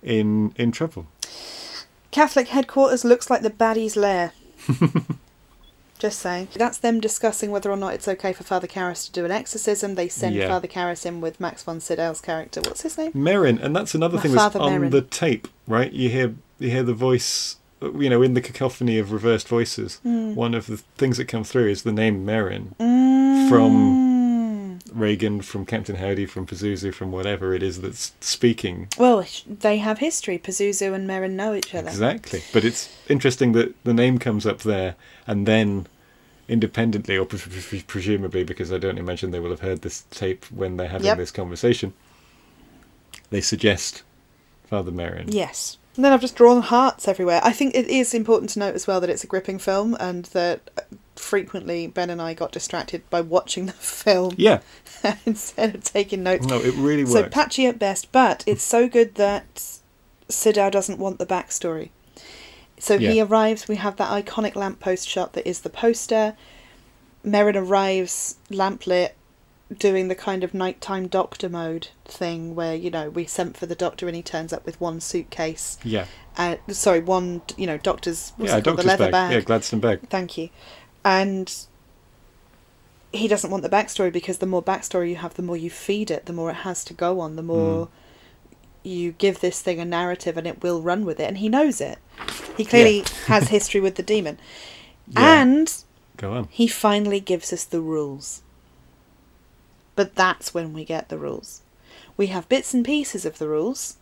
[0.04, 1.08] in in trouble.
[2.12, 4.32] Catholic headquarters looks like the baddie's lair.
[6.00, 6.50] Just saying.
[6.56, 9.96] That's them discussing whether or not it's okay for Father Karras to do an exorcism.
[9.96, 10.48] They send Yeah.
[10.48, 12.62] Father Karras in with Max von Sydow's character.
[12.62, 13.12] What's his name?
[13.14, 14.92] Merrin, and that's another My thing that's father, on Merrin.
[14.92, 15.92] the tape, right?
[15.92, 20.00] You hear you hear the voice, you know, in the cacophony of reversed voices.
[20.06, 20.36] Mm.
[20.36, 22.76] One of the things that come through is the name Merrin.
[22.80, 23.50] Mm.
[23.50, 24.07] From-
[24.98, 28.88] Regan, from Captain Howdy, from Pazuzu, from whatever it is that's speaking.
[28.98, 30.38] Well, they have history.
[30.40, 31.90] Pazuzu and Merrin know each other.
[31.90, 32.42] Exactly.
[32.52, 34.96] But it's interesting that the name comes up there
[35.28, 35.88] and then
[36.50, 40.46] independently, or pre- pre- presumably because I don't imagine they will have heard this tape
[40.46, 41.18] when they're having Yep.
[41.18, 41.94] this conversation,
[43.30, 44.04] they suggest
[44.70, 45.26] Father Merrin.
[45.34, 45.78] Yes.
[45.96, 47.42] And then I've just drawn hearts everywhere.
[47.44, 50.26] I think it is important to note as well that it's a gripping film and
[50.26, 50.70] that
[51.20, 54.60] frequently Ben and I got distracted by watching the film Yeah.
[55.26, 56.46] instead of taking notes.
[56.48, 59.80] No, it really So patchy at best, but it's so good that
[60.30, 61.90] Sydow doesn't want the backstory.
[62.80, 66.36] So he arrives, we have that iconic lamppost shot that is the poster.
[67.26, 69.12] Merrin arrives, lamplit,
[69.76, 73.76] doing the kind of nighttime doctor mode thing where, you know, we sent for the
[73.76, 75.78] doctor and he turns up with one suitcase.
[75.84, 76.06] yeah.
[76.38, 79.12] Uh, sorry, one, you know, doctor's, yeah, called, doctor's the leather bag.
[79.12, 79.32] bag.
[79.34, 80.08] Yeah, Gladstone bag.
[80.08, 80.50] Thank you.
[81.04, 81.54] And
[83.12, 86.12] he doesn't want the backstory because the more backstory you have, the more you feed
[86.12, 87.90] it, the more it has to go on, the more mm.
[88.84, 91.28] you give this thing a narrative and it will run with it.
[91.28, 92.00] And he knows it.
[92.56, 94.40] He clearly has history with the demon.
[95.08, 95.42] Yeah.
[95.42, 95.84] And
[96.18, 96.48] Go on.
[96.52, 98.42] he finally gives us the rules.
[99.96, 101.62] But that's when we get the rules.
[102.18, 103.98] We have bits and pieces of the rules,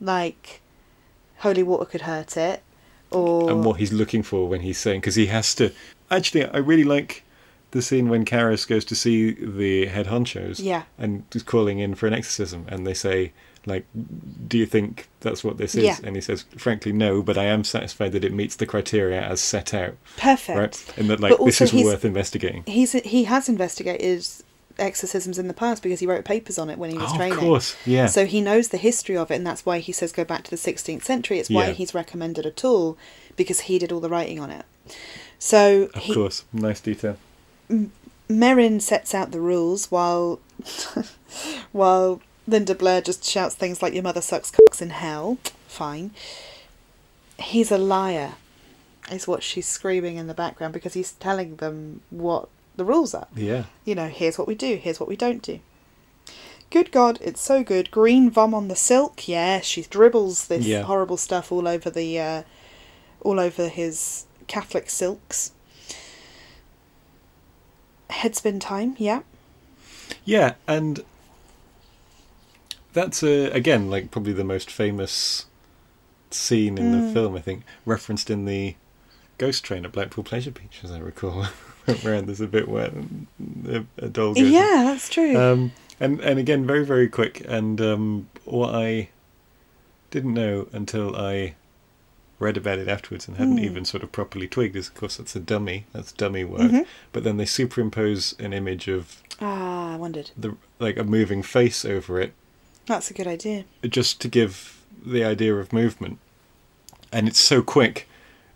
[0.00, 0.60] like
[1.38, 2.62] holy water could hurt it,
[3.10, 5.72] or and what he's looking for when he's saying because he has to
[6.10, 7.22] actually i really like
[7.70, 10.84] the scene when Karras goes to see the head honchos Yeah.
[10.96, 13.32] and is calling in for an exorcism and they say
[13.66, 13.84] like
[14.48, 15.96] do you think that's what this is Yeah.
[16.02, 19.40] and he says frankly no but i am satisfied that it meets the criteria as
[19.42, 20.58] set out perfect.
[20.58, 24.24] right and that like this is worth investigating He's he has investigated
[24.78, 27.34] exorcisms in the past because he wrote papers on it when he was oh, training.
[27.38, 30.12] of course yeah So he knows the history of it, and that's why he says
[30.12, 31.38] go back to the 16th century.
[31.40, 31.72] It's why Yeah.
[31.72, 32.96] he's recommended a tool
[33.36, 34.64] because he did all the writing on it.
[35.38, 37.16] So of he, course nice detail
[38.28, 40.40] Merrin sets out the rules while
[41.72, 46.10] while Linda Blair just shouts things like "Your mother sucks cocks in hell." Fine.
[47.38, 48.34] He's a liar,
[49.12, 53.28] is what she's screaming in the background because he's telling them what the rules are.
[53.36, 55.60] yeah You know, here's what we do, here's what we don't do.
[56.70, 57.90] Good God, it's so good.
[57.90, 59.28] Green vom on the silk.
[59.28, 60.82] Yeah, she dribbles this Yeah.
[60.82, 62.42] horrible stuff all over the, uh,
[63.22, 65.52] all over his Catholic silks.
[68.10, 68.96] Headspin time.
[68.98, 69.20] Yeah.
[70.24, 71.04] Yeah, and
[72.92, 75.46] that's uh, again like probably the most famous
[76.30, 77.06] scene in Mm.
[77.08, 77.36] the film.
[77.36, 78.74] I think referenced in the
[79.36, 81.44] Ghost Train at Blackpool Pleasure Beach, as I recall.
[82.02, 82.90] Where there's a bit where
[83.66, 84.44] a, a doll goes.
[84.44, 84.52] in.
[84.52, 85.34] Yeah, that's true.
[85.34, 87.42] Um, and and again, very very quick.
[87.48, 89.08] And um, what I
[90.10, 91.54] didn't know until I
[92.38, 93.64] read about it afterwards and hadn't Hmm.
[93.64, 95.86] even sort of properly twigged is, of course, that's a dummy.
[95.92, 96.70] That's dummy work.
[96.70, 96.86] Mhm.
[97.12, 100.30] But then they superimpose an image of ah, I wondered.
[100.36, 102.32] the like a moving face over it,
[102.86, 103.64] That's a good idea.
[103.88, 106.18] just to give the idea of movement.
[107.12, 108.06] And it's so quick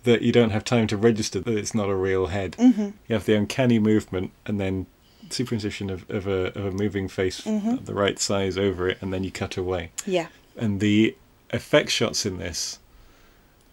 [0.05, 2.55] that you don't have time to register that it's not a real head.
[2.57, 4.87] hmm You have the uncanny movement and then
[5.29, 7.85] superimposition of, of a of a moving face Mhm.
[7.87, 9.91] the right size over it, and then you cut away.
[10.07, 10.27] Yeah.
[10.57, 11.17] And the
[11.51, 12.79] effect shots in this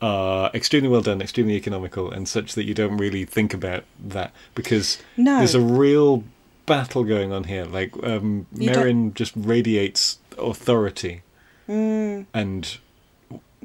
[0.01, 4.31] are extremely well done, extremely economical, and such that you don't really think about that
[4.55, 5.38] because No.
[5.39, 6.23] there's a real
[6.65, 7.65] battle going on here.
[7.65, 11.21] Like um, Merrin just radiates authority
[11.67, 12.26] Mm.
[12.34, 12.77] and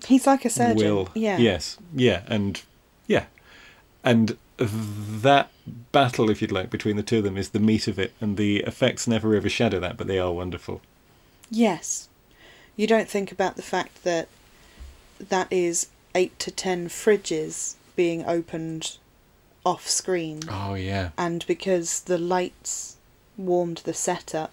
[0.06, 0.77] He's like a surgeon.
[0.77, 1.09] will.
[1.15, 1.39] Yeah.
[1.39, 1.78] Yes.
[1.94, 2.23] Yeah.
[2.27, 2.61] And
[3.06, 3.24] yeah.
[4.02, 5.51] And that
[5.93, 8.36] battle, if you'd like, between the two of them is the meat of it, and
[8.36, 10.82] the effects never overshadow that, but they are wonderful.
[11.51, 12.09] Yes.
[12.77, 14.28] You don't think about the fact that
[15.19, 18.99] that is eight to ten fridges being opened
[19.65, 20.41] off screen.
[20.49, 21.11] Oh yeah.
[21.16, 22.97] And because the lights
[23.36, 24.53] warmed the setup,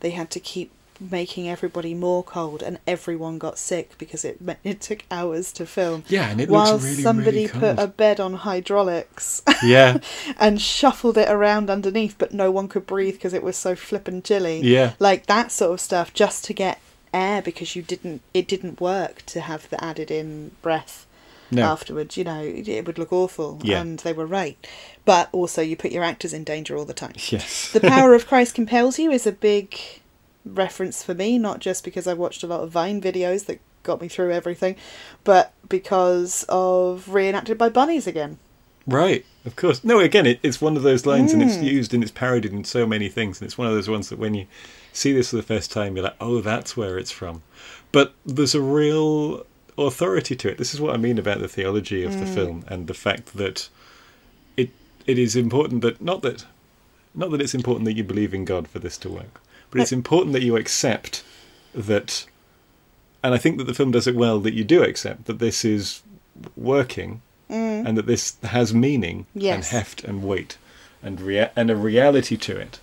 [0.00, 0.70] they had to keep
[1.10, 6.04] making everybody more cold and everyone got sick because it it took hours to film.
[6.08, 9.98] Yeah, and it While looks really, somebody really put a bed on hydraulics Yeah.
[10.38, 14.22] and shuffled it around underneath, but no one could breathe because it was so flippin'
[14.22, 14.92] chilly Yeah.
[15.00, 16.78] like that sort of stuff just to get
[17.14, 21.06] air because you didn't it didn't work to have the added in breath
[21.50, 21.62] No.
[21.64, 23.80] afterwards you know it it would look awful Yeah.
[23.80, 24.58] and they were right
[25.04, 27.70] but also you put your actors in danger all the time Yes.
[27.72, 29.78] the power of christ compels you is a big
[30.44, 34.00] reference for me not just because i watched a lot of vine videos that got
[34.00, 34.74] me through everything
[35.24, 38.38] but because of reenacted by bunnies again
[38.86, 39.82] Right, of course.
[39.82, 41.62] No, again, it, it's one of those lines, and it's Mm.
[41.64, 44.18] used and it's parodied in so many things, and it's one of those ones that
[44.18, 44.46] when you
[44.94, 47.42] see this for the first time, you're like, oh, that's where it's from.
[47.92, 49.44] But there's a real
[49.76, 50.56] authority to it.
[50.58, 52.34] This is what I mean about the theology of the Mm.
[52.34, 53.68] film and the fact that
[54.56, 54.70] it
[55.06, 56.46] it is important that not that
[57.14, 59.40] not that it's important that you believe in God for this to work,
[59.70, 61.22] but it's important that you accept
[61.74, 62.26] that.
[63.22, 65.64] And I think that the film does it well that you do accept that this
[65.64, 66.02] is
[66.56, 67.86] working mm.
[67.86, 69.26] and that this has meaning
[69.56, 70.56] and heft and weight
[71.02, 72.78] and rea- and a reality to it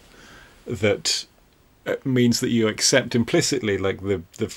[0.65, 1.25] that
[2.05, 4.53] means that you accept implicitly like the the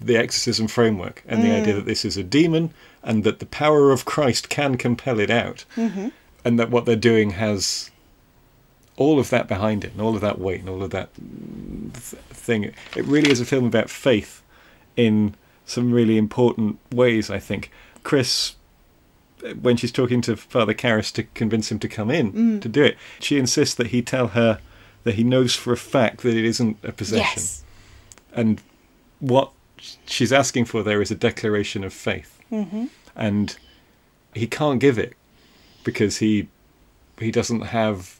[0.00, 1.76] the exorcism framework and the idea Mm.
[1.76, 2.72] that this is a demon
[3.02, 6.08] and that the power of Christ can compel it out hmm
[6.44, 7.90] and that what they're doing has
[8.96, 11.92] all of that behind it and all of that weight and all of that mm,
[11.92, 14.42] th- thing it really is a film about faith
[14.96, 15.34] in
[15.66, 17.70] some really important ways i think
[18.02, 18.56] chris
[19.44, 22.62] uh, when she's talking to father Karras to convince him to come in Mm.
[22.62, 24.60] to do it she insists that he tell her
[25.04, 27.64] that he knows for a fact that it isn't a possession yes
[28.32, 28.60] and
[29.18, 29.50] what
[30.06, 32.86] she's asking for there is a declaration of faith hmm
[33.16, 33.56] and
[34.34, 35.14] he can't give it
[35.84, 36.48] because he
[37.18, 38.18] he doesn't have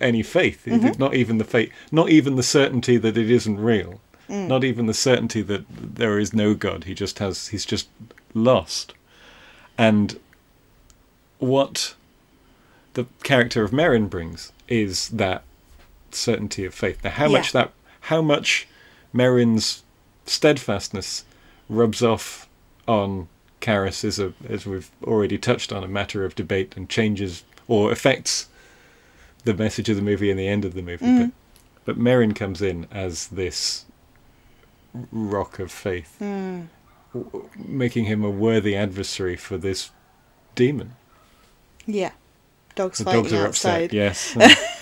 [0.00, 0.64] any faith.
[0.66, 0.98] Mm-hmm.
[1.00, 1.72] Not even the faith.
[1.92, 4.00] Not even the certainty that it isn't real.
[4.28, 4.48] Mm.
[4.48, 6.84] Not even the certainty that there is no God.
[6.84, 7.48] He just has.
[7.48, 7.88] He's just
[8.34, 8.94] lost.
[9.76, 10.18] And
[11.38, 11.94] what
[12.94, 15.42] the character of Merrin brings is that
[16.14, 17.02] certainty of faith.
[17.04, 17.32] Now, how Yeah.
[17.38, 17.72] much that,
[18.02, 18.66] how much
[19.14, 19.82] Merrin's
[20.26, 21.24] steadfastness
[21.68, 22.48] rubs off
[22.88, 23.28] on
[23.60, 27.92] Karras is a, as we've already touched on, a matter of debate and changes or
[27.92, 28.48] affects
[29.44, 31.04] the message of the movie and the end of the movie.
[31.04, 31.32] Mm.
[31.84, 33.84] But, but Merrin comes in as this
[35.12, 36.66] rock of faith, Mm.
[37.14, 39.90] w- making him a worthy adversary for this
[40.54, 40.96] demon.
[41.86, 42.12] Yeah.
[42.74, 43.94] Dogs The fighting dogs are outside.
[43.94, 44.36] upset.
[44.36, 44.36] Yes.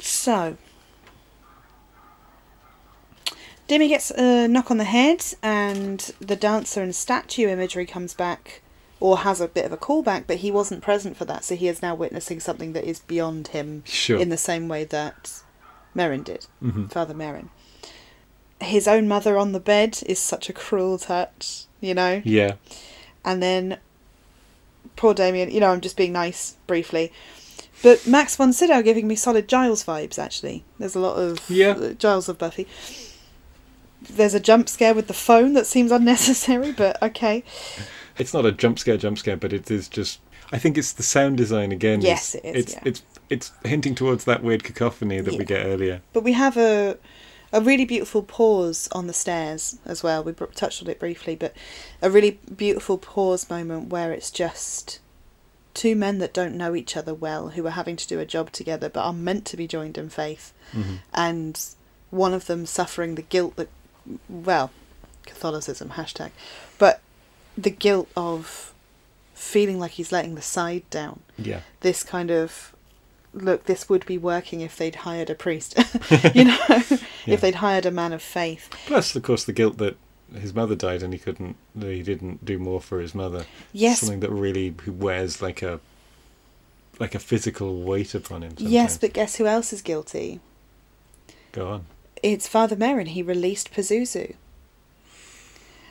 [0.00, 0.56] So,
[3.66, 8.62] Demi gets a knock on the head, and the dancer and statue imagery comes back,
[9.00, 11.68] or has a bit of a callback, but he wasn't present for that, so he
[11.68, 14.18] is now witnessing something that is beyond him sure.
[14.18, 15.42] in the same way that
[15.94, 17.48] Merrin did, hmm Father Merrin.
[18.60, 22.22] His own mother on the bed is such a cruel touch, you know?
[22.24, 22.54] Yeah.
[23.24, 23.78] And then
[24.98, 27.10] poor Damien, you know, I'm just being nice briefly.
[27.82, 30.64] But Max von Sydow giving me solid Giles vibes, actually.
[30.78, 31.70] There's a lot of Yeah.
[31.70, 32.66] uh, Giles of Buffy.
[34.02, 37.44] There's a jump scare with the phone that seems unnecessary, but okay.
[38.18, 40.20] It's not a jump scare, jump scare, but it is just.
[40.50, 42.00] I think it's the sound design again.
[42.00, 42.80] Yes, it is, It's yeah.
[42.84, 45.38] it's it's hinting towards that weird cacophony that Yeah.
[45.38, 46.00] we get earlier.
[46.12, 46.96] But we have a
[47.52, 50.22] a really beautiful pause on the stairs as well.
[50.22, 51.54] We touched on it briefly, but
[52.02, 54.98] a really beautiful pause moment where it's just
[55.74, 58.50] two men that don't know each other well who are having to do a job
[58.50, 61.66] together but are meant to be joined in faith hmm and
[62.10, 63.68] one of them suffering the guilt that
[64.28, 64.72] well
[65.24, 66.30] catholicism hashtag
[66.78, 67.00] but
[67.56, 68.72] the guilt of
[69.34, 71.60] feeling like he's letting the side down Yeah.
[71.80, 72.74] this kind of
[73.42, 75.74] look this would be working if they'd hired a priest
[76.34, 77.34] you know Yeah.
[77.34, 79.96] if they'd hired a man of faith Plus, of course, the guilt that
[80.34, 83.46] his mother died and he couldn't, that he didn't do more for his mother.
[83.72, 85.80] yes Something that really wears like a,
[87.00, 88.50] like a physical weight upon him.
[88.50, 88.70] Sometimes.
[88.72, 90.40] yes but guess who else is guilty
[91.52, 91.86] go on.
[92.22, 93.08] it's father Merrin.
[93.08, 94.34] he released pazuzu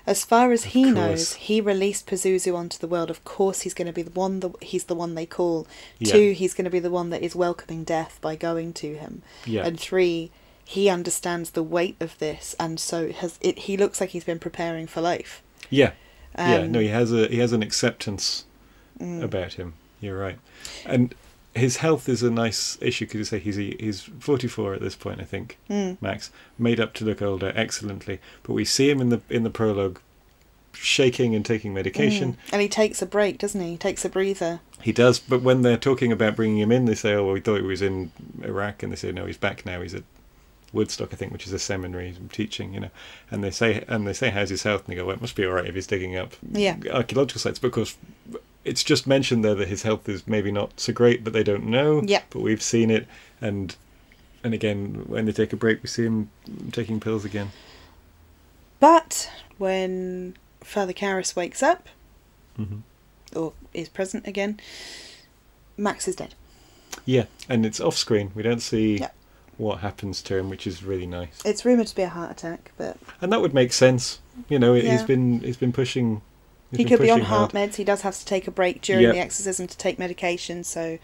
[0.08, 0.96] as far as Of he course.
[0.96, 4.40] knows he released pazuzu onto the world of course he's going to be the one
[4.40, 5.68] that he's the one they call
[6.00, 6.12] Yeah.
[6.14, 9.22] two he's going to be the one that is welcoming death by going to him
[9.46, 9.66] Yeah.
[9.68, 10.32] and three
[10.66, 14.40] he understands the weight of this and so has it he looks like he's been
[14.40, 15.92] preparing for life yeah.
[16.36, 16.68] um, yeah.
[16.68, 18.46] No, he has a he has an acceptance
[19.00, 19.74] mm, about him.
[20.00, 20.38] You're right,
[20.86, 21.14] and
[21.58, 25.20] his health is a nice issue because you say he's he's 44 at this point,
[25.20, 25.58] I think.
[25.70, 29.44] mm, Max made up to look older excellently, but we see him in the in
[29.44, 30.00] the prologue
[30.74, 32.34] shaking and taking medication.
[32.34, 32.38] mm.
[32.54, 35.64] and he takes a break doesn't he he takes a breather He does, but when
[35.64, 38.12] they're talking about bringing him in, they say, "Oh, well, we thought he was in
[38.44, 39.82] Iraq," and they say, "No, he's back now.
[39.82, 40.04] He's at
[40.74, 42.90] Woodstock, I think, which is a seminary teaching." You know,
[43.32, 45.36] and they say, and they say, "How's his health?" And they go, "Well, it must
[45.36, 46.78] be all right if he's digging up Yeah.
[46.92, 47.96] archaeological sites." Because
[48.68, 51.65] it's just mentioned there that his health is maybe not so great, but they don't
[51.65, 52.02] know.
[52.06, 52.22] Yeah.
[52.30, 53.07] But we've seen it,
[53.41, 53.76] and
[54.44, 56.30] and again, when they take a break, we see him
[56.72, 57.49] taking pills again.
[58.80, 61.88] but when father Karras wakes up
[62.56, 62.80] hmm
[63.35, 64.60] or is present again
[65.77, 66.34] max is dead
[67.06, 68.31] Yeah, and it's off screen.
[68.35, 69.10] We don't see Yeah.
[69.57, 71.39] what happens to him, which is really nice.
[71.45, 74.19] it's rumored to be a heart attack but And that would make sense.
[74.49, 76.22] You know, he's been he's been pushing.
[76.72, 77.69] He's he could be on heart hard.
[77.72, 79.14] meds he does have to take a break during Yep.
[79.14, 80.98] the exorcism to take medication so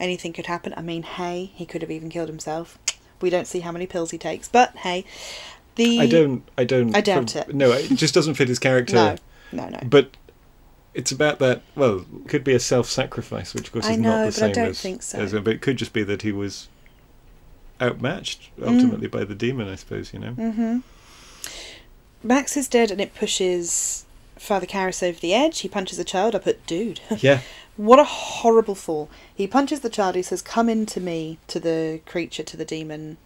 [0.00, 2.78] anything could happen i mean hey he could have even killed himself
[3.20, 5.04] we don't see how many pills he takes but hey
[5.76, 6.48] the I don't.
[6.56, 6.94] I don't.
[6.94, 7.52] I doubt it.
[7.52, 8.94] No, it just doesn't fit his character.
[8.94, 9.16] no
[9.52, 10.16] no no But
[10.94, 11.62] it's about that.
[11.74, 14.36] Well, it could be a self-sacrifice, which of course I is know, not the but
[14.36, 14.80] I same don't as.
[14.80, 15.18] think so.
[15.18, 16.68] as- but it could just be that he was
[17.82, 18.68] outmatched Mm.
[18.68, 19.68] ultimately by the demon.
[19.68, 20.30] I suppose you know.
[20.34, 20.78] Mm-hmm.
[22.22, 24.03] Max is dead, and it pushes
[24.36, 25.60] Father Karras over the edge.
[25.60, 26.34] He punches a child.
[26.34, 27.40] I put, dude, Yeah.
[27.76, 29.08] what a horrible fall.
[29.34, 30.14] He punches the child.
[30.16, 33.16] He says, "Come into me," to the creature, to the demon.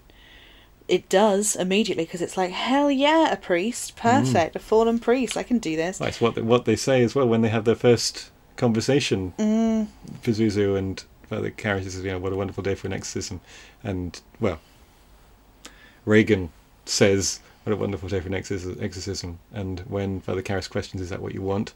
[0.86, 5.36] It does immediately because it's like, hell yeah, a priest, perfect, a fallen priest.
[5.36, 5.98] I can do this.
[5.98, 9.34] That's what they, what they say as well when they have their first conversation.
[9.38, 9.88] Mm,
[10.22, 13.42] Pazuzu and Father Karras says, you know, what a wonderful day for an exorcism.
[13.84, 14.60] And, well,
[16.06, 16.50] Regan
[16.86, 19.38] says, what a wonderful day for an exorcism.
[19.52, 21.74] And when Father Karras questions, is that what you want?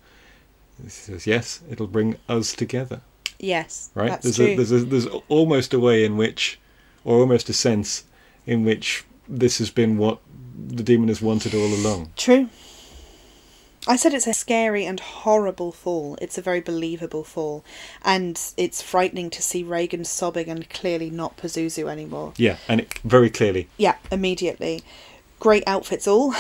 [0.82, 3.02] He says, yes, it'll bring us together.
[3.39, 4.20] yes, Right?
[4.23, 4.40] there's.
[4.40, 6.59] A, there's, a, there's almost a way in which,
[7.05, 8.05] or almost a sense
[8.47, 10.19] in which this has been what
[10.66, 12.10] the demon has wanted all along.
[12.16, 12.48] True.
[13.86, 16.16] I said it's a scary and horrible fall.
[16.23, 17.64] It's a very believable fall.
[18.05, 22.32] And it's frightening to see Regan sobbing and clearly not Pazuzu anymore.
[22.36, 23.69] Yeah, and it, very clearly.
[23.77, 24.82] Yeah, immediately.
[25.43, 26.32] Great outfits all.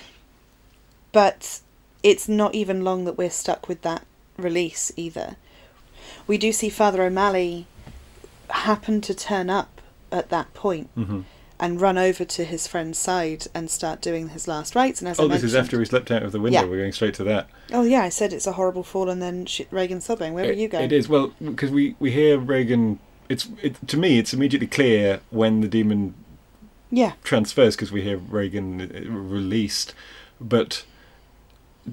[1.12, 1.60] but
[2.04, 4.06] it's not even long that we're stuck with that
[4.36, 5.34] release either.
[6.28, 7.66] We do see Father O'Malley
[8.50, 9.80] happen to turn up
[10.12, 11.22] at that point hmm
[11.58, 15.00] and run over to his friend's side and start doing his last rites.
[15.00, 16.60] And as I Oh, this is after he's leapt out of the window.
[16.60, 16.66] Yeah.
[16.66, 17.48] We're going straight to that.
[17.72, 20.34] Oh yeah, I said it's a horrible fall, and then she, Regan sobbing.
[20.34, 20.84] Where were you going?
[20.84, 22.98] It is well because we we hear Regan.
[23.28, 24.18] It's it, to me.
[24.18, 26.14] It's immediately clear when the demon
[26.90, 29.94] Yeah, transfers because we hear Regan uh, released,
[30.40, 30.84] but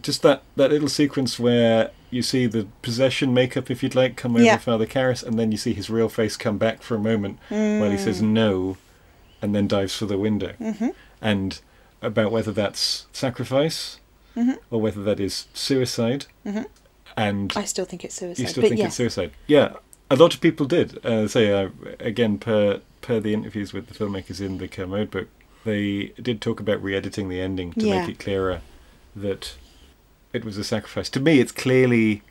[0.02, 4.36] just that that little sequence where you see the possession makeup, if you'd like, come
[4.36, 4.57] over Yeah.
[4.57, 7.90] Father Karras, and then you see his real face come back for a moment while
[7.90, 8.78] he says no,
[9.41, 10.90] and then dives for the window, hmm
[11.22, 11.60] and
[12.02, 13.99] about whether that's sacrifice
[14.36, 14.57] Mhm.
[14.70, 16.65] or whether that is suicide, Mhm.
[17.15, 18.41] and I still think it's suicide.
[18.44, 18.88] you still think yeah.
[18.88, 19.32] it's suicide.
[19.48, 19.74] Yeah,
[20.11, 21.03] a lot of people did.
[21.06, 25.28] Uh, say uh, again per per the interviews with the filmmakers in the Kermode book,
[25.64, 28.02] they did talk about re-editing the ending to Yeah.
[28.02, 28.62] make it clearer
[29.16, 29.54] that
[30.34, 31.10] it was a sacrifice.
[31.12, 32.24] To me, it's clearly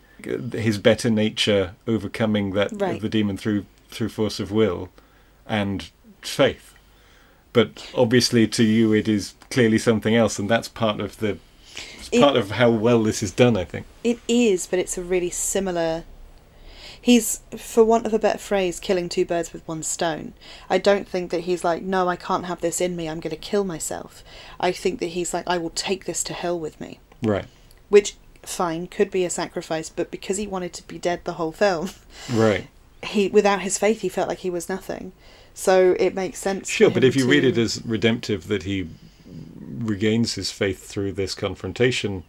[0.53, 3.01] his better nature overcoming that Right.
[3.01, 4.89] the demon through through force of will
[5.47, 5.90] and
[6.23, 6.73] faith.
[7.53, 11.36] But obviously, to you, it is clearly something else, and that's part of the
[12.11, 13.55] It- part of how well this is done.
[13.57, 13.85] I think.
[14.03, 16.05] It is, but it's a really similar.
[17.02, 20.34] He's, for want of a better phrase, killing two birds with one stone.
[20.70, 23.08] I don't think that he's like, no, I can't have this in me.
[23.08, 24.22] I'm going to kill myself.
[24.60, 27.00] I think that he's like, I will take this to hell with me.
[27.20, 27.46] Right.
[27.88, 28.14] Which,
[28.44, 31.90] fine, could be a sacrifice, but because he wanted to be dead the whole film,
[32.32, 32.68] Right.
[33.02, 35.12] he without his faith, he felt like he was nothing.
[35.54, 36.68] So it makes sense.
[36.70, 38.88] Sure, but if you read it as redemptive, that he
[39.78, 42.22] regains his faith through this confrontation,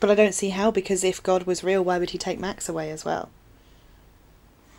[0.00, 2.68] But I don't see how, because if God was real, why would he take Max
[2.68, 3.28] away as well?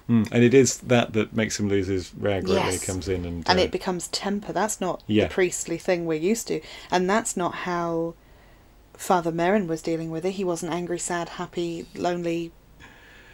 [0.10, 0.28] Mm.
[0.32, 3.26] and it is that that makes him lose his rag right when he comes in,
[3.26, 4.54] and, And uh, it becomes temper.
[4.54, 5.24] That's not Yeah.
[5.28, 6.62] the priestly thing we're used to.
[6.92, 8.14] And that's not how
[8.94, 10.32] Father Merrin was dealing with it.
[10.34, 12.52] He wasn't angry, sad, happy, lonely.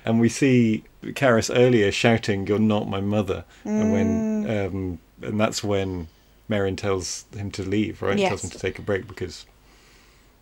[0.06, 4.68] and we see Karras earlier shouting, "You're not my mother," and when Mm.
[4.68, 6.08] um, and that's when
[6.50, 8.18] Merrin tells him to leave, right?
[8.18, 9.46] Tells him to take a break because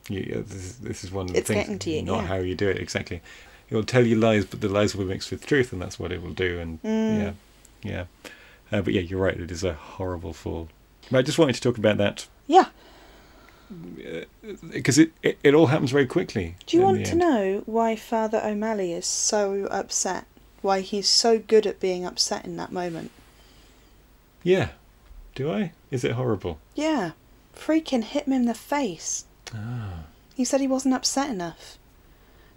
[0.09, 2.21] you, uh, this, is- this is one of the It's things, getting to you, not
[2.21, 2.27] yeah.
[2.27, 3.21] how you do it exactly.
[3.69, 5.99] It will tell you lies, but the lies will be mixed with truth, and that's
[5.99, 6.59] what it will do.
[6.59, 7.19] And Mm.
[7.21, 7.31] yeah,
[7.91, 8.05] yeah.
[8.71, 9.39] Uh, but yeah, you're right.
[9.39, 10.69] It is a horrible fall.
[11.11, 12.65] But I just wanted to talk about that Yeah.
[14.71, 16.55] because it, it it all happens very quickly.
[16.65, 20.25] Do you want to know why Father O'Malley is so upset?
[20.61, 23.11] Why he's so good at being upset in that moment?
[24.43, 24.69] Yeah.
[25.35, 25.71] Do I?
[25.89, 26.59] Is it horrible?
[26.75, 27.11] Yeah.
[27.55, 29.25] Freaking hit him in the face.
[29.55, 30.03] Ah.
[30.35, 31.77] He said he wasn't upset enough.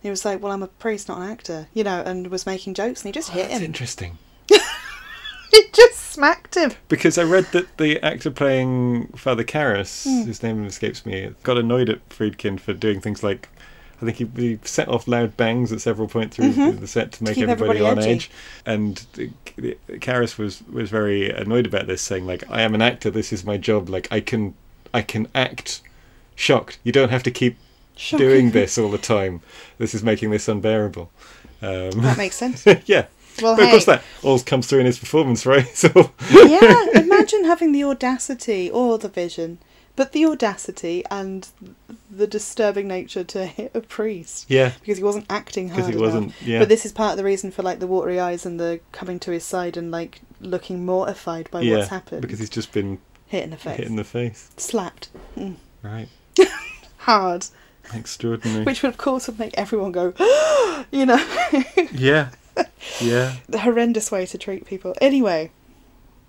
[0.03, 2.75] He was like, "Well, I'm a priest, not an actor," you know, and was making
[2.75, 3.65] jokes, and he just Oh, hit that's him.
[3.65, 4.19] interesting.
[4.49, 6.73] he just smacked him.
[6.89, 10.23] Because I read that the actor playing Father Karras, Hmm.
[10.27, 13.49] whose name escapes me, got annoyed at Friedkin for doing things like,
[14.01, 16.81] I think he, he set off loud bangs at several points through Mhm.
[16.81, 18.11] the set to make keep everybody, everybody on edgy.
[18.11, 18.31] edge.
[18.67, 19.07] And
[20.01, 23.11] Karras was was very annoyed about this, saying like, "I am an actor.
[23.11, 23.89] This is my job.
[23.89, 24.55] Like I can
[24.93, 25.81] I can act
[26.35, 26.79] shocked.
[26.83, 27.57] You don't have to keep
[27.97, 28.27] Shocking.
[28.27, 29.41] doing this all the time.
[29.79, 31.11] This is making this unbearable."
[31.61, 32.67] Um, That makes sense.
[32.87, 33.07] yeah.
[33.41, 35.67] Well, but of course, that all comes through in his performance, right?
[35.75, 39.59] So yeah, imagine having the audacity or the vision,
[39.97, 41.49] but the audacity and
[42.11, 45.93] the disturbing nature to hit a priest yeah, because he wasn't acting hard because he
[45.95, 46.07] enough.
[46.15, 46.43] wasn't.
[46.43, 48.81] Yeah, But this is part of the reason for like the watery eyes and the
[48.93, 52.21] coming to his side and like looking mortified by yeah, what's happened.
[52.21, 52.99] because he's just been
[53.29, 54.51] hit in the face, hit in the face.
[54.59, 55.09] slapped
[55.39, 55.55] mm.
[55.83, 56.09] Right,
[56.99, 57.47] hard,
[57.95, 58.65] extraordinary.
[58.65, 60.13] which would of course would make everyone go,
[60.91, 61.25] you know,
[61.93, 62.31] yeah,
[63.01, 63.37] yeah.
[63.49, 64.95] the horrendous way to treat people.
[65.01, 65.51] Anyway,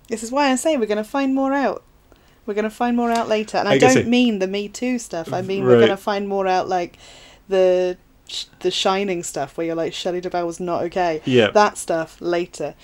[0.08, 1.82] this is why I say we're going to find more out.
[2.46, 4.68] We're going to find more out later, and I, I don't it- mean the Me
[4.68, 5.32] Too stuff.
[5.32, 6.98] I mean we're going to find more out like
[7.48, 7.96] the
[8.60, 11.22] the Shining stuff, where you're like Shelley Duvall was not okay.
[11.24, 11.50] Yeah.
[11.50, 12.74] That stuff later.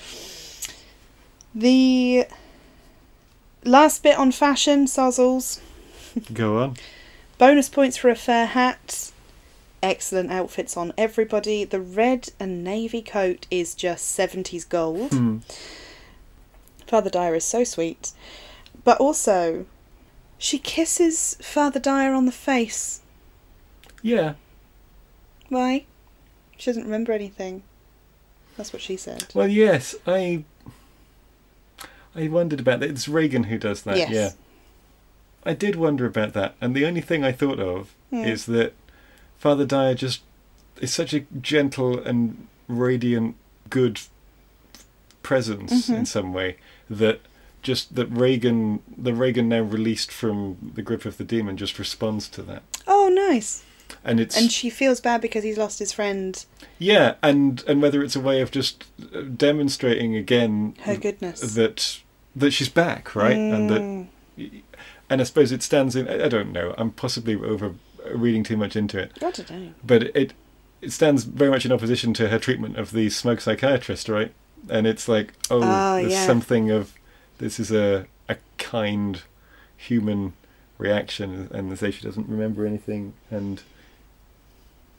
[1.55, 2.27] The
[3.65, 5.61] last bit on fashion, Sozzles.
[6.33, 6.77] Go on.
[7.41, 9.13] Bonus points for a fair hat.
[9.83, 11.65] Excellent outfits on everybody.
[11.65, 15.11] The red and navy coat is just 70s gold.
[15.11, 15.39] Hmm.
[16.87, 18.13] Father Dyer is so sweet.
[18.85, 19.65] But also,
[20.37, 23.01] she kisses Father Dyer on the face.
[24.03, 24.35] Yeah.
[25.49, 25.87] Why?
[26.59, 27.63] She doesn't remember anything.
[28.59, 29.29] That's what she said.
[29.33, 30.45] Well, yes, I.
[32.15, 32.91] I wondered about that.
[32.91, 33.97] It's Regan who does that.
[33.97, 34.11] Yes.
[34.11, 34.31] Yeah.
[35.45, 38.25] I did wonder about that, and the only thing I thought of Hmm.
[38.25, 38.75] is that
[39.39, 40.21] Father Dyer just
[40.81, 43.37] is such a gentle and radiant,
[43.71, 44.01] good
[45.23, 45.99] presence Mhm.
[45.99, 46.57] in some way
[46.89, 47.21] that
[47.63, 52.27] just that Regan, the Regan now released from the grip of the demon, just responds
[52.29, 53.63] to that, Oh, nice.
[54.03, 56.43] and it's And she feels bad because he's lost his friend,
[56.79, 58.85] yeah, and and whether it's a way of just
[59.15, 61.41] uh, demonstrating again her goodness.
[61.55, 61.99] that
[62.35, 64.63] that she's back, right, and that Mm,
[65.11, 66.09] and I suppose it stands in.
[66.09, 66.75] I don't know.
[66.79, 67.75] I'm possibly over
[68.15, 69.73] reading too much into it, don't know.
[69.85, 70.33] but it
[70.81, 74.33] it stands very much in opposition to her treatment of the smoke psychiatrist, right?
[74.71, 76.27] And it's like, oh, Ah, there's yeah.
[76.27, 76.95] something of
[77.39, 79.23] this is a a kind
[79.77, 80.33] human
[80.79, 83.63] reaction, and they say she doesn't remember anything, and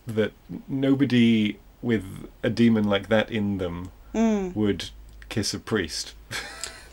[0.08, 0.34] that
[0.68, 4.54] nobody with a demon like that in them Mm.
[4.56, 4.90] would
[5.30, 6.14] kiss a priest.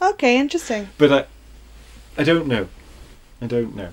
[0.00, 0.88] Okay, interesting.
[0.96, 1.26] But I,
[2.16, 2.68] I don't know.
[3.40, 3.90] I don't know.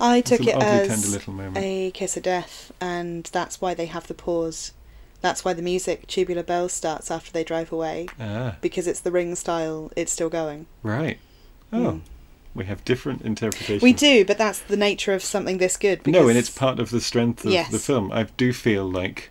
[0.00, 1.58] I It's took it as tender little moment.
[1.58, 4.72] a kiss of death, and that's why they have the pause.
[5.20, 9.10] That's why the music Tubular Bells starts after they drive away Ah, because it's the
[9.10, 9.90] ring style.
[9.96, 10.66] It's still going.
[10.82, 11.18] right.
[11.72, 12.00] Oh, Mm.
[12.54, 13.82] we have different interpretations.
[13.82, 16.02] We do, but that's the nature of something this good.
[16.04, 17.70] Because No, and it's part of the strength of Yes.
[17.72, 18.12] the film.
[18.12, 19.30] I do feel like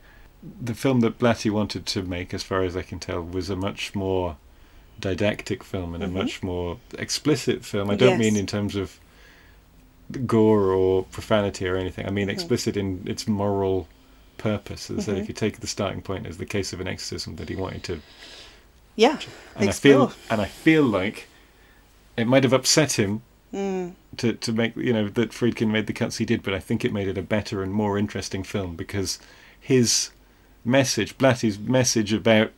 [0.61, 3.55] the film that Blatty wanted to make, as far as I can tell, was a
[3.55, 4.35] much more
[4.99, 6.07] didactic film and Mhm.
[6.07, 7.89] a much more explicit film.
[7.89, 8.19] I don't Yes.
[8.19, 8.99] mean in terms of
[10.25, 12.05] gore or profanity or anything.
[12.07, 12.31] I mean Mhm.
[12.33, 13.87] explicit in its moral
[14.37, 14.89] purpose.
[14.91, 17.37] As I said, if you take the starting point as the case of an exorcism
[17.37, 18.01] that he wanted to
[18.95, 19.17] yeah.
[19.55, 21.27] and I feel and I feel like
[22.17, 23.21] it might have upset him
[23.53, 23.93] Mm.
[24.17, 26.83] to to make you know that Friedkin made the cuts he did, but I think
[26.83, 29.17] it made it a better and more interesting film because
[29.59, 30.09] his
[30.65, 32.51] message, Blatty's message about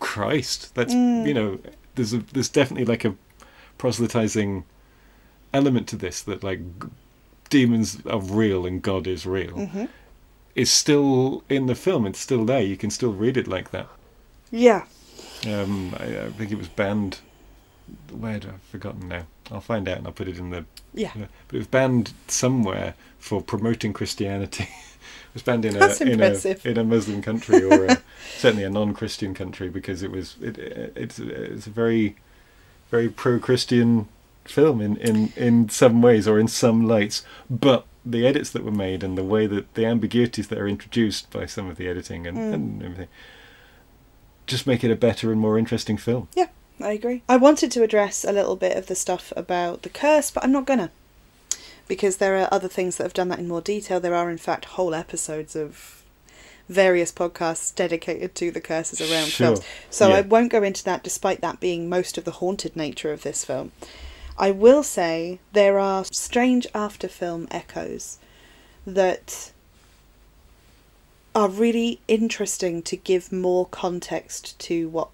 [0.00, 1.26] Christ, that's Mm.
[1.26, 1.58] you know,
[1.94, 3.14] there's a there's definitely like a
[3.78, 4.64] proselytizing
[5.54, 6.60] element to this that like
[7.48, 9.84] demons are real and God is real hmm
[10.54, 12.06] is still in the film.
[12.06, 12.62] It's still there.
[12.62, 13.88] You can still read it like that.
[14.50, 14.84] Yeah.
[15.46, 17.18] Um, I, I think it was banned.
[18.10, 19.26] Where do I've forgotten now?
[19.50, 20.64] I'll find out and I'll put it in the.
[20.94, 21.10] Yeah.
[21.14, 24.64] But it was banned somewhere for promoting Christianity.
[24.70, 28.02] it was banned in a in a in a Muslim country or a,
[28.38, 32.16] certainly a non-Christian country because it was it, it's it's a very
[32.90, 34.08] very pro-Christian
[34.44, 38.70] film in, in in some ways or in some lights, but the edits that were
[38.70, 42.26] made and the way that the ambiguities that are introduced by some of the editing
[42.26, 42.52] and, Mm.
[42.54, 43.08] and everything
[44.46, 46.28] just make it a better and more interesting film.
[46.34, 46.48] Yeah,
[46.80, 47.22] I agree.
[47.28, 50.52] I wanted to address a little bit of the stuff about the curse, but I'm
[50.52, 50.90] not gonna.
[51.88, 54.00] Because there are other things that have done that in more detail.
[54.00, 56.02] There are, in fact, whole episodes of
[56.68, 59.48] various podcasts dedicated to the curses around Sure.
[59.48, 59.60] films.
[59.90, 60.16] So Yeah.
[60.16, 63.44] I won't go into that, despite that being most of the haunted nature of this
[63.44, 63.72] film.
[64.36, 68.18] I will say there are strange after film echoes
[68.86, 69.52] that
[71.34, 75.08] are really interesting to give more context to what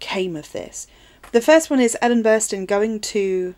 [0.00, 0.86] came of this.
[1.32, 3.54] The first one is Ellen Burstyn going to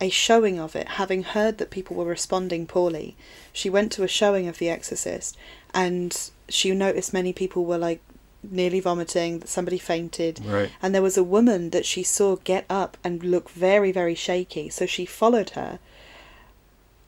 [0.00, 3.16] a showing of it, having heard that people were responding poorly.
[3.52, 5.36] She went to a showing of The Exorcist
[5.74, 8.00] and she noticed many people were like
[8.42, 10.40] nearly vomiting, that somebody fainted.
[10.44, 10.70] Right.
[10.80, 14.68] And there was a woman that she saw get up and look very, very shaky.
[14.68, 15.78] So she followed her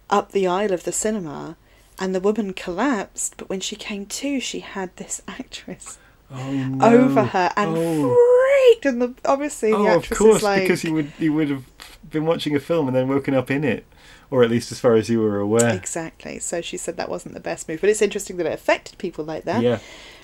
[0.08, 1.56] up the aisle of the cinema,
[1.98, 3.34] and the woman collapsed.
[3.36, 5.98] But when she came to, she had this actress
[6.32, 6.84] Oh, no.
[6.86, 8.86] over her and oh, freaked.
[8.86, 10.62] And the, obviously, the oh of actress course, is like.
[10.62, 11.64] because you would you would have
[12.08, 13.84] been watching a film and then woken up in it,
[14.30, 15.74] or at least as far as you were aware.
[15.74, 16.38] Exactly.
[16.38, 17.80] So she said that wasn't the best move.
[17.80, 19.62] But it's interesting that it affected people like that.
[19.62, 19.80] Yeah.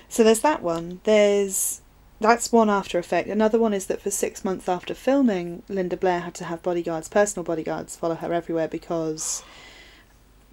[0.09, 1.01] So there's that one.
[1.03, 1.81] There's
[2.19, 3.27] that's one after effect.
[3.29, 7.07] Another one is that for six months after filming, Linda Blair had to have bodyguards,
[7.09, 9.43] personal bodyguards, follow her everywhere because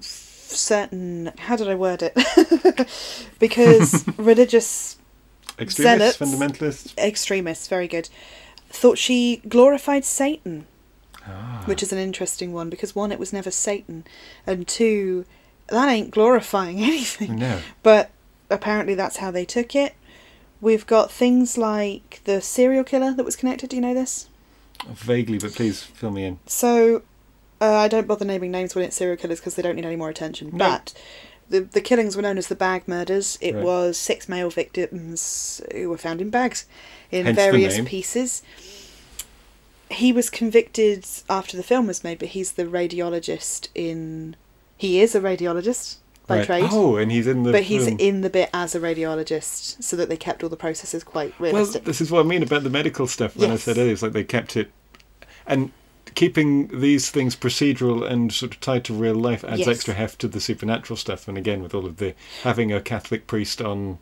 [0.00, 2.88] certain how did I word it?
[3.38, 4.96] because religious
[5.58, 6.34] Extremists, Zealots.
[6.36, 6.98] fundamentalists.
[6.98, 8.08] extremists, very good,
[8.68, 10.66] thought she glorified Satan,
[11.26, 11.62] Ah.
[11.66, 14.04] which is an interesting one because one, it was never Satan,
[14.46, 15.24] and two,
[15.68, 17.36] that ain't glorifying anything.
[17.36, 17.60] no.
[17.84, 18.10] But
[18.50, 19.94] apparently that's how they took it.
[20.60, 23.70] We've got things like the serial killer that was connected.
[23.70, 24.28] Do you know this?
[24.86, 26.38] Vaguely, but please fill me in.
[26.46, 27.02] So
[27.60, 29.96] uh, I don't bother naming names when it's serial killers because they don't need any
[29.96, 30.50] more attention.
[30.52, 30.58] No.
[30.58, 30.94] But
[31.48, 33.38] the the killings were known as the bag murders.
[33.40, 33.64] It Right.
[33.64, 36.66] was six male victims who were found in bags
[37.10, 38.42] in Hence various pieces.
[39.90, 44.36] He was convicted after the film was made, but he's the radiologist in.
[44.76, 45.96] He is a radiologist
[46.26, 46.46] by Right.
[46.46, 46.64] trade.
[46.70, 47.52] Oh, and he's in the.
[47.52, 51.04] but he's in the bit as a radiologist, so that they kept all the processes
[51.04, 51.82] quite realistic.
[51.82, 53.36] Well, this is what I mean about the medical stuff.
[53.36, 54.70] When I said earlier, oh, it's like they kept it,
[55.46, 55.70] and
[56.14, 59.68] keeping these things procedural and sort of tied to real life adds Yes.
[59.68, 61.26] extra heft to the supernatural stuff.
[61.28, 63.98] And again, with all of the having a Catholic priest on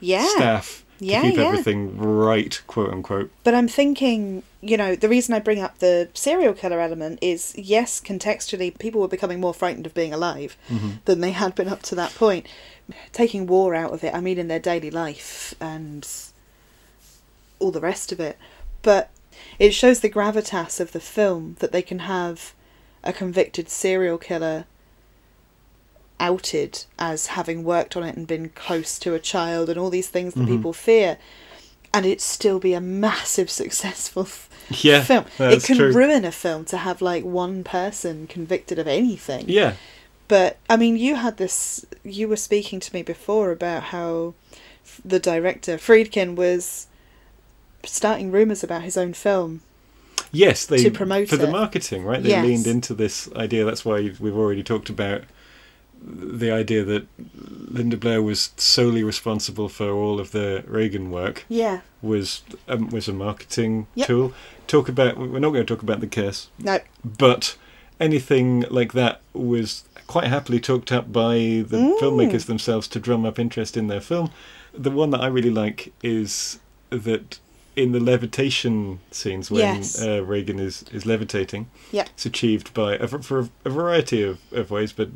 [0.00, 0.26] Yeah.
[0.28, 1.44] staff Yeah, keep yeah.
[1.44, 3.30] everything right, quote unquote.
[3.44, 7.54] But I'm thinking, you know, the reason I bring up the serial killer element is
[7.56, 10.92] yes, contextually, people were becoming more frightened of being alive mm-hmm.
[11.04, 12.46] than they had been up to that point.
[13.12, 16.08] Taking war out of it, I mean, in their daily life and
[17.58, 18.38] all the rest of it.
[18.82, 19.10] But
[19.58, 22.54] it shows the gravitas of the film that they can have
[23.02, 24.64] a convicted serial killer
[26.18, 30.08] outed as having worked on it and been close to a child and all these
[30.08, 30.48] things that Mhm.
[30.48, 31.18] people fear
[31.92, 34.28] and it still be a massive successful
[34.70, 35.92] Yeah, film it can true.
[35.92, 39.74] ruin a film to have like one person convicted of anything Yeah,
[40.28, 44.34] but i mean you had this you were speaking to me before about how
[45.04, 46.86] the director friedkin was
[47.84, 49.60] starting rumors about his own film
[50.32, 52.22] yes, they To promote for the marketing, right?
[52.22, 52.44] They Yes.
[52.44, 53.64] leaned into this idea.
[53.64, 55.22] That's why we've already talked about
[56.08, 57.06] the idea that
[57.68, 61.44] Linda Blair was solely responsible for all of the Regan work.
[61.48, 64.06] yeah Was um, was a marketing Yep.
[64.06, 64.32] tool.
[64.68, 65.16] Talk about.
[65.18, 66.48] We're not going to talk about the curse.
[66.58, 67.56] no but
[68.00, 71.34] anything like that was quite happily talked up by
[71.72, 71.98] the Mm.
[71.98, 74.30] filmmakers themselves to drum up interest in their film.
[74.72, 76.58] The one that I really like is
[76.90, 77.38] that
[77.74, 80.00] in the levitation scenes when Yes.
[80.00, 84.70] uh, Regan is, is levitating, yeah it's achieved by a, for a variety of, of
[84.70, 85.08] ways, but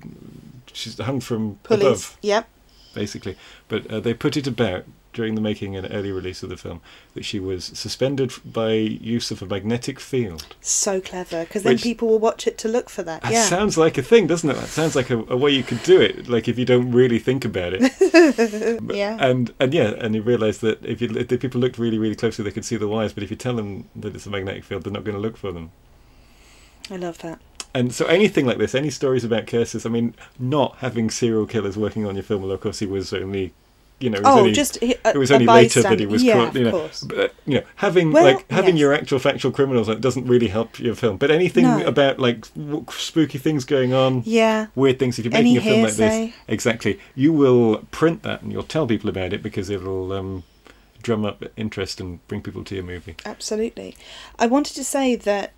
[0.72, 2.48] she's hung from pulleys above yep
[2.94, 3.36] basically.
[3.68, 6.80] But uh, they put it about during the making and early release of the film
[7.14, 10.54] that she was suspended by use of a magnetic field.
[10.60, 13.76] so clever because then people will watch it to look for that That yeah sounds
[13.76, 14.54] like a thing, doesn't it?
[14.54, 16.28] That sounds like a, a way you could do it.
[16.28, 17.92] Like if you don't really think about it.
[18.90, 19.16] Yeah.
[19.20, 22.14] And and yeah, and you realise that if you if the people looked really really
[22.14, 23.12] closely, they could see the wires.
[23.12, 25.36] But if you tell them that it's a magnetic field, they're not going to look
[25.36, 25.70] for them.
[26.90, 27.40] i love that
[27.72, 29.86] And so anything like this, any stories about curses.
[29.86, 32.42] I mean, not having serial killers working on your film.
[32.50, 33.52] Of course, he was only,
[34.00, 36.22] you know, it was oh only, just a- it was only later that he was
[36.22, 36.54] yeah, caught.
[36.56, 37.02] You know, course.
[37.04, 38.80] but you know, having Well, like having yes.
[38.80, 41.16] your actual factual criminals like, doesn't really help your film.
[41.16, 41.84] But anything No.
[41.86, 45.18] about like w- spooky things going on, yeah weird things.
[45.20, 48.62] If you're Any making a film like this, exactly, you will print that and you'll
[48.64, 50.42] tell people about it because it'll um,
[51.02, 53.14] drum up interest and bring people to your movie.
[53.24, 53.96] Absolutely.
[54.40, 55.52] I wanted to say that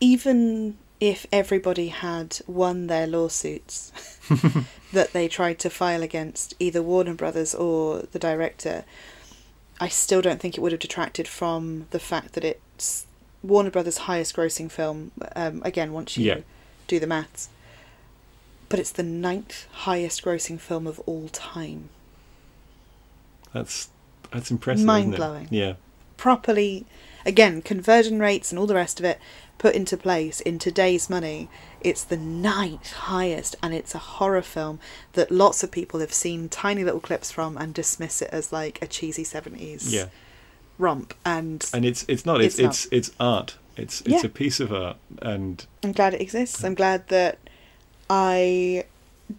[0.00, 3.92] even if everybody had won their lawsuits
[4.92, 8.84] that they tried to file against either Warner Brothers or the director,
[9.80, 13.06] I still don't think it would have detracted from the fact that it's
[13.42, 15.12] Warner Brothers' highest grossing film.
[15.34, 16.38] Um, again, once you Yeah.
[16.86, 17.48] do the maths.
[18.68, 21.90] But it's the ninth highest grossing film of all time.
[23.52, 23.88] That's
[24.32, 24.80] that's impressive.
[24.80, 24.92] isn't it?
[24.92, 25.48] Mind-blowing.
[25.50, 25.74] Yeah.
[26.16, 26.84] properly
[27.26, 29.18] again conversion rates and all the rest of it
[29.58, 31.48] put into place in today's money
[31.80, 34.78] it's the ninth highest and it's a horror film
[35.14, 38.80] that lots of people have seen tiny little clips from and dismiss it as like
[38.82, 40.06] a cheesy 70s Yeah.
[40.78, 42.40] romp and And it's it's not.
[42.40, 43.56] It's It's it's it's, art.
[43.76, 44.26] It's it's Yeah.
[44.26, 47.38] a piece of art, and i'm glad it exists i'm glad that
[48.10, 48.84] i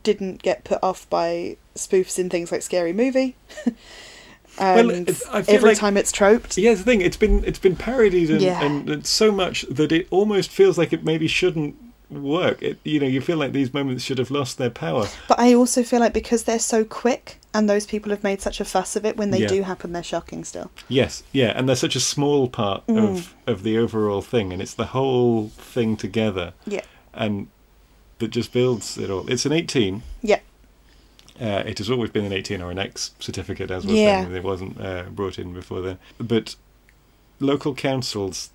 [0.04, 3.36] didn't get put off by spoofs in things like scary movie
[4.60, 7.60] Well, it- I feel every like- time it's troped yeah, the thing it's been it's
[7.60, 8.62] been parodied and, Yeah.
[8.64, 11.76] and, and so much that it almost feels like it maybe shouldn't
[12.10, 12.62] work.
[12.64, 15.08] It, you know, you feel like these moments should have lost their power.
[15.28, 18.62] But I also feel like because they're so quick and those people have made such
[18.62, 19.48] a fuss of it, when they Yeah.
[19.48, 20.72] do happen, they're shocking still.
[20.88, 22.98] Yes, yeah, and they're such a small part Mm.
[23.04, 26.82] of of the overall thing, and it's the whole thing together, Yeah.
[27.14, 27.48] and
[28.20, 29.28] that just builds it all.
[29.30, 30.04] It's an eighteen.
[30.22, 30.40] Yeah.
[31.40, 34.22] Uh, it has always been an 18 or an X certificate, as was Yeah.
[34.24, 34.36] saying.
[34.36, 36.00] It wasn't uh, brought in before then.
[36.18, 36.56] But
[37.40, 38.50] local councils,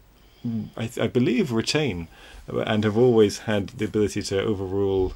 [0.46, 2.08] mm, I, I believe, retain
[2.52, 5.12] uh, and have always had the ability to overrule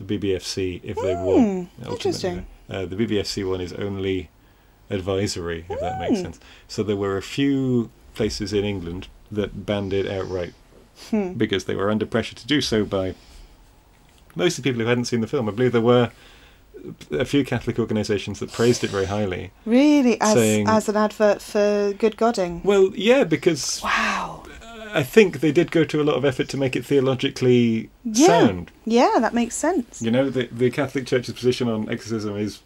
[0.00, 1.70] the BBFC if they want.
[1.88, 2.46] interesting.
[2.70, 4.28] Uh, the BBFC one is only
[4.90, 6.22] advisory, if that makes Hmm.
[6.24, 6.40] sense.
[6.68, 10.54] So there were a few places in England that banned it outright
[11.10, 11.32] Hmm.
[11.32, 13.14] because they were under pressure to do so by
[14.36, 15.48] most of the people who hadn't seen the film.
[15.48, 16.10] I believe there were
[17.10, 19.50] a few Catholic organisations that praised it very highly.
[19.64, 22.60] Really, as Saying- as an advert for Good Godding.
[22.64, 24.42] Well, yeah, because Wow.
[24.94, 28.26] I think they did go to a lot of effort to make it theologically Yeah.
[28.26, 28.70] sound.
[28.86, 30.00] Yeah, that makes sense.
[30.00, 32.60] You know, the the Catholic Church's position on exorcism is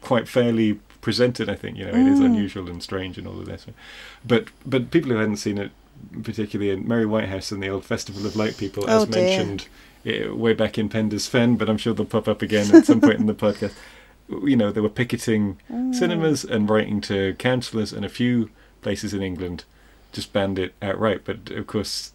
[0.00, 1.48] quite fairly presented.
[1.48, 2.24] I think you know it is Mm.
[2.26, 3.66] unusual and strange and all of this,
[4.26, 5.70] but but people who hadn't seen it,
[6.22, 9.22] particularly in Mary Whitehouse and the old Festival of Light people, Oh, as dear.
[9.22, 9.66] mentioned
[10.04, 13.20] way back in Penda's Fen, but I'm sure they'll pop up again at some point
[13.20, 13.72] in the podcast.
[14.28, 15.94] You know, they were picketing Mm.
[15.94, 18.50] cinemas and writing to councillors, and a few
[18.82, 19.64] places in England
[20.12, 21.22] just banned it outright.
[21.24, 22.12] But of course,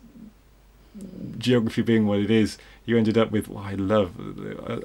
[1.38, 4.14] geography being what it is, you ended up with what I love.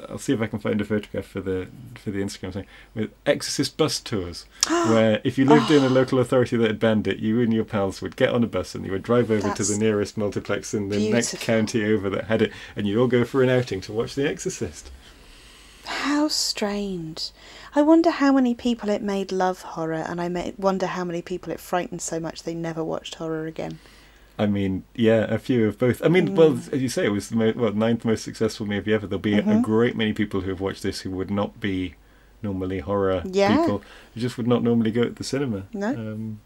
[0.08, 3.10] I'll see if I can find a photograph for the for the Instagram thing with
[3.26, 5.90] Exorcist bus tours, where if you lived in a oh.
[5.90, 8.74] local authority that had banned it, you and your pals would get on a bus
[8.74, 12.24] and you would drive over to the nearest multiplex in the next county over that
[12.24, 14.90] had it, and you'd all go for an outing to watch The Exorcist.
[15.84, 17.30] How strange.
[17.74, 21.52] I wonder how many people it made love horror, and I wonder how many people
[21.52, 23.78] it frightened so much they never watched horror again.
[24.40, 26.02] I mean, yeah, a few of both.
[26.02, 28.94] I mean, well, as you say, it was the mo- well, ninth most successful movie
[28.94, 29.06] ever.
[29.06, 29.62] There'll be a Mhm.
[29.62, 31.94] great many people who have watched this who would not be
[32.42, 33.54] normally horror Yeah.
[33.54, 33.82] people,
[34.14, 35.64] who just would not normally go to the cinema.
[35.74, 35.88] No.
[35.90, 36.40] Um,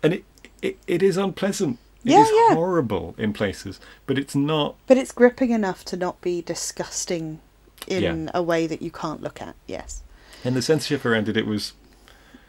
[0.00, 0.24] and it,
[0.62, 1.78] it it is unpleasant.
[2.04, 2.54] It Yeah, is yeah.
[2.54, 4.76] horrible in places, but it's not.
[4.86, 7.40] But it's gripping enough to not be disgusting
[7.88, 8.30] in Yeah.
[8.32, 9.56] a way that you can't look at.
[9.66, 10.02] Yes.
[10.44, 11.72] And the censorship around it, it was.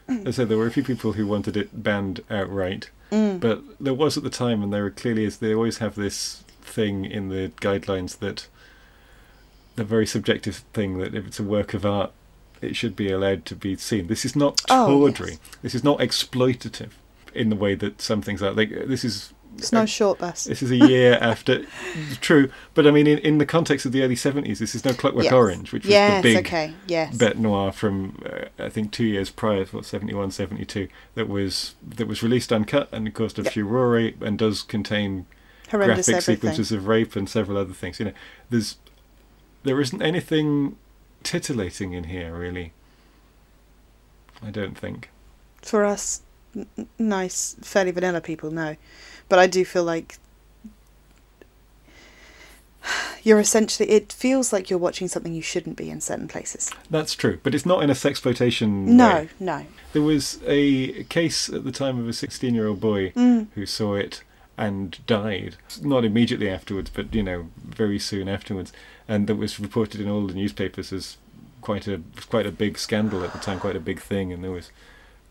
[0.07, 3.39] I said, there were a few people who wanted it banned outright, Mm.
[3.39, 5.37] but there was at the time, and there clearly is.
[5.37, 8.47] They always have this thing in the guidelines that
[9.75, 12.11] the very subjective thing that if it's a work of art,
[12.61, 14.07] it should be allowed to be seen.
[14.07, 15.31] This is not Oh, tawdry.
[15.31, 15.39] yes.
[15.61, 16.89] This is not exploitative
[17.33, 18.51] in the way that some things are.
[18.51, 19.33] Like this is.
[19.57, 20.43] It's no short bus.
[20.45, 21.65] This is a year after,
[22.21, 24.93] true, but I mean, in, in the context of the early seventies, this is no
[24.93, 25.33] Clockwork Yes.
[25.33, 26.73] Orange, which was yes, the big okay.
[26.87, 27.17] Yes.
[27.17, 32.07] bête noir from uh, I think two years prior, what 71, 72, that was that
[32.07, 33.53] was released uncut and caused a Yep.
[33.53, 35.25] furore and does contain
[35.71, 36.35] Horrendous graphic everything.
[36.35, 37.99] sequences of rape and several other things.
[37.99, 38.13] You know,
[38.49, 38.77] there's
[39.63, 40.77] there isn't anything
[41.23, 42.73] titillating in here really.
[44.43, 45.09] I don't think.
[45.61, 46.21] For us,
[46.55, 46.67] n-
[46.99, 48.75] nice, fairly vanilla people, no.
[49.29, 50.17] But I do feel like
[53.23, 53.89] you're essentially.
[53.89, 56.71] It feels like you're watching something you shouldn't be in certain places.
[56.89, 58.85] That's true, but it's not in a sex sexploitation.
[58.85, 59.29] No, way.
[59.39, 59.65] no.
[59.93, 63.47] There was a case at the time of a 16 year old boy Mm.
[63.55, 64.23] who saw it
[64.57, 65.55] and died.
[65.81, 68.71] Not immediately afterwards, but, you know, very soon afterwards.
[69.07, 71.17] And that was reported in all the newspapers as
[71.61, 74.31] quite a quite a big scandal at the time, quite a big thing.
[74.31, 74.69] And there was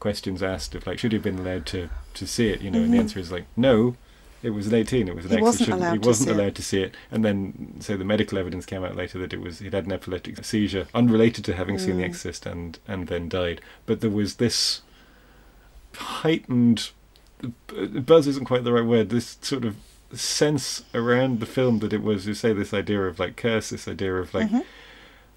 [0.01, 2.61] questions asked of, like, should he have been allowed to, to see it?
[2.61, 3.01] You know, and the Mhm.
[3.01, 3.97] answer is, like, no.
[4.43, 5.09] It was an 18.
[5.09, 5.43] It was an He ex.
[5.43, 6.37] wasn't allowed he to wasn't see it.
[6.39, 6.95] allowed to see it.
[7.11, 9.93] And then, so the medical evidence came out later that it was he'd had an
[9.93, 12.09] epileptic seizure unrelated to having seen The Mm.
[12.09, 13.63] Exorcist and and then died.
[13.87, 14.83] But there was this
[15.97, 16.91] heightened
[18.07, 19.11] buzz isn't quite the right word.
[19.11, 19.77] This sort of
[20.13, 23.89] sense around the film that it was, you say, this idea of like curse, this
[23.89, 24.65] idea of like Mhm.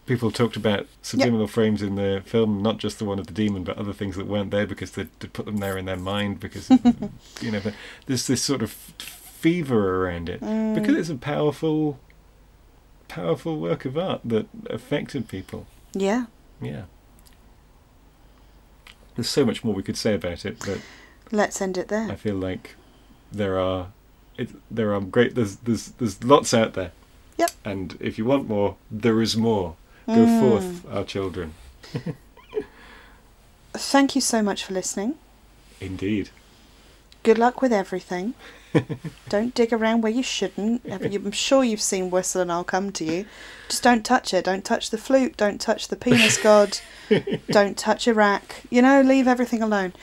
[0.08, 3.64] People talked about subliminal frames in the film, not just the one of the demon,
[3.64, 6.70] but other things that weren't there because they put them there in their mind because
[7.42, 7.62] you know
[8.08, 10.74] there's this sort of fever around it Mm.
[10.74, 12.00] because it's a powerful,
[13.08, 15.68] powerful work of art that affected people.
[15.94, 16.26] Yeah.
[16.62, 16.84] Yeah.
[19.16, 20.80] There's so much more we could say about it, but
[21.32, 22.10] Let's end it there.
[22.10, 22.76] I feel like
[23.32, 23.88] there are
[24.38, 26.92] it, there are great there's there's there's lots out there.
[27.38, 27.52] Yep.
[27.66, 29.76] And if you want more, there is more.
[30.08, 30.40] Go Mm.
[30.40, 31.54] forth, our children.
[33.74, 35.16] Thank you so much for listening.
[35.80, 36.30] Indeed.
[37.24, 38.34] Good luck with everything.
[39.30, 40.82] don't dig around where you shouldn't.
[40.90, 43.26] I'm sure you've seen Whistle and I'll Come to You.
[43.70, 44.46] Just don't touch it.
[44.46, 45.36] Don't touch the flute.
[45.38, 46.80] Don't touch the penis god.
[47.50, 48.56] don't touch Iraq.
[48.70, 49.94] You know, leave everything alone.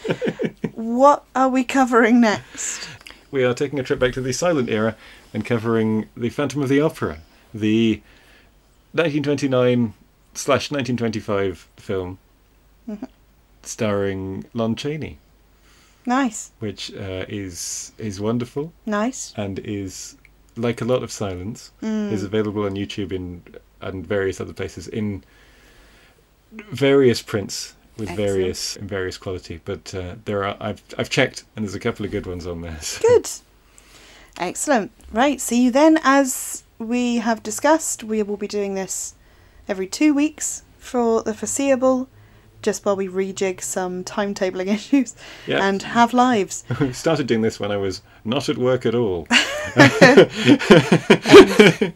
[0.72, 2.88] what are we covering next?
[3.30, 4.96] We are taking a trip back to the silent era
[5.32, 7.18] and covering the Phantom of the Opera,
[7.52, 8.00] the
[8.94, 9.92] 1929
[10.34, 12.18] slash 1925 film
[12.88, 13.08] Mhm.
[13.62, 15.18] starring Lon Chaney,
[16.06, 16.50] Nice.
[16.58, 19.32] which uh, is is wonderful Nice.
[19.36, 20.16] and is
[20.56, 22.12] like a lot of silence Mm.
[22.12, 23.42] is available on YouTube in
[23.80, 25.24] and various other places in
[26.52, 28.30] various prints with Excellent.
[28.30, 29.60] various in various quality.
[29.64, 32.60] But uh, there are I've I've checked and there's a couple of good ones on
[32.60, 32.78] there.
[32.80, 33.28] so- Good.
[34.36, 34.90] Excellent.
[35.12, 35.40] Right.
[35.40, 35.98] See you then.
[36.02, 39.14] As we have discussed, we will be doing this
[39.68, 42.08] every two weeks for the foreseeable,
[42.62, 45.14] just while we rejig some timetabling issues
[45.46, 45.64] Yeah.
[45.66, 46.64] and have lives.
[46.80, 49.26] We started doing this when I was not at work at all.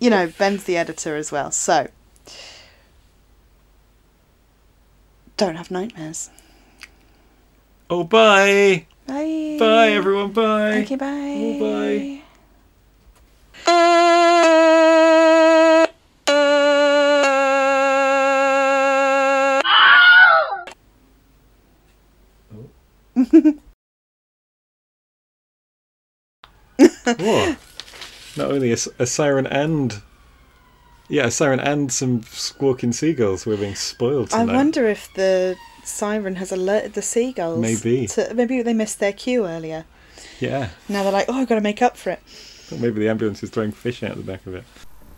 [0.00, 1.88] You know, Ben's the editor as well, so
[5.36, 6.30] don't have nightmares.
[7.90, 8.86] oh, bye!
[9.06, 9.56] Bye.
[9.58, 10.78] Bye, everyone, bye!
[10.82, 11.06] Okay, bye.
[11.06, 12.22] Oh, bye.
[27.18, 27.56] Whoa.
[28.36, 30.02] Not only a, a siren and.
[31.08, 36.36] Yeah, a siren and some squawking seagulls were being spoiled I wonder if the siren
[36.36, 37.58] has alerted the seagulls.
[37.58, 38.06] Maybe.
[38.08, 39.86] To, maybe they missed their cue earlier.
[40.38, 40.68] Yeah.
[40.88, 42.20] Now they're like, oh, I've got to make up for it.
[42.70, 44.64] Maybe the ambulance is throwing fish out the back of it.